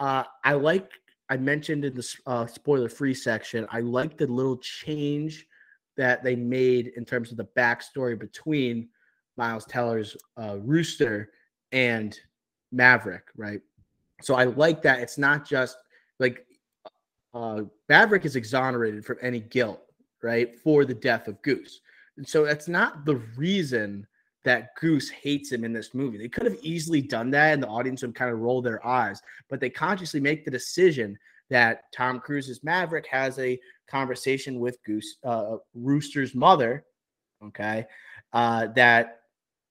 [0.00, 0.90] Uh, I like
[1.28, 3.66] I mentioned in the uh, spoiler free section.
[3.70, 5.46] I like the little change
[5.98, 8.88] that they made in terms of the backstory between
[9.36, 11.30] Miles Teller's uh, Rooster
[11.70, 12.18] and
[12.72, 13.60] Maverick, right?
[14.22, 15.76] So I like that it's not just
[16.18, 16.44] like
[17.34, 19.82] uh, Maverick is exonerated from any guilt,
[20.22, 21.80] right, for the death of Goose.
[22.16, 24.06] And so that's not the reason
[24.44, 26.18] that Goose hates him in this movie.
[26.18, 29.20] They could have easily done that and the audience would kind of roll their eyes,
[29.48, 31.18] but they consciously make the decision
[31.50, 33.58] that Tom Cruise's Maverick has a
[33.88, 36.84] conversation with Goose, uh, Rooster's mother,
[37.42, 37.86] okay,
[38.32, 39.17] uh, that,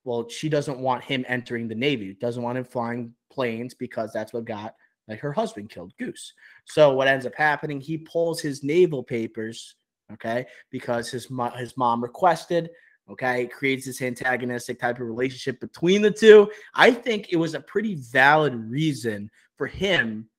[0.08, 4.32] well, she doesn't want him entering the Navy, doesn't want him flying planes because that's
[4.32, 4.74] what got
[5.06, 6.32] like her husband killed Goose.
[6.64, 9.74] So what ends up happening, he pulls his naval papers,
[10.10, 12.70] okay, because his mo- his mom requested,
[13.10, 16.50] okay, it creates this antagonistic type of relationship between the two.
[16.74, 20.30] I think it was a pretty valid reason for him,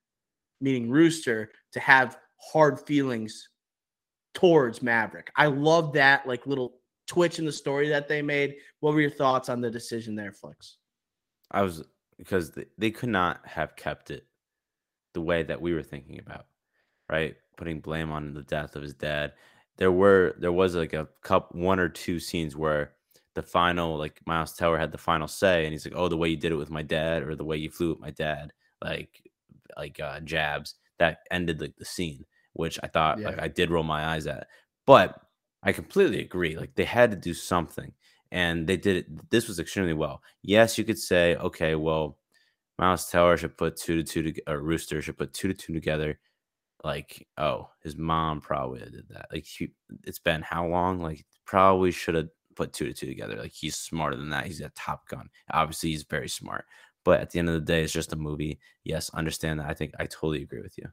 [0.60, 3.50] meaning Rooster, to have hard feelings
[4.34, 5.32] towards Maverick.
[5.36, 6.79] I love that like little
[7.10, 8.58] twitch in the story that they made.
[8.80, 10.78] What were your thoughts on the decision there, Flex?
[11.52, 11.84] I was
[12.18, 14.28] because they, could not have kept it
[15.14, 16.46] the way that we were thinking about,
[17.10, 17.36] right?
[17.58, 19.34] Putting blame on the death of his dad.
[19.78, 22.94] There were there was like a cup one or two scenes where
[23.34, 26.30] the final like Miles Teller had the final say, and he's like, "Oh, the way
[26.30, 28.52] you did it with my dad, or the way you flew with my dad,"
[28.84, 29.24] like
[29.78, 33.84] like uh, jabs that ended like the scene, which I thought like I did roll
[33.84, 34.48] my eyes at,
[34.86, 35.29] but
[35.64, 36.58] I completely agree.
[36.58, 37.94] Like they had to do something,
[38.32, 39.30] and they did it.
[39.30, 40.22] This was extremely well.
[40.44, 42.18] Yes, you could say, okay, well,
[42.78, 45.74] Miles Teller should put two to two to or Rooster should put two to two
[45.74, 46.20] together.
[46.84, 49.28] Like, oh, his mom probably did that.
[49.34, 49.72] Like, he,
[50.06, 51.00] it's been how long?
[51.02, 53.36] Like, probably should have put two to two together.
[53.38, 54.46] Like he's smarter than that.
[54.46, 55.30] He's a Top Gun.
[55.52, 56.66] Obviously, he's very smart.
[57.06, 58.60] But at the end of the day, it's just a movie.
[58.84, 59.70] Yes, understand that.
[59.70, 60.86] I think I totally agree with you.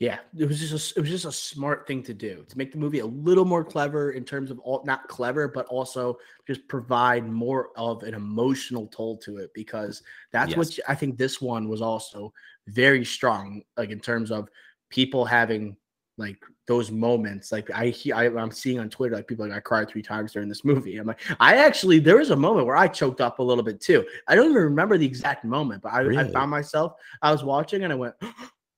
[0.00, 2.70] Yeah, it was just a, it was just a smart thing to do to make
[2.70, 6.68] the movie a little more clever in terms of all not clever, but also just
[6.68, 10.56] provide more of an emotional toll to it because that's yes.
[10.56, 12.32] what I think this one was also
[12.68, 14.48] very strong, like in terms of
[14.88, 15.76] people having
[16.16, 17.50] like those moments.
[17.50, 20.48] Like I, I I'm seeing on Twitter, like people like I cried three times during
[20.48, 20.98] this movie.
[20.98, 23.80] I'm like, I actually there was a moment where I choked up a little bit
[23.80, 24.06] too.
[24.28, 26.18] I don't even remember the exact moment, but I, really?
[26.18, 28.14] I found myself I was watching and I went.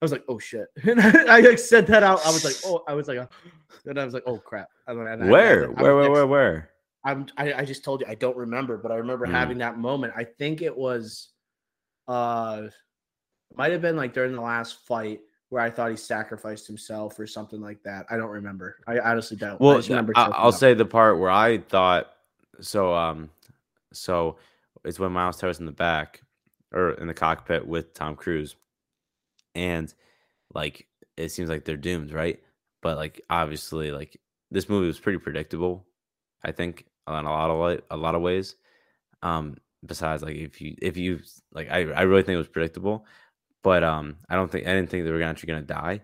[0.01, 0.69] I was like, oh shit.
[0.85, 2.25] And I, I like said that out.
[2.25, 3.29] I was like, oh, I was like, oh,
[3.85, 4.69] and I was like, oh crap.
[4.87, 5.71] And and where?
[5.79, 6.71] I, where, where, where, where?
[7.05, 9.33] I'm I, I, just told you I don't remember, but I remember mm.
[9.33, 10.13] having that moment.
[10.17, 11.29] I think it was
[12.09, 12.63] uh
[13.55, 17.27] might have been like during the last fight where I thought he sacrificed himself or
[17.27, 18.07] something like that.
[18.11, 18.77] I don't remember.
[18.87, 19.61] I honestly don't.
[19.61, 19.83] Well,
[20.15, 22.13] I will say the part where I thought
[22.61, 23.31] so um
[23.93, 24.37] so
[24.85, 26.23] it's when Miles Teller's in the back
[26.73, 28.57] or in the cockpit with Tom Cruise
[29.55, 29.93] and
[30.55, 30.87] like
[31.17, 32.41] it seems like they're doomed, right?
[32.83, 34.19] But like obviously, like
[34.51, 35.87] this movie was pretty predictable.
[36.45, 38.57] I think on a lot of a lot of ways.
[39.23, 41.21] Um, besides, like if you if you
[41.53, 43.07] like, I I really think it was predictable,
[43.63, 46.03] but um, I don't think I didn't think they were actually gonna die.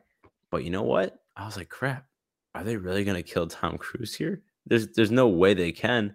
[0.50, 1.18] But you know what?
[1.36, 2.06] I was like, crap,
[2.54, 4.42] are they really gonna kill Tom Cruise here?
[4.66, 6.14] There's there's no way they can,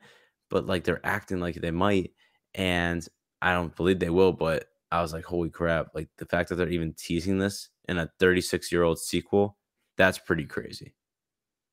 [0.50, 2.12] but like they're acting like they might,
[2.54, 3.08] and
[3.42, 4.34] I don't believe they will.
[4.34, 5.88] But I was like, holy crap!
[5.96, 9.58] Like the fact that they're even teasing this in a 36 year old sequel,
[9.98, 10.94] that's pretty crazy.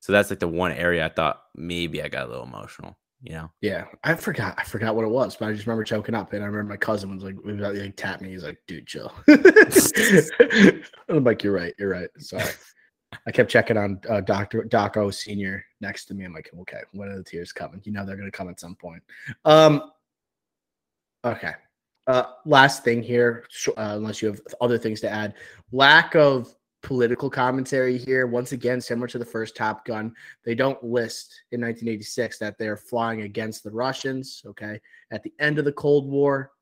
[0.01, 2.97] So that's like the one area I thought maybe I got a little emotional.
[3.21, 3.51] You know?
[3.61, 4.55] Yeah, I forgot.
[4.59, 6.77] I forgot what it was, but I just remember choking up, and I remember my
[6.77, 9.13] cousin was like, "We got like tap me." He's like, "Dude, chill."
[11.09, 11.75] I'm like, "You're right.
[11.79, 12.45] You're right." Sorry.
[13.27, 16.25] I kept checking on uh, Doctor Doc O Senior next to me.
[16.25, 17.81] I'm like, "Okay, when are the tears coming?
[17.83, 19.03] You know they're gonna come at some point."
[19.45, 19.91] Um.
[21.25, 21.55] Okay.
[22.09, 25.35] Uh, last thing here, uh, unless you have other things to add,
[25.73, 28.27] lack of political commentary here.
[28.27, 32.79] Once again, similar to the first Top Gun, they don't list in 1986 that they're
[32.79, 34.43] flying against the Russians.
[34.47, 34.81] Okay,
[35.11, 36.53] at the end of the Cold War,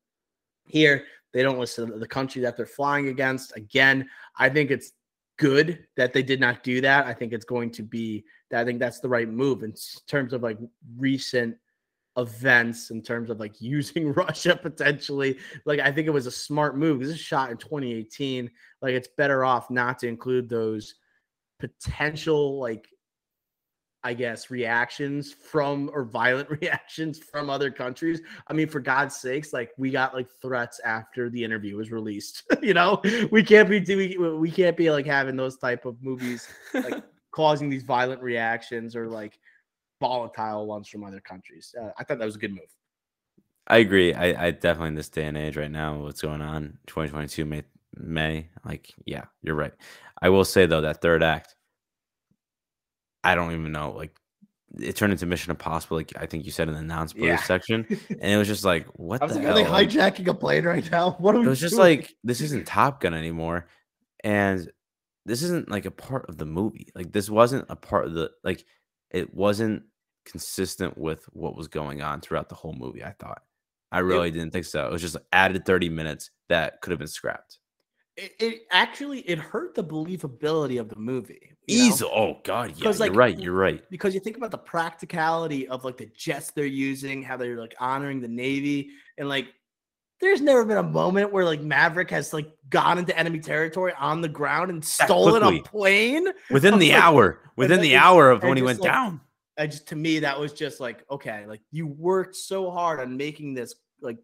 [0.65, 3.55] here they don't list the country that they're flying against.
[3.55, 4.91] Again, I think it's
[5.37, 7.05] good that they did not do that.
[7.05, 8.25] I think it's going to be.
[8.51, 9.73] That I think that's the right move in
[10.07, 10.57] terms of like
[10.97, 11.55] recent
[12.17, 15.37] events in terms of like using Russia potentially.
[15.65, 16.99] Like I think it was a smart move.
[16.99, 18.49] This is shot in 2018.
[18.81, 20.95] Like it's better off not to include those
[21.59, 22.87] potential like
[24.03, 28.21] I guess reactions from or violent reactions from other countries.
[28.47, 32.43] I mean, for God's sakes, like we got like threats after the interview was released.
[32.61, 36.47] you know, we can't be doing we can't be like having those type of movies
[36.73, 39.39] like causing these violent reactions or like
[39.99, 41.73] volatile ones from other countries.
[41.79, 42.73] Uh, I thought that was a good move.
[43.67, 44.13] I agree.
[44.13, 47.63] I, I definitely in this day and age right now, what's going on, 2022 May,
[47.95, 49.73] May, like yeah, you're right.
[50.21, 51.55] I will say though that third act,
[53.23, 53.91] I don't even know.
[53.91, 54.15] Like
[54.79, 57.37] it turned into Mission Impossible, like I think you said in the announcement yeah.
[57.37, 59.51] section, and it was just like, what the like, hell?
[59.51, 61.11] Are they hijacking a plane right now?
[61.19, 61.45] What are we?
[61.45, 61.69] It was doing?
[61.69, 63.67] just like this isn't Top Gun anymore,
[64.23, 64.69] and
[65.25, 66.87] this isn't like a part of the movie.
[66.95, 68.63] Like this wasn't a part of the like
[69.11, 69.83] it wasn't
[70.25, 73.03] consistent with what was going on throughout the whole movie.
[73.03, 73.41] I thought.
[73.91, 74.85] I really it, didn't think so.
[74.85, 77.59] It was just added 30 minutes that could have been scrapped.
[78.17, 81.53] It, it actually it hurt the believability of the movie.
[81.67, 82.03] Easy.
[82.05, 82.89] Oh god, yeah.
[82.89, 83.39] Like, you're right.
[83.39, 83.83] You're right.
[83.91, 87.75] Because you think about the practicality of like the jets they're using, how they're like
[87.79, 89.47] honoring the Navy, and like
[90.19, 94.21] there's never been a moment where like Maverick has like gone into enemy territory on
[94.21, 97.39] the ground and stolen a plane within the like, hour.
[97.55, 99.21] Within the hour of when he went like, down.
[99.57, 103.17] I just to me that was just like okay, like you worked so hard on
[103.17, 104.17] making this like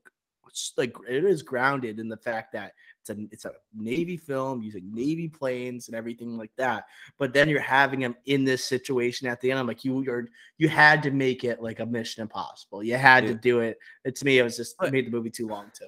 [0.78, 2.74] like it is grounded in the fact that
[3.10, 6.86] it's a it's a Navy film using Navy planes and everything like that.
[7.18, 9.60] But then you're having him in this situation at the end.
[9.60, 12.84] I'm like, you are you had to make it like a Mission Impossible.
[12.84, 13.32] You had yeah.
[13.32, 13.78] to do it.
[14.06, 14.16] it.
[14.18, 15.88] To me, it was just it made the movie too long too.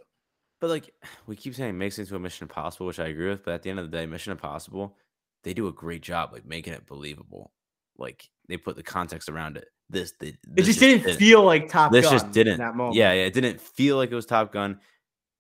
[0.60, 0.92] But like
[1.28, 3.46] we keep saying, it makes it into a Mission Impossible, which I agree with.
[3.46, 4.98] But at the end of the day, Mission Impossible,
[5.44, 7.52] they do a great job like making it believable.
[7.98, 9.68] Like they put the context around it.
[9.90, 12.14] This, this it just, didn't, didn't, feel like Top this Gun.
[12.14, 12.58] just didn't.
[12.58, 12.96] that moment.
[12.96, 14.80] Yeah, yeah, it didn't feel like it was Top Gun.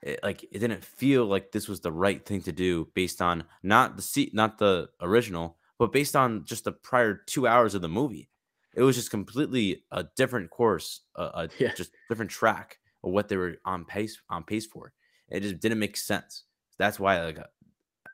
[0.01, 3.45] It, like it didn't feel like this was the right thing to do based on
[3.63, 7.81] not the seat, not the original, but based on just the prior two hours of
[7.81, 8.29] the movie.
[8.75, 11.73] It was just completely a different course, a, a yeah.
[11.75, 14.93] just different track of what they were on pace on pace for.
[15.29, 16.43] It just didn't make sense.
[16.77, 17.39] That's why, like,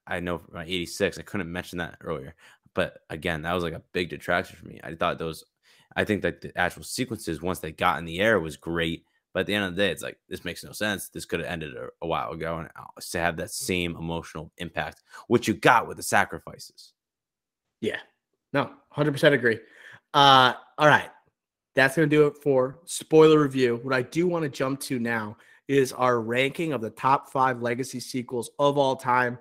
[0.05, 2.35] I know my 86, I couldn't mention that earlier.
[2.73, 4.79] But again, that was like a big detraction for me.
[4.83, 5.43] I thought those
[5.95, 9.05] I think that the actual sequences once they got in the air was great.
[9.33, 11.09] But at the end of the day, it's like this makes no sense.
[11.09, 12.69] This could have ended a, a while ago, and
[13.11, 16.93] to have that same emotional impact, which you got with the sacrifices.
[17.79, 17.99] Yeah,
[18.53, 19.59] no, hundred percent agree.
[20.13, 21.09] Uh, all right,
[21.75, 23.79] that's gonna do it for spoiler review.
[23.83, 25.37] What I do want to jump to now
[25.67, 29.37] is our ranking of the top five legacy sequels of all time.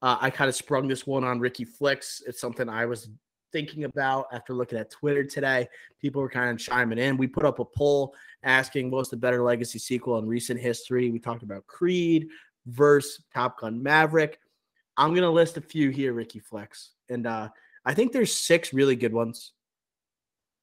[0.00, 2.22] Uh, I kind of sprung this one on Ricky Flicks.
[2.26, 3.10] It's something I was
[3.54, 5.68] thinking about after looking at Twitter today.
[6.00, 7.16] People were kind of chiming in.
[7.16, 8.12] We put up a poll
[8.42, 11.10] asking what's the better legacy sequel in recent history.
[11.10, 12.28] We talked about Creed
[12.66, 14.40] versus Top Gun Maverick.
[14.96, 16.90] I'm going to list a few here, Ricky Flex.
[17.08, 17.48] And uh,
[17.84, 19.52] I think there's six really good ones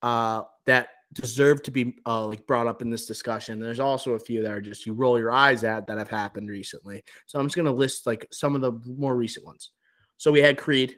[0.01, 3.59] uh, that deserve to be uh, like brought up in this discussion.
[3.61, 6.49] There's also a few that are just you roll your eyes at that have happened
[6.49, 7.03] recently.
[7.25, 9.71] So I'm just going to list like some of the more recent ones.
[10.17, 10.89] So we had Creed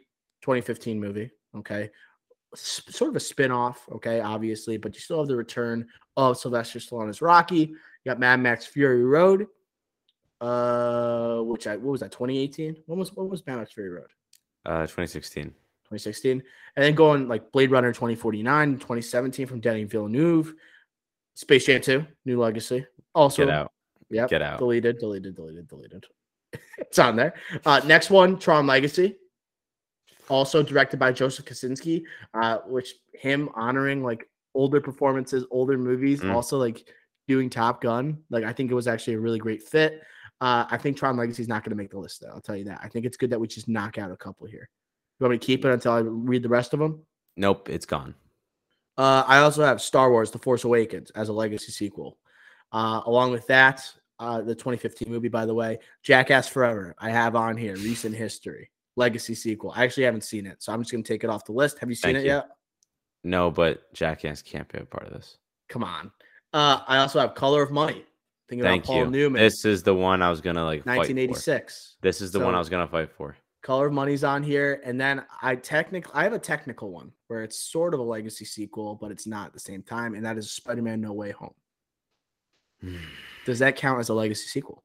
[0.41, 1.29] 2015 movie.
[1.55, 1.89] Okay.
[2.53, 6.79] S- sort of a spin-off, okay, obviously, but you still have the return of Sylvester
[6.79, 7.57] Stallone as Rocky.
[7.57, 9.47] You got Mad Max Fury Road,
[10.41, 12.83] uh, which I what was that 2018?
[12.85, 14.11] When was what was Mad Max Fury Road?
[14.65, 15.45] Uh, 2016.
[15.45, 16.43] 2016.
[16.75, 20.53] And then going like Blade Runner 2049, 2017 from Denis Villeneuve,
[21.35, 22.85] Space Jam 2, New Legacy.
[23.13, 23.71] Also, Get out.
[24.09, 24.29] Yep.
[24.29, 24.59] Get out.
[24.59, 26.05] Deleted, deleted, deleted, deleted.
[26.77, 27.33] it's on there.
[27.65, 29.17] Uh, next one, Tron Legacy.
[30.29, 36.33] Also directed by Joseph Kosinski, uh, which him honoring like older performances, older movies, Mm.
[36.33, 36.87] also like
[37.27, 38.23] doing Top Gun.
[38.29, 40.01] Like I think it was actually a really great fit.
[40.41, 42.29] Uh, I think Tron Legacy is not going to make the list though.
[42.29, 42.81] I'll tell you that.
[42.83, 44.69] I think it's good that we just knock out a couple here.
[45.19, 47.05] You want me to keep it until I read the rest of them?
[47.37, 48.15] Nope, it's gone.
[48.97, 52.17] Uh, I also have Star Wars: The Force Awakens as a legacy sequel.
[52.71, 53.87] Uh, along with that,
[54.19, 56.93] uh, the 2015 movie, by the way, Jackass Forever.
[56.99, 59.73] I have on here recent history legacy sequel.
[59.75, 61.79] I actually haven't seen it, so I'm just gonna take it off the list.
[61.79, 62.33] Have you seen Thank it you.
[62.35, 62.49] yet?
[63.23, 65.37] No, but Jackass can't be a part of this.
[65.69, 66.11] Come on.
[66.51, 68.05] Uh, I also have Color of Money.
[68.49, 69.09] Thinking Thank about Paul you.
[69.09, 70.79] Newman, This is the one I was gonna like.
[70.83, 70.97] fight for.
[70.97, 71.95] 1986.
[72.01, 73.35] This is the one I was gonna fight for.
[73.63, 77.43] Color of Money's on here, and then I technically I have a technical one where
[77.43, 80.37] it's sort of a legacy sequel, but it's not at the same time, and that
[80.37, 81.53] is Spider-Man: No Way Home.
[83.45, 84.83] Does that count as a legacy sequel?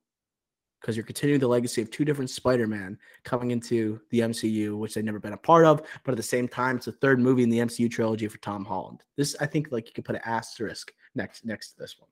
[0.80, 5.04] Because you're continuing the legacy of two different Spider-Man coming into the MCU, which they've
[5.04, 7.50] never been a part of, but at the same time, it's the third movie in
[7.50, 9.02] the MCU trilogy for Tom Holland.
[9.16, 12.08] This, I think, like you could put an asterisk next next to this one.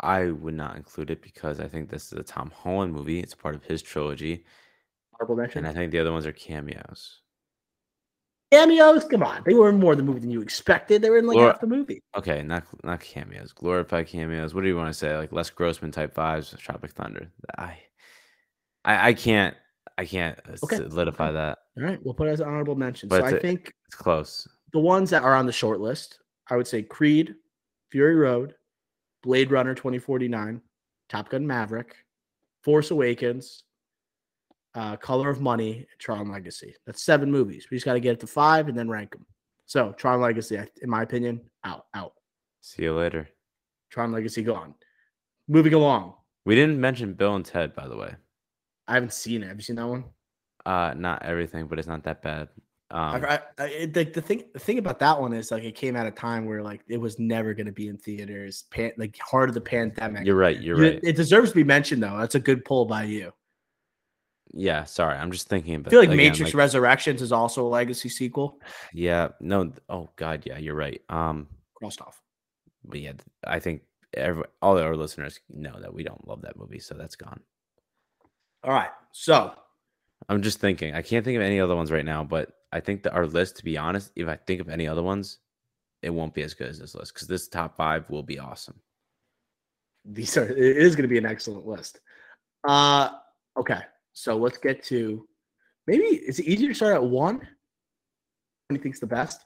[0.00, 3.20] I would not include it because I think this is a Tom Holland movie.
[3.20, 4.44] It's part of his trilogy,
[5.14, 5.58] Honorable mention.
[5.58, 7.20] and I think the other ones are cameos.
[8.52, 11.02] Cameos, come on, they were in more of the movie than you expected.
[11.02, 12.02] They were in like Laura- half the movie.
[12.16, 14.54] Okay, not not cameos, glorified cameos.
[14.54, 15.16] What do you want to say?
[15.16, 17.30] Like Les Grossman type vibes, Tropic Thunder.
[17.58, 17.78] I,
[18.84, 19.56] I, I can't,
[19.98, 21.58] I can't Okay, solidify that.
[21.76, 23.08] All right, we'll put it as an honorable mention.
[23.08, 24.46] But so I think It's close.
[24.72, 27.34] the ones that are on the short list, I would say Creed,
[27.90, 28.54] Fury Road,
[29.24, 30.60] Blade Runner 2049,
[31.08, 31.96] Top Gun Maverick,
[32.62, 33.64] Force Awakens,
[34.74, 36.74] uh, Color of Money, Tron Legacy.
[36.86, 37.66] That's seven movies.
[37.70, 39.26] We just got to get it to five and then rank them.
[39.66, 42.12] So Tron Legacy, in my opinion, out, out.
[42.60, 43.28] See you later.
[43.90, 44.74] Tron Legacy gone.
[45.48, 46.14] Moving along.
[46.44, 48.14] We didn't mention Bill and Ted, by the way.
[48.88, 49.48] I haven't seen it.
[49.48, 50.04] Have you seen that one?
[50.66, 52.48] Uh, not everything, but it's not that bad.
[52.90, 55.74] Um, I, I, it- the, the thing the thing about that one is like it
[55.74, 58.92] came at a time where like it was never going to be in theaters, pan,
[58.98, 60.26] like heart of the pandemic.
[60.26, 60.60] you're right.
[60.60, 61.00] You're You- right.
[61.02, 62.16] It deserves to be mentioned though.
[62.18, 63.32] That's a good pull by you.
[64.54, 64.84] Yeah.
[64.84, 65.74] Sorry, I'm just thinking.
[65.76, 68.58] About I feel like again, Matrix Resurrections is also a legacy sequel.
[68.92, 69.28] Yeah.
[69.40, 69.72] No.
[69.88, 70.44] Oh God.
[70.46, 70.58] Yeah.
[70.58, 71.02] You're right.
[71.08, 71.48] Um.
[71.74, 72.22] Crossed off.
[72.84, 73.12] But yeah,
[73.46, 73.82] I think
[74.14, 77.40] every, all our listeners know that we don't love that movie, so that's gone.
[78.62, 78.90] All right.
[79.12, 79.52] So
[80.28, 80.94] I'm just thinking.
[80.94, 83.56] I can't think of any other ones right now, but I think that our list,
[83.56, 85.38] to be honest, if I think of any other ones,
[86.02, 88.80] it won't be as good as this list because this top five will be awesome.
[90.04, 92.00] these are it is going to be an excellent list.
[92.68, 93.10] Uh
[93.56, 93.80] okay.
[94.14, 95.26] So let's get to
[95.86, 97.36] maybe is it easier to start at one?
[97.36, 97.46] What
[98.70, 99.44] do you think's the best?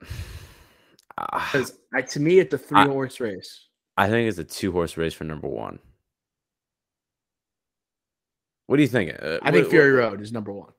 [1.52, 3.66] Because I to me it's a three I- horse race.
[3.98, 5.78] I think it's a two horse race for number one.
[8.68, 9.10] What do you think?
[9.20, 10.72] Uh, I think what- Fury what- Road is number one.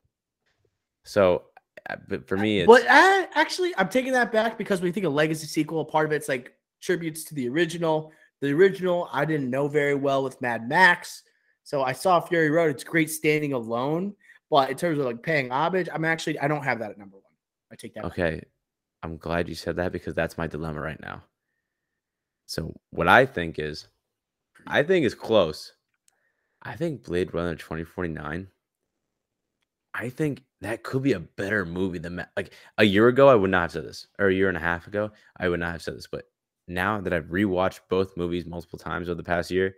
[1.04, 1.44] So,
[1.88, 4.92] uh, but for me, it's But uh, actually, I'm taking that back because when you
[4.92, 8.10] think of legacy sequel, part of it's like tributes to the original.
[8.40, 11.22] The original, I didn't know very well with Mad Max,
[11.64, 12.70] so I saw Fury Road.
[12.70, 14.14] It's great standing alone,
[14.50, 17.16] but in terms of like paying homage, I'm actually I don't have that at number
[17.16, 17.32] one.
[17.70, 18.02] I take that.
[18.02, 18.12] back.
[18.12, 18.42] Okay.
[19.02, 21.22] I'm glad you said that because that's my dilemma right now.
[22.46, 23.88] So what I think is
[24.66, 25.72] I think is close.
[26.62, 28.46] I think Blade Runner 2049.
[29.94, 33.28] I I think that could be a better movie than like a year ago.
[33.28, 35.60] I would not have said this, or a year and a half ago, I would
[35.60, 36.06] not have said this.
[36.10, 36.24] But
[36.68, 39.74] now that I've rewatched both movies multiple times over the past year,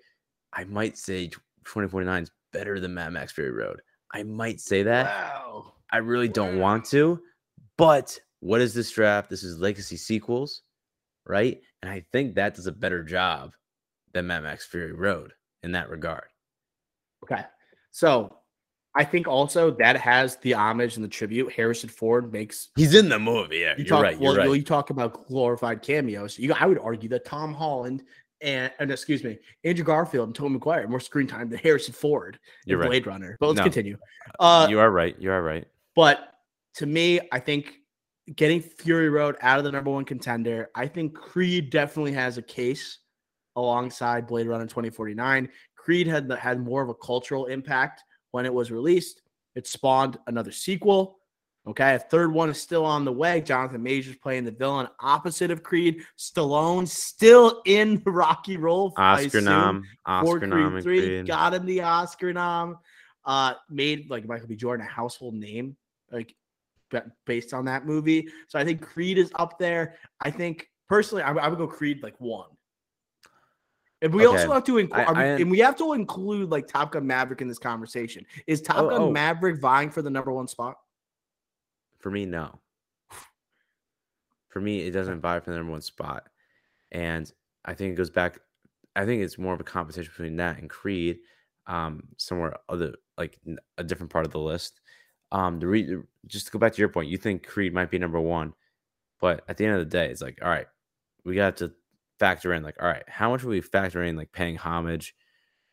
[0.52, 1.30] I might say
[1.64, 3.80] 2049 is better than Mad Max Fury Road.
[4.12, 5.06] I might say that.
[5.06, 5.72] Wow.
[5.90, 7.20] I really don't want to,
[7.76, 9.30] but what is this draft?
[9.30, 10.62] This is legacy sequels,
[11.26, 11.60] right?
[11.82, 13.52] And I think that does a better job
[14.12, 15.32] than Mad Max Fury Road
[15.62, 16.24] in that regard.
[17.24, 17.42] Okay.
[17.90, 18.38] So
[18.96, 21.52] I think also that has the homage and the tribute.
[21.52, 22.68] Harrison Ford makes.
[22.76, 23.58] He's in the movie.
[23.58, 24.18] Yeah, You you're talk, right.
[24.18, 24.50] well, right.
[24.50, 26.38] you talk about glorified cameos.
[26.38, 28.04] You, I would argue that Tom Holland
[28.44, 32.38] and, and excuse me, Andrew Garfield and Tobey Maguire more screen time than Harrison Ford
[32.66, 32.88] in You're right.
[32.88, 33.36] Blade Runner.
[33.40, 33.64] But let's No.
[33.64, 33.96] continue.
[34.38, 35.16] Uh, you are right.
[35.18, 35.66] You are right.
[35.96, 36.34] But
[36.74, 37.74] to me, I think
[38.36, 42.42] getting Fury Road out of the number one contender, I think Creed definitely has a
[42.42, 42.98] case
[43.56, 45.48] alongside Blade Runner 2049.
[45.76, 48.02] Creed had had more of a cultural impact
[48.32, 49.22] when it was released.
[49.54, 51.18] It spawned another sequel.
[51.66, 53.40] Okay, a third one is still on the way.
[53.40, 56.04] Jonathan Majors playing the villain opposite of Creed.
[56.18, 58.92] Stallone still in the Rocky role.
[58.98, 59.82] Oscar nom.
[60.04, 60.72] Oscar nom.
[60.72, 60.98] Creed 3.
[60.98, 61.26] Creed.
[61.26, 62.78] Got him the Oscar nom.
[63.24, 64.56] Uh, made like Michael B.
[64.56, 65.74] Jordan a household name,
[66.10, 66.34] like
[67.24, 68.28] based on that movie.
[68.48, 69.94] So I think Creed is up there.
[70.20, 72.48] I think personally, I, would- I would go Creed like one.
[74.02, 77.40] And we also have to include, and we have to include like Top Gun Maverick
[77.40, 78.26] in this conversation.
[78.46, 79.10] Is Top Oh, Gun oh.
[79.10, 80.76] Maverick vying for the number one spot?
[82.04, 82.60] For me, no.
[84.50, 86.28] For me, it doesn't vie for the number one spot.
[86.92, 87.32] And
[87.64, 88.40] I think it goes back.
[88.94, 91.20] I think it's more of a competition between that and Creed,
[91.66, 93.38] um, somewhere other like
[93.78, 94.82] a different part of the list.
[95.32, 97.96] Um, the re- just to go back to your point, you think Creed might be
[97.98, 98.52] number one,
[99.18, 100.66] but at the end of the day, it's like, all right,
[101.24, 101.72] we got to
[102.18, 105.14] factor in like, all right, how much are we factor in like paying homage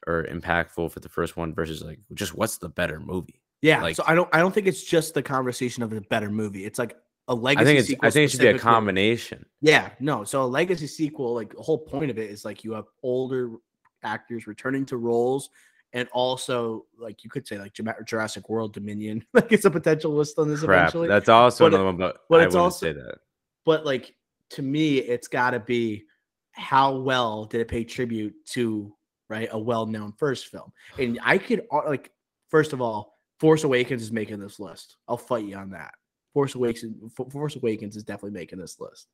[0.07, 3.40] or impactful for the first one versus like just what's the better movie?
[3.61, 3.81] Yeah.
[3.81, 4.29] Like- so I don't.
[4.33, 6.65] I don't think it's just the conversation of a better movie.
[6.65, 6.95] It's like
[7.27, 7.61] a legacy.
[7.61, 9.45] I think it's sequel I think it should be a combination.
[9.61, 10.23] Yeah, no.
[10.23, 13.51] So a legacy sequel, like the whole point of it is like you have older
[14.03, 15.51] actors returning to roles,
[15.93, 17.73] and also like you could say like
[18.05, 20.79] Jurassic World Dominion, like it's a potential list on this Crap.
[20.89, 21.07] eventually.
[21.07, 23.19] That's also But it- another one, but, but I it's wouldn't also- say that.
[23.65, 24.15] but like
[24.51, 26.05] to me, it's got to be
[26.53, 28.93] how well did it pay tribute to
[29.29, 32.11] right a well-known first film, and I could ar- like
[32.49, 34.97] first of all, Force Awakens is making this list.
[35.07, 35.95] I'll fight you on that.
[36.31, 39.07] Force Awakens, Force Awakens is definitely making this list.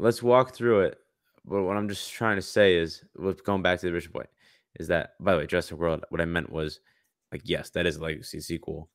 [0.00, 0.98] Let's walk through it.
[1.44, 3.04] But what I'm just trying to say is,
[3.44, 4.28] going back to the original point,
[4.80, 6.04] is that by the way, Jurassic World.
[6.08, 6.80] What I meant was,
[7.30, 8.90] like, yes, that is a legacy sequel,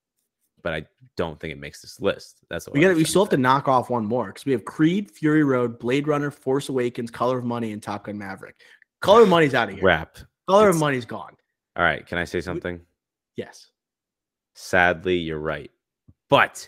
[0.61, 2.41] but I don't think it makes this list.
[2.49, 2.94] That's what We got.
[2.94, 6.10] We still have to knock off one more because we have Creed, Fury Road, Blade
[6.10, 8.56] Runner, Force Awakens, Color of Money, and Top Gun Maverick.
[8.99, 9.84] Color of Money's out of here.
[9.86, 10.18] wrap.
[10.49, 11.38] Color of Money's gone.
[11.78, 12.82] All right, can I say something?
[13.38, 13.70] Yes.
[14.53, 15.72] Sadly, you're right,
[16.30, 16.68] but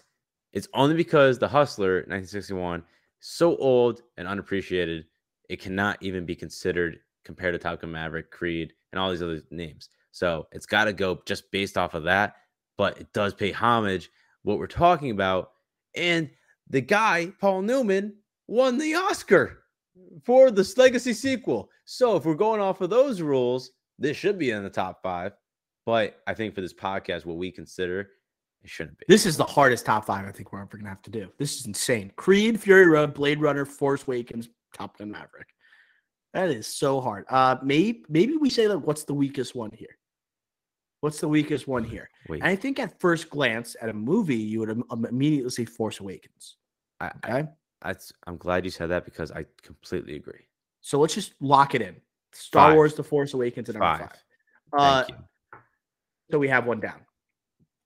[0.54, 2.84] it's only because the Hustler, 1961,
[3.20, 5.06] so old and unappreciated,
[5.50, 9.42] it cannot even be considered compared to Top Gun Maverick, Creed, and all these other
[9.52, 9.90] names.
[10.12, 12.36] So it's got to go just based off of that.
[12.78, 14.10] But it does pay homage
[14.44, 15.52] what we're talking about,
[15.96, 16.30] and
[16.70, 18.16] the guy Paul Newman
[18.48, 19.60] won the Oscar
[20.24, 21.70] for this legacy sequel.
[21.86, 25.34] So if we're going off of those rules, this should be in the top five.
[25.86, 28.00] But I think for this podcast, what we consider,
[28.64, 29.06] it shouldn't be.
[29.08, 31.30] This is the hardest top five I think we're ever gonna have to do.
[31.38, 32.12] This is insane.
[32.16, 35.48] Creed, Fury Road, Blade Runner, Force Awakens, Top Gun Maverick.
[36.34, 37.26] That is so hard.
[37.30, 39.98] Uh, maybe maybe we say like, what's the weakest one here?
[41.02, 42.10] What's the weakest one here?
[42.30, 45.50] Wait, And I think at first glance at a movie, you would im- um, immediately
[45.50, 46.56] say Force Awakens.
[47.02, 47.50] I, I, Okay,
[47.82, 50.48] that's, I'm glad you said that because I completely agree.
[50.80, 51.98] so let's just lock it in.
[52.32, 52.76] Star Five.
[52.76, 54.00] Wars: The Force Awakens at number Five.
[54.00, 54.20] five.
[54.80, 55.26] Uh, Thank you.
[56.34, 57.00] So we have one down.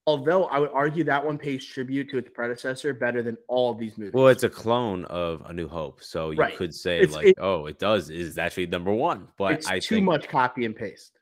[0.06, 3.78] Although I would argue that one pays tribute to its predecessor better than all of
[3.78, 4.14] these movies.
[4.14, 6.56] Well, it's a clone of A New Hope, so you Right.
[6.56, 9.28] could say It's- like, it- oh, it does is actually number one.
[9.36, 11.18] But it's I too think, much copy and paste.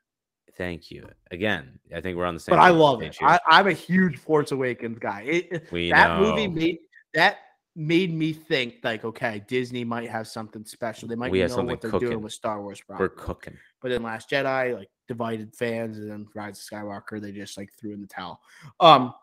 [0.57, 1.81] Thank you again.
[1.93, 2.53] I think we're on the same.
[2.55, 3.17] But I love it.
[3.21, 5.23] I, I'm a huge Force Awakens guy.
[5.23, 6.29] It, we that know.
[6.29, 6.77] movie made
[7.13, 7.39] that
[7.75, 11.09] made me think like, okay, Disney might have something special.
[11.09, 12.07] They might We know what they're cooking.
[12.09, 12.81] doing with Star Wars.
[12.87, 13.17] we're Probably.
[13.25, 13.57] cooking.
[13.81, 17.69] But then Last Jedi like divided fans, and then Rise of Skywalker they just like
[17.79, 18.41] threw in the towel.
[18.79, 19.13] Um,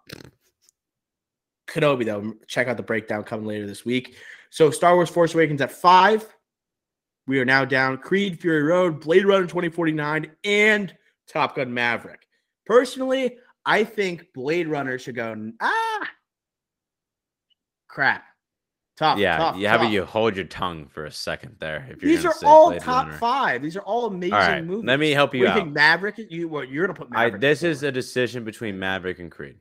[1.66, 4.16] Kenobi though, check out the breakdown coming later this week.
[4.50, 6.26] So Star Wars Force Awakens at five.
[7.26, 10.94] We are now down Creed, Fury Road, Blade Runner 2049, and
[11.26, 12.26] Top Gun Maverick.
[12.66, 15.52] Personally, I think Blade Runner should go.
[15.60, 16.10] Ah,
[17.88, 18.24] crap.
[18.96, 19.18] Tough.
[19.18, 19.70] yeah, tough, yeah.
[19.70, 21.86] How about you hold your tongue for a second there?
[21.90, 23.60] If you're These are all top five.
[23.60, 24.86] These are all amazing All right, movies.
[24.86, 25.56] let me help What you do out.
[25.56, 26.20] you think Maverick?
[26.30, 26.68] You what?
[26.68, 29.56] You're gonna put I, this is a decision between Maverick and Creed.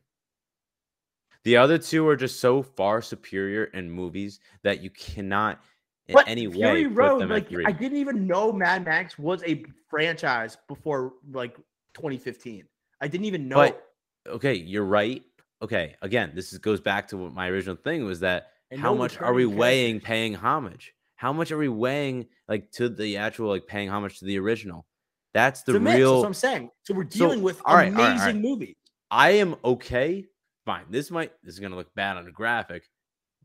[1.45, 5.60] The other two are just so far superior in movies that you cannot
[6.07, 7.47] in But any Fury way put Road, like.
[7.65, 11.55] I didn't even know Mad Max was a franchise before like
[11.95, 12.65] 2015.
[13.01, 13.55] I didn't even know.
[13.55, 13.84] But
[14.27, 15.23] okay, you're right.
[15.61, 18.91] Okay, again, this is, goes back to what my original thing was that And how
[18.91, 20.94] no much are we returning weighing paying homage?
[21.16, 24.86] How much are we weighing like to the actual like paying homage to the original?
[25.34, 26.20] That's the It's that's real.
[26.20, 26.70] what I'm saying.
[26.84, 28.36] So we're So, dealing with all right, all right, all amazing right.
[28.41, 28.76] movies.
[29.12, 30.26] I am okay.
[30.66, 30.86] Fine.
[30.90, 32.90] This might this is gonna look bad on the graphic,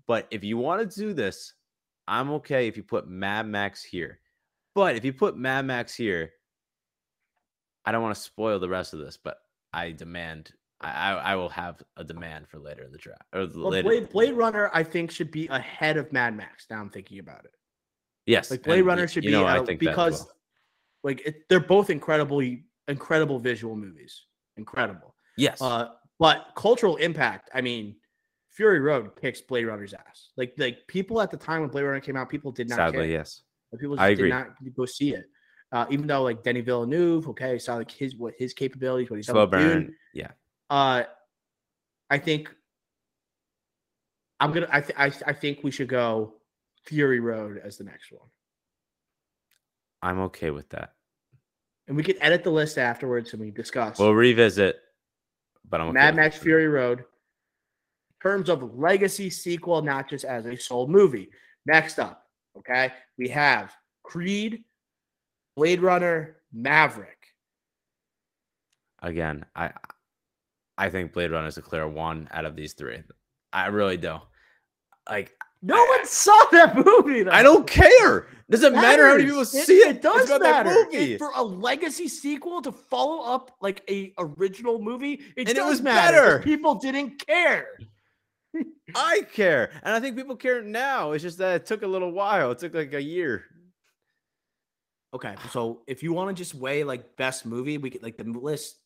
[0.07, 1.53] but if you want to do this,
[2.07, 4.21] I'm okay if you put Mad Max here.
[4.75, 6.33] But if you put Mad Max here,
[7.85, 9.39] I don't want to spoil the rest of this, but
[9.73, 13.71] I demand I, I will have a demand for later in the draft or Well,
[13.71, 13.83] later.
[13.89, 16.67] Blade, Blade Runner, I think, should be ahead of Mad Max.
[16.71, 17.51] Now I'm thinking about it.
[18.27, 20.31] yes, Like Blade Runner should be know, I out think because, well.
[21.03, 24.25] like, it, they're both incredibly, incredible visual movies.
[24.57, 25.15] Incredible.
[25.37, 25.89] yes, Uh,
[26.21, 27.51] but cultural impact.
[27.53, 27.97] I mean,
[28.51, 30.31] Fury Road kicks Blade Runner's ass.
[30.37, 32.99] Like, like people at the time when Blade Runner came out, people did not sadly,
[32.99, 33.07] care.
[33.07, 33.43] yes.
[33.73, 35.25] Like, people just I did not go see it.
[35.71, 39.27] Uh, even though like Denny Villeneuve, okay, saw like his what his capabilities, what he's
[39.27, 40.31] Slow burn, yeah.
[40.71, 41.05] Uh,
[42.11, 42.55] I think
[44.41, 44.69] I'm gonna.
[44.71, 46.35] I, th- I I think we should go
[46.85, 48.29] Fury Road as the next one,
[50.03, 50.93] I'm okay with that.
[51.87, 54.79] and we can edit the list afterwards and we discuss We'll revisit,
[55.69, 56.37] but I'm okay Mad Max.
[56.39, 57.01] Fury Road.
[57.01, 57.05] in
[58.23, 61.31] Terms of legacy sequel, not just as a sole movie.
[61.67, 62.25] Next up,
[62.59, 64.65] okay, we have Creed,
[65.57, 67.17] Blade Runner, Maverick.
[69.03, 69.73] again, I
[70.79, 72.99] I think Blade Runner is a clear one out of these three.
[73.53, 74.17] I really do.
[75.11, 77.29] Like No one saw that movie.
[77.29, 78.29] I don't care.
[78.51, 79.51] Doesn't matter how many people matters.
[79.67, 79.97] see it.
[79.97, 80.71] It does matter.
[80.71, 85.49] that It- for a legacy sequel to follow up like a original movie, it And
[85.51, 86.17] it does was matter.
[86.39, 86.39] better.
[86.43, 87.67] People didn't care.
[88.95, 91.13] I care, and I think people care now.
[91.13, 92.51] It's just that it took a little while.
[92.53, 93.45] It took like a year.
[95.15, 98.25] Okay, so if you want to just weigh like best movie, we could like the
[98.25, 98.77] list.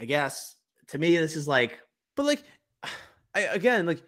[0.00, 0.54] I guess
[0.90, 1.78] to me, this is like
[2.16, 2.42] But like,
[3.34, 4.02] I again like,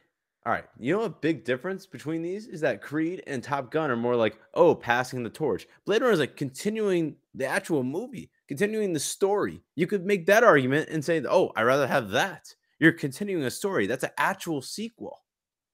[0.45, 0.65] all right.
[0.79, 4.17] You know a big difference between these is that Creed and Top Gun are more
[4.17, 5.67] like, oh, passing the torch.
[5.87, 9.63] Blade Runner is like continuing the actual movie, continuing the story.
[9.77, 12.53] You could make that argument and say, oh, I rather have that.
[12.81, 13.87] You're continuing a story.
[13.87, 15.23] That's an actual sequel.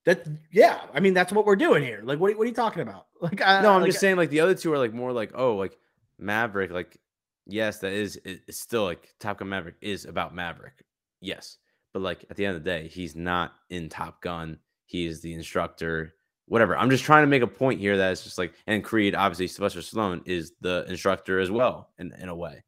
[0.05, 0.27] that.
[0.51, 2.01] Yeah, I mean that's what we're doing here.
[2.03, 3.07] Like, what, what are you talking about?
[3.21, 5.31] Like, I, No, I'm like, just saying like the other two are like more like
[5.35, 5.77] oh like
[6.19, 6.97] Maverick like
[7.45, 10.85] yes that is it's still like Top Gun Maverick is about Maverick
[11.21, 11.57] yes
[11.93, 15.21] but like at the end of the day he's not in Top Gun he is
[15.21, 16.13] the instructor
[16.45, 19.15] whatever I'm just trying to make a point here that it's just like and Creed
[19.15, 22.63] obviously Sylvester Stallone is the instructor as well in in a way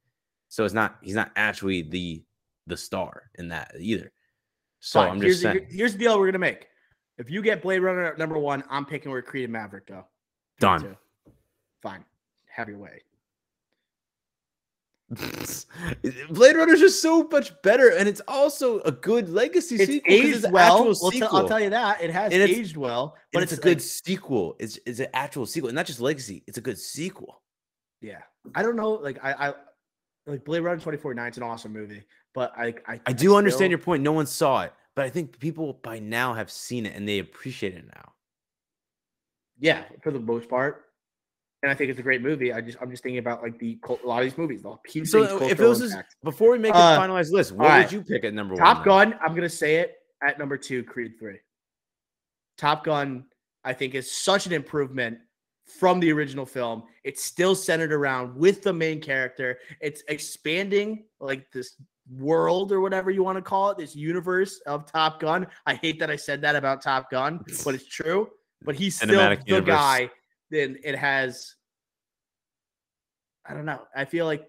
[0.50, 2.24] so it's not he's not actually the
[2.68, 4.12] the star in that either
[4.82, 6.68] so fine, I'm here's just the, saying here's the deal we're gonna make.
[7.18, 10.06] If you get Blade Runner at number one, I'm picking where Creed and Maverick go.
[10.60, 10.82] Done.
[10.82, 10.98] two.
[11.82, 12.04] Fine,
[12.50, 13.04] have your way.
[16.30, 20.14] Blade Runner is just so much better, and it's also a good legacy It's sequel.
[20.14, 20.86] aged it's well.
[20.86, 21.38] Well, sequel.
[21.38, 24.56] I'll tell you that it has aged well, but it's, it's, a good like- sequel.
[24.60, 26.44] It's it's an actual sequel, and not just legacy.
[26.48, 27.42] It's a good sequel.
[28.02, 28.20] yeah.
[28.56, 28.92] I don't know.
[28.94, 29.54] Like I, I
[30.26, 33.70] like Blade Runner 2049 is an awesome movie, but I, I, I do understand still-
[33.72, 34.02] your point.
[34.04, 37.20] No one saw it, but I think people by now have seen it and they
[37.20, 38.14] appreciate it now.
[39.60, 40.86] Yeah, for the most part,
[41.64, 42.52] and I think it's a great movie.
[42.54, 44.62] I just, I'm just thinking about like the a lot of these movies.
[44.64, 46.16] The huge So if it was impact.
[46.24, 48.76] before we make Uh, a finalized list, what would you pick at number Top one?
[48.76, 50.84] Top Gun, I'm gonna say it at number two.
[50.84, 51.38] Creed three.
[52.58, 53.26] Top Gun,
[53.64, 55.18] I think, is such an improvement
[55.80, 56.84] from the original film.
[57.04, 59.60] It's still centered around with the main character.
[59.80, 61.76] It's expanding like this
[62.18, 65.48] world or whatever you want to call it, this universe of Top Gun.
[65.66, 68.30] I hate that I said that about Top Gun, but it's true.
[68.64, 69.68] But he's still Cinematic the universe.
[69.76, 70.12] guy.
[70.52, 71.56] Then it has.
[73.46, 73.82] I don't know.
[73.96, 74.46] I feel like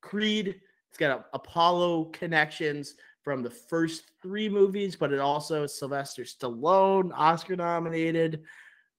[0.00, 0.60] Creed.
[0.88, 7.12] It's got Apollo connections from the first three movies, but it also is Sylvester Stallone,
[7.14, 8.42] Oscar nominated.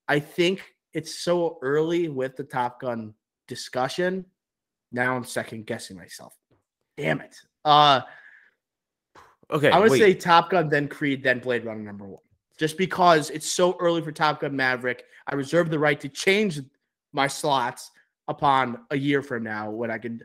[0.08, 3.14] I think it's so early with the Top Gun
[3.50, 4.26] discussion.
[4.94, 6.34] Now I'm second guessing myself.
[6.98, 7.36] Damn it.
[7.66, 8.02] Uh
[9.52, 10.00] Okay, I would wait.
[10.00, 12.22] say Top Gun, then Creed, then Blade Runner number one.
[12.62, 16.60] Just because it's so early for Top Gun Maverick, I reserve the right to change
[17.12, 17.90] my slots
[18.28, 20.22] upon a year from now when I can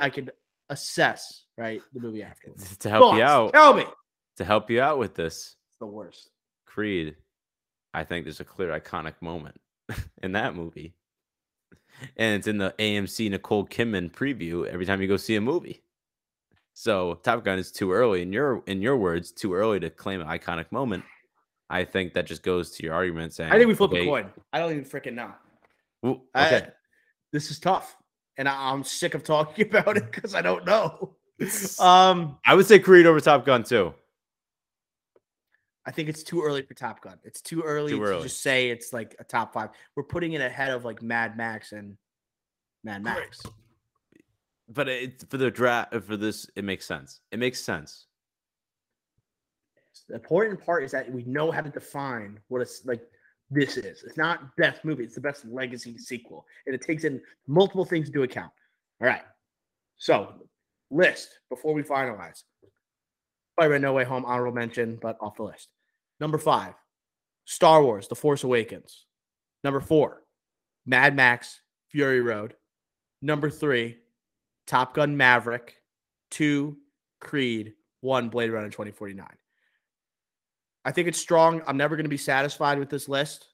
[0.00, 0.30] I can
[0.70, 2.74] assess right the movie afterwards.
[2.78, 3.82] to help you out, Tell me.
[3.82, 6.30] It's to help you out with this, the worst.
[6.64, 7.16] Creed,
[7.92, 9.60] I think there's a clear iconic moment
[10.22, 10.94] in that movie.
[12.16, 15.82] And it's in the AMC Nicole Kidman preview every time you go see a movie.
[16.72, 18.22] So Top Gun is too early.
[18.22, 21.04] In your in your words, too early to claim an iconic moment.
[21.70, 24.04] I think that just goes to your argument saying I think we flip okay, a
[24.04, 24.30] coin.
[24.52, 25.32] I don't even freaking know.
[26.02, 26.68] w- I- Okay.
[27.32, 27.96] this is tough,
[28.36, 31.16] and I, I'm sick of talking about it because I don't know.
[31.80, 33.92] Um, I would say Creed over Top Gun too.
[35.84, 37.18] I think it's too early for Top Gun.
[37.24, 39.70] It's too early Too to just say it's like a top five.
[39.96, 41.96] We're putting it ahead of like Mad Max and
[42.84, 43.42] Mad Max.
[44.68, 47.20] But it's for the draft for this, it makes sense.
[47.32, 48.06] It makes sense.
[50.08, 53.02] The important part is that we know how to define what it's like.
[53.50, 54.02] This is.
[54.02, 55.04] It's not best movie.
[55.04, 58.50] It's the best legacy sequel, and it takes in multiple things into account.
[59.00, 59.22] All right.
[59.96, 60.34] So
[60.90, 62.42] list before we finalize.
[63.52, 65.68] Spider-Man No Way Home honorable mention, but off the list.
[66.20, 66.74] Number five,
[67.44, 69.06] Star Wars: The Force Awakens.
[69.62, 70.22] Number four,
[70.86, 71.60] Mad Max:
[71.90, 72.54] Fury Road.
[73.22, 73.98] Number three,
[74.66, 75.76] Top Gun: Maverick.
[76.30, 76.78] Two,
[77.20, 77.74] Creed.
[78.00, 79.26] One, Blade Runner 2049.
[80.84, 81.62] I think it's strong.
[81.66, 83.48] I'm never going to be satisfied with this list,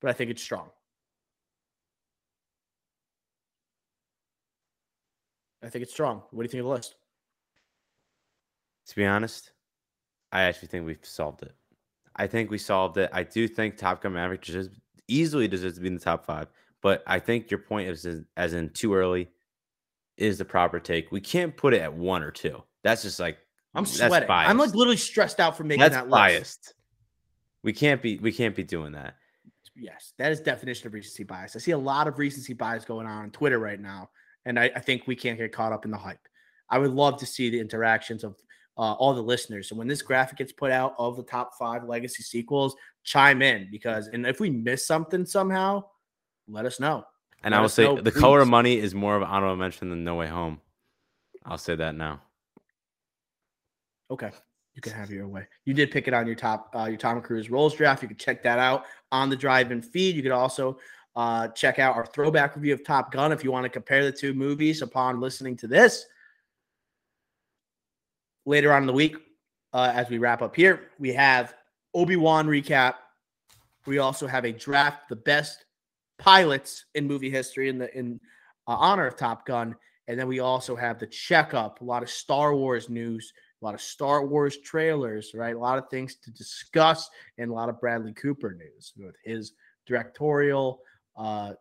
[0.00, 0.70] but I think it's strong.
[5.62, 6.22] I think it's strong.
[6.30, 6.94] What do you think of the list?
[8.88, 9.52] To be honest,
[10.32, 11.54] I actually think we've solved it.
[12.16, 13.10] I think we solved it.
[13.12, 14.70] I do think Top Gun Maverick deserves,
[15.06, 16.48] easily deserves to be in the top five,
[16.80, 19.28] but I think your point is as in too early
[20.16, 21.12] is the proper take.
[21.12, 22.62] We can't put it at one or two.
[22.82, 23.38] That's just like
[23.74, 24.28] I'm sweating.
[24.28, 26.74] I'm like literally stressed out from making that's that list.
[27.62, 29.16] We can't be we can't be doing that.
[29.76, 31.56] Yes, that is definition of recency bias.
[31.56, 34.10] I see a lot of recency bias going on on Twitter right now,
[34.44, 36.26] and I, I think we can't get caught up in the hype.
[36.68, 38.36] I would love to see the interactions of
[38.76, 39.68] uh, all the listeners.
[39.68, 42.74] So when this graphic gets put out of the top five legacy sequels,
[43.04, 45.84] chime in because and if we miss something somehow,
[46.48, 47.04] let us know.
[47.42, 49.56] And Let I will say know, the color of money is more of an honorable
[49.56, 50.60] mention than No Way Home.
[51.44, 52.20] I'll say that now.
[54.10, 54.30] Okay.
[54.74, 55.46] You can have your way.
[55.64, 58.02] You did pick it on your top uh, your Tom Cruise Roles draft.
[58.02, 60.14] You can check that out on the drive-in feed.
[60.14, 60.78] You could also
[61.16, 64.12] uh, check out our throwback review of Top Gun if you want to compare the
[64.12, 66.06] two movies upon listening to this.
[68.46, 69.16] Later on in the week,
[69.72, 71.54] uh, as we wrap up here, we have
[71.94, 72.94] Obi-Wan recap.
[73.86, 75.64] We also have a draft the best
[76.18, 78.20] pilots in movie history in the in
[78.68, 79.74] uh, honor of Top Gun,
[80.06, 81.80] and then we also have the checkup.
[81.80, 85.54] A lot of Star Wars news a lot of Star Wars trailers, right?
[85.54, 87.08] A lot of things to discuss,
[87.38, 89.52] and a lot of Bradley Cooper news with his
[89.86, 90.80] directorial
[91.16, 91.52] uh,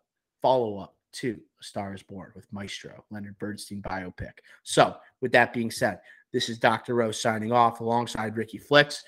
[0.42, 4.32] follow up to Star is Born with Maestro, Leonard Bernstein biopic.
[4.64, 6.00] So, with that being said,
[6.32, 6.96] this is Dr.
[6.96, 9.04] Rose signing off alongside Ricky Flicks.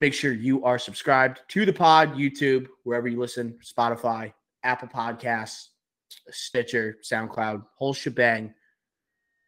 [0.00, 4.32] Make sure you are subscribed to the pod, YouTube, wherever you listen, Spotify,
[4.62, 5.68] Apple Podcasts,
[6.30, 8.54] Stitcher, SoundCloud, whole shebang.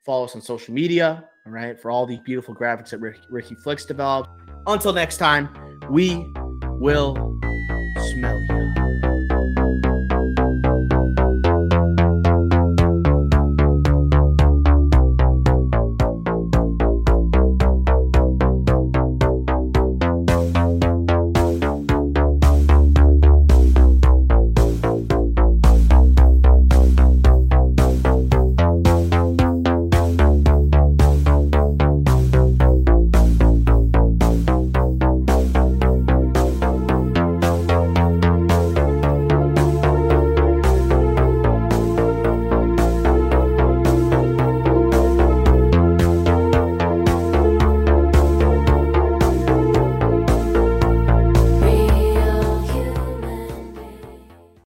[0.05, 3.55] Follow us on social media, all right, for all the beautiful graphics that Ricky, Ricky
[3.55, 4.31] Flicks developed.
[4.67, 5.49] Until next time,
[5.89, 6.33] we
[6.65, 7.15] will
[8.13, 8.56] smell you.